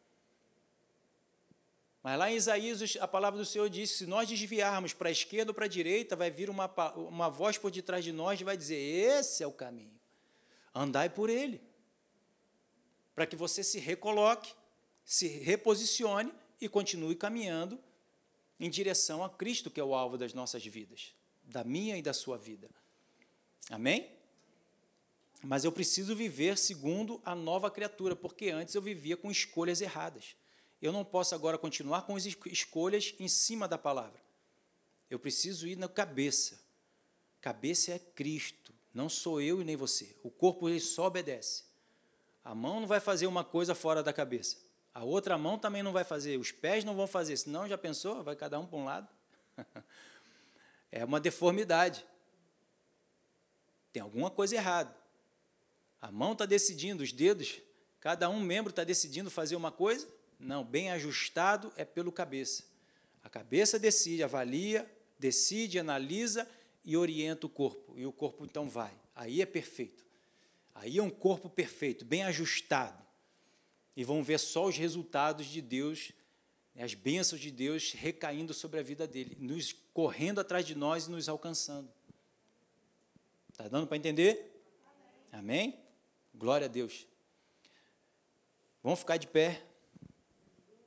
Mas 2.06 2.20
lá 2.20 2.32
em 2.32 2.36
Isaías, 2.36 2.95
a 2.99 3.08
palavra 3.08 3.39
do 3.39 3.43
Senhor 3.43 3.68
diz: 3.68 3.89
se 3.89 4.06
nós 4.06 4.30
desviarmos 4.30 4.93
para 4.93 5.10
a 5.10 5.12
esquerda 5.12 5.49
ou 5.49 5.56
para 5.56 5.66
a 5.66 5.68
direita, 5.68 6.16
vai 6.16 6.30
vir 6.30 6.51
uma, 6.51 6.68
uma 6.93 7.30
voz 7.30 7.58
por 7.58 7.72
detrás 7.72 8.03
de 8.03 8.12
nós 8.12 8.39
e 8.39 8.43
vai 8.43 8.56
dizer: 8.56 8.76
esse 8.76 9.41
é 9.41 9.47
o 9.47 9.51
caminho, 9.51 9.99
andai 10.72 11.10
por 11.10 11.32
ele. 11.32 11.60
Para 13.16 13.26
que 13.26 13.36
você 13.36 13.64
se 13.64 13.80
recoloque, 13.80 14.53
se 15.03 15.28
reposicione 15.28 16.32
e 16.62 16.70
continue 16.70 17.16
caminhando 17.16 17.80
em 18.60 18.70
direção 18.70 19.24
a 19.24 19.30
Cristo, 19.32 19.72
que 19.72 19.80
é 19.80 19.84
o 19.84 19.95
alvo 19.95 20.16
das 20.16 20.32
nossas 20.32 20.64
vidas, 20.64 21.12
da 21.43 21.64
minha 21.64 21.97
e 21.97 22.03
da 22.03 22.14
sua 22.14 22.38
vida. 22.38 22.70
Amém? 23.72 24.12
Mas 25.41 25.66
eu 25.66 25.72
preciso 25.72 26.16
viver 26.16 26.56
segundo 26.56 27.20
a 27.26 27.34
nova 27.34 27.72
criatura, 27.72 28.16
porque 28.16 28.51
antes 28.51 28.76
eu 28.76 28.82
vivia 28.84 29.18
com 29.18 29.32
escolhas 29.32 29.82
erradas. 29.82 30.36
Eu 30.82 30.91
não 30.91 31.03
posso 31.03 31.34
agora 31.34 31.57
continuar 31.57 32.03
com 32.03 32.15
as 32.15 32.26
escolhas 32.26 33.15
em 33.19 33.28
cima 33.28 33.67
da 33.67 33.78
palavra. 33.78 34.21
Eu 35.09 35.19
preciso 35.19 35.67
ir 35.67 35.78
na 35.78 35.88
cabeça. 35.88 36.59
Cabeça 37.41 37.91
é 37.91 37.99
Cristo, 37.99 38.73
não 38.93 39.07
sou 39.07 39.39
eu 39.41 39.61
e 39.61 39.63
nem 39.63 39.76
você. 39.76 40.15
O 40.23 40.30
corpo 40.30 40.67
ele 40.67 40.80
só 40.80 41.07
obedece. 41.07 41.63
A 42.43 42.55
mão 42.55 42.80
não 42.80 42.88
vai 42.88 42.99
fazer 42.99 43.28
uma 43.28 43.43
coisa 43.43 43.76
fora 43.76 44.01
da 44.01 44.13
cabeça. 44.13 44.57
A 44.93 45.03
outra 45.03 45.38
mão 45.38 45.59
também 45.59 45.84
não 45.84 45.91
vai 45.91 46.03
fazer. 46.03 46.39
Os 46.39 46.51
pés 46.51 46.84
não 46.84 46.95
vão 46.95 47.05
fazer. 47.05 47.36
Senão, 47.38 47.67
já 47.67 47.78
pensou? 47.78 48.23
Vai 48.23 48.36
cada 48.36 48.59
um 48.59 48.65
para 48.65 48.78
um 48.78 48.86
lado. 48.86 49.09
é 50.91 51.03
uma 51.03 51.19
deformidade. 51.19 52.05
Tem 53.91 54.01
alguma 54.01 54.32
coisa 54.32 54.55
errada. 54.55 54.95
A 56.01 56.11
mão 56.11 56.34
está 56.34 56.45
decidindo, 56.45 57.03
os 57.03 57.11
dedos, 57.11 57.59
cada 57.99 58.30
um 58.30 58.39
membro 58.39 58.69
está 58.69 58.84
decidindo 58.84 59.32
fazer 59.32 59.55
uma 59.55 59.71
coisa, 59.71 60.07
não, 60.39 60.63
bem 60.63 60.91
ajustado 60.91 61.71
é 61.75 61.86
pelo 61.86 62.11
cabeça. 62.11 62.63
A 63.23 63.29
cabeça 63.29 63.79
decide, 63.79 64.23
avalia, 64.23 64.89
decide, 65.17 65.79
analisa 65.79 66.47
e 66.83 66.95
orienta 66.95 67.47
o 67.47 67.49
corpo. 67.49 67.97
E 67.97 68.05
o 68.05 68.11
corpo 68.11 68.45
então 68.45 68.69
vai. 68.69 68.93
Aí 69.15 69.41
é 69.41 69.45
perfeito. 69.45 70.05
Aí 70.73 70.97
é 70.97 71.03
um 71.03 71.09
corpo 71.09 71.49
perfeito, 71.49 72.03
bem 72.03 72.23
ajustado. 72.23 73.03
E 73.95 74.03
vão 74.03 74.23
ver 74.23 74.39
só 74.39 74.65
os 74.65 74.77
resultados 74.77 75.45
de 75.47 75.61
Deus, 75.61 76.11
né, 76.75 76.83
as 76.83 76.93
bênçãos 76.93 77.41
de 77.41 77.49
Deus 77.49 77.93
recaindo 77.93 78.53
sobre 78.53 78.79
a 78.79 78.83
vida 78.83 79.07
dele, 79.07 79.38
nos 79.39 79.73
correndo 79.93 80.41
atrás 80.41 80.65
de 80.65 80.75
nós 80.75 81.07
e 81.07 81.11
nos 81.11 81.29
alcançando. 81.29 81.89
Está 83.49 83.69
dando 83.69 83.88
para 83.88 83.95
entender? 83.95 84.61
Amém? 85.31 85.79
Glória 86.33 86.65
a 86.65 86.69
Deus. 86.69 87.07
Vamos 88.83 88.99
ficar 88.99 89.15
de 89.15 89.27
pé. 89.27 89.63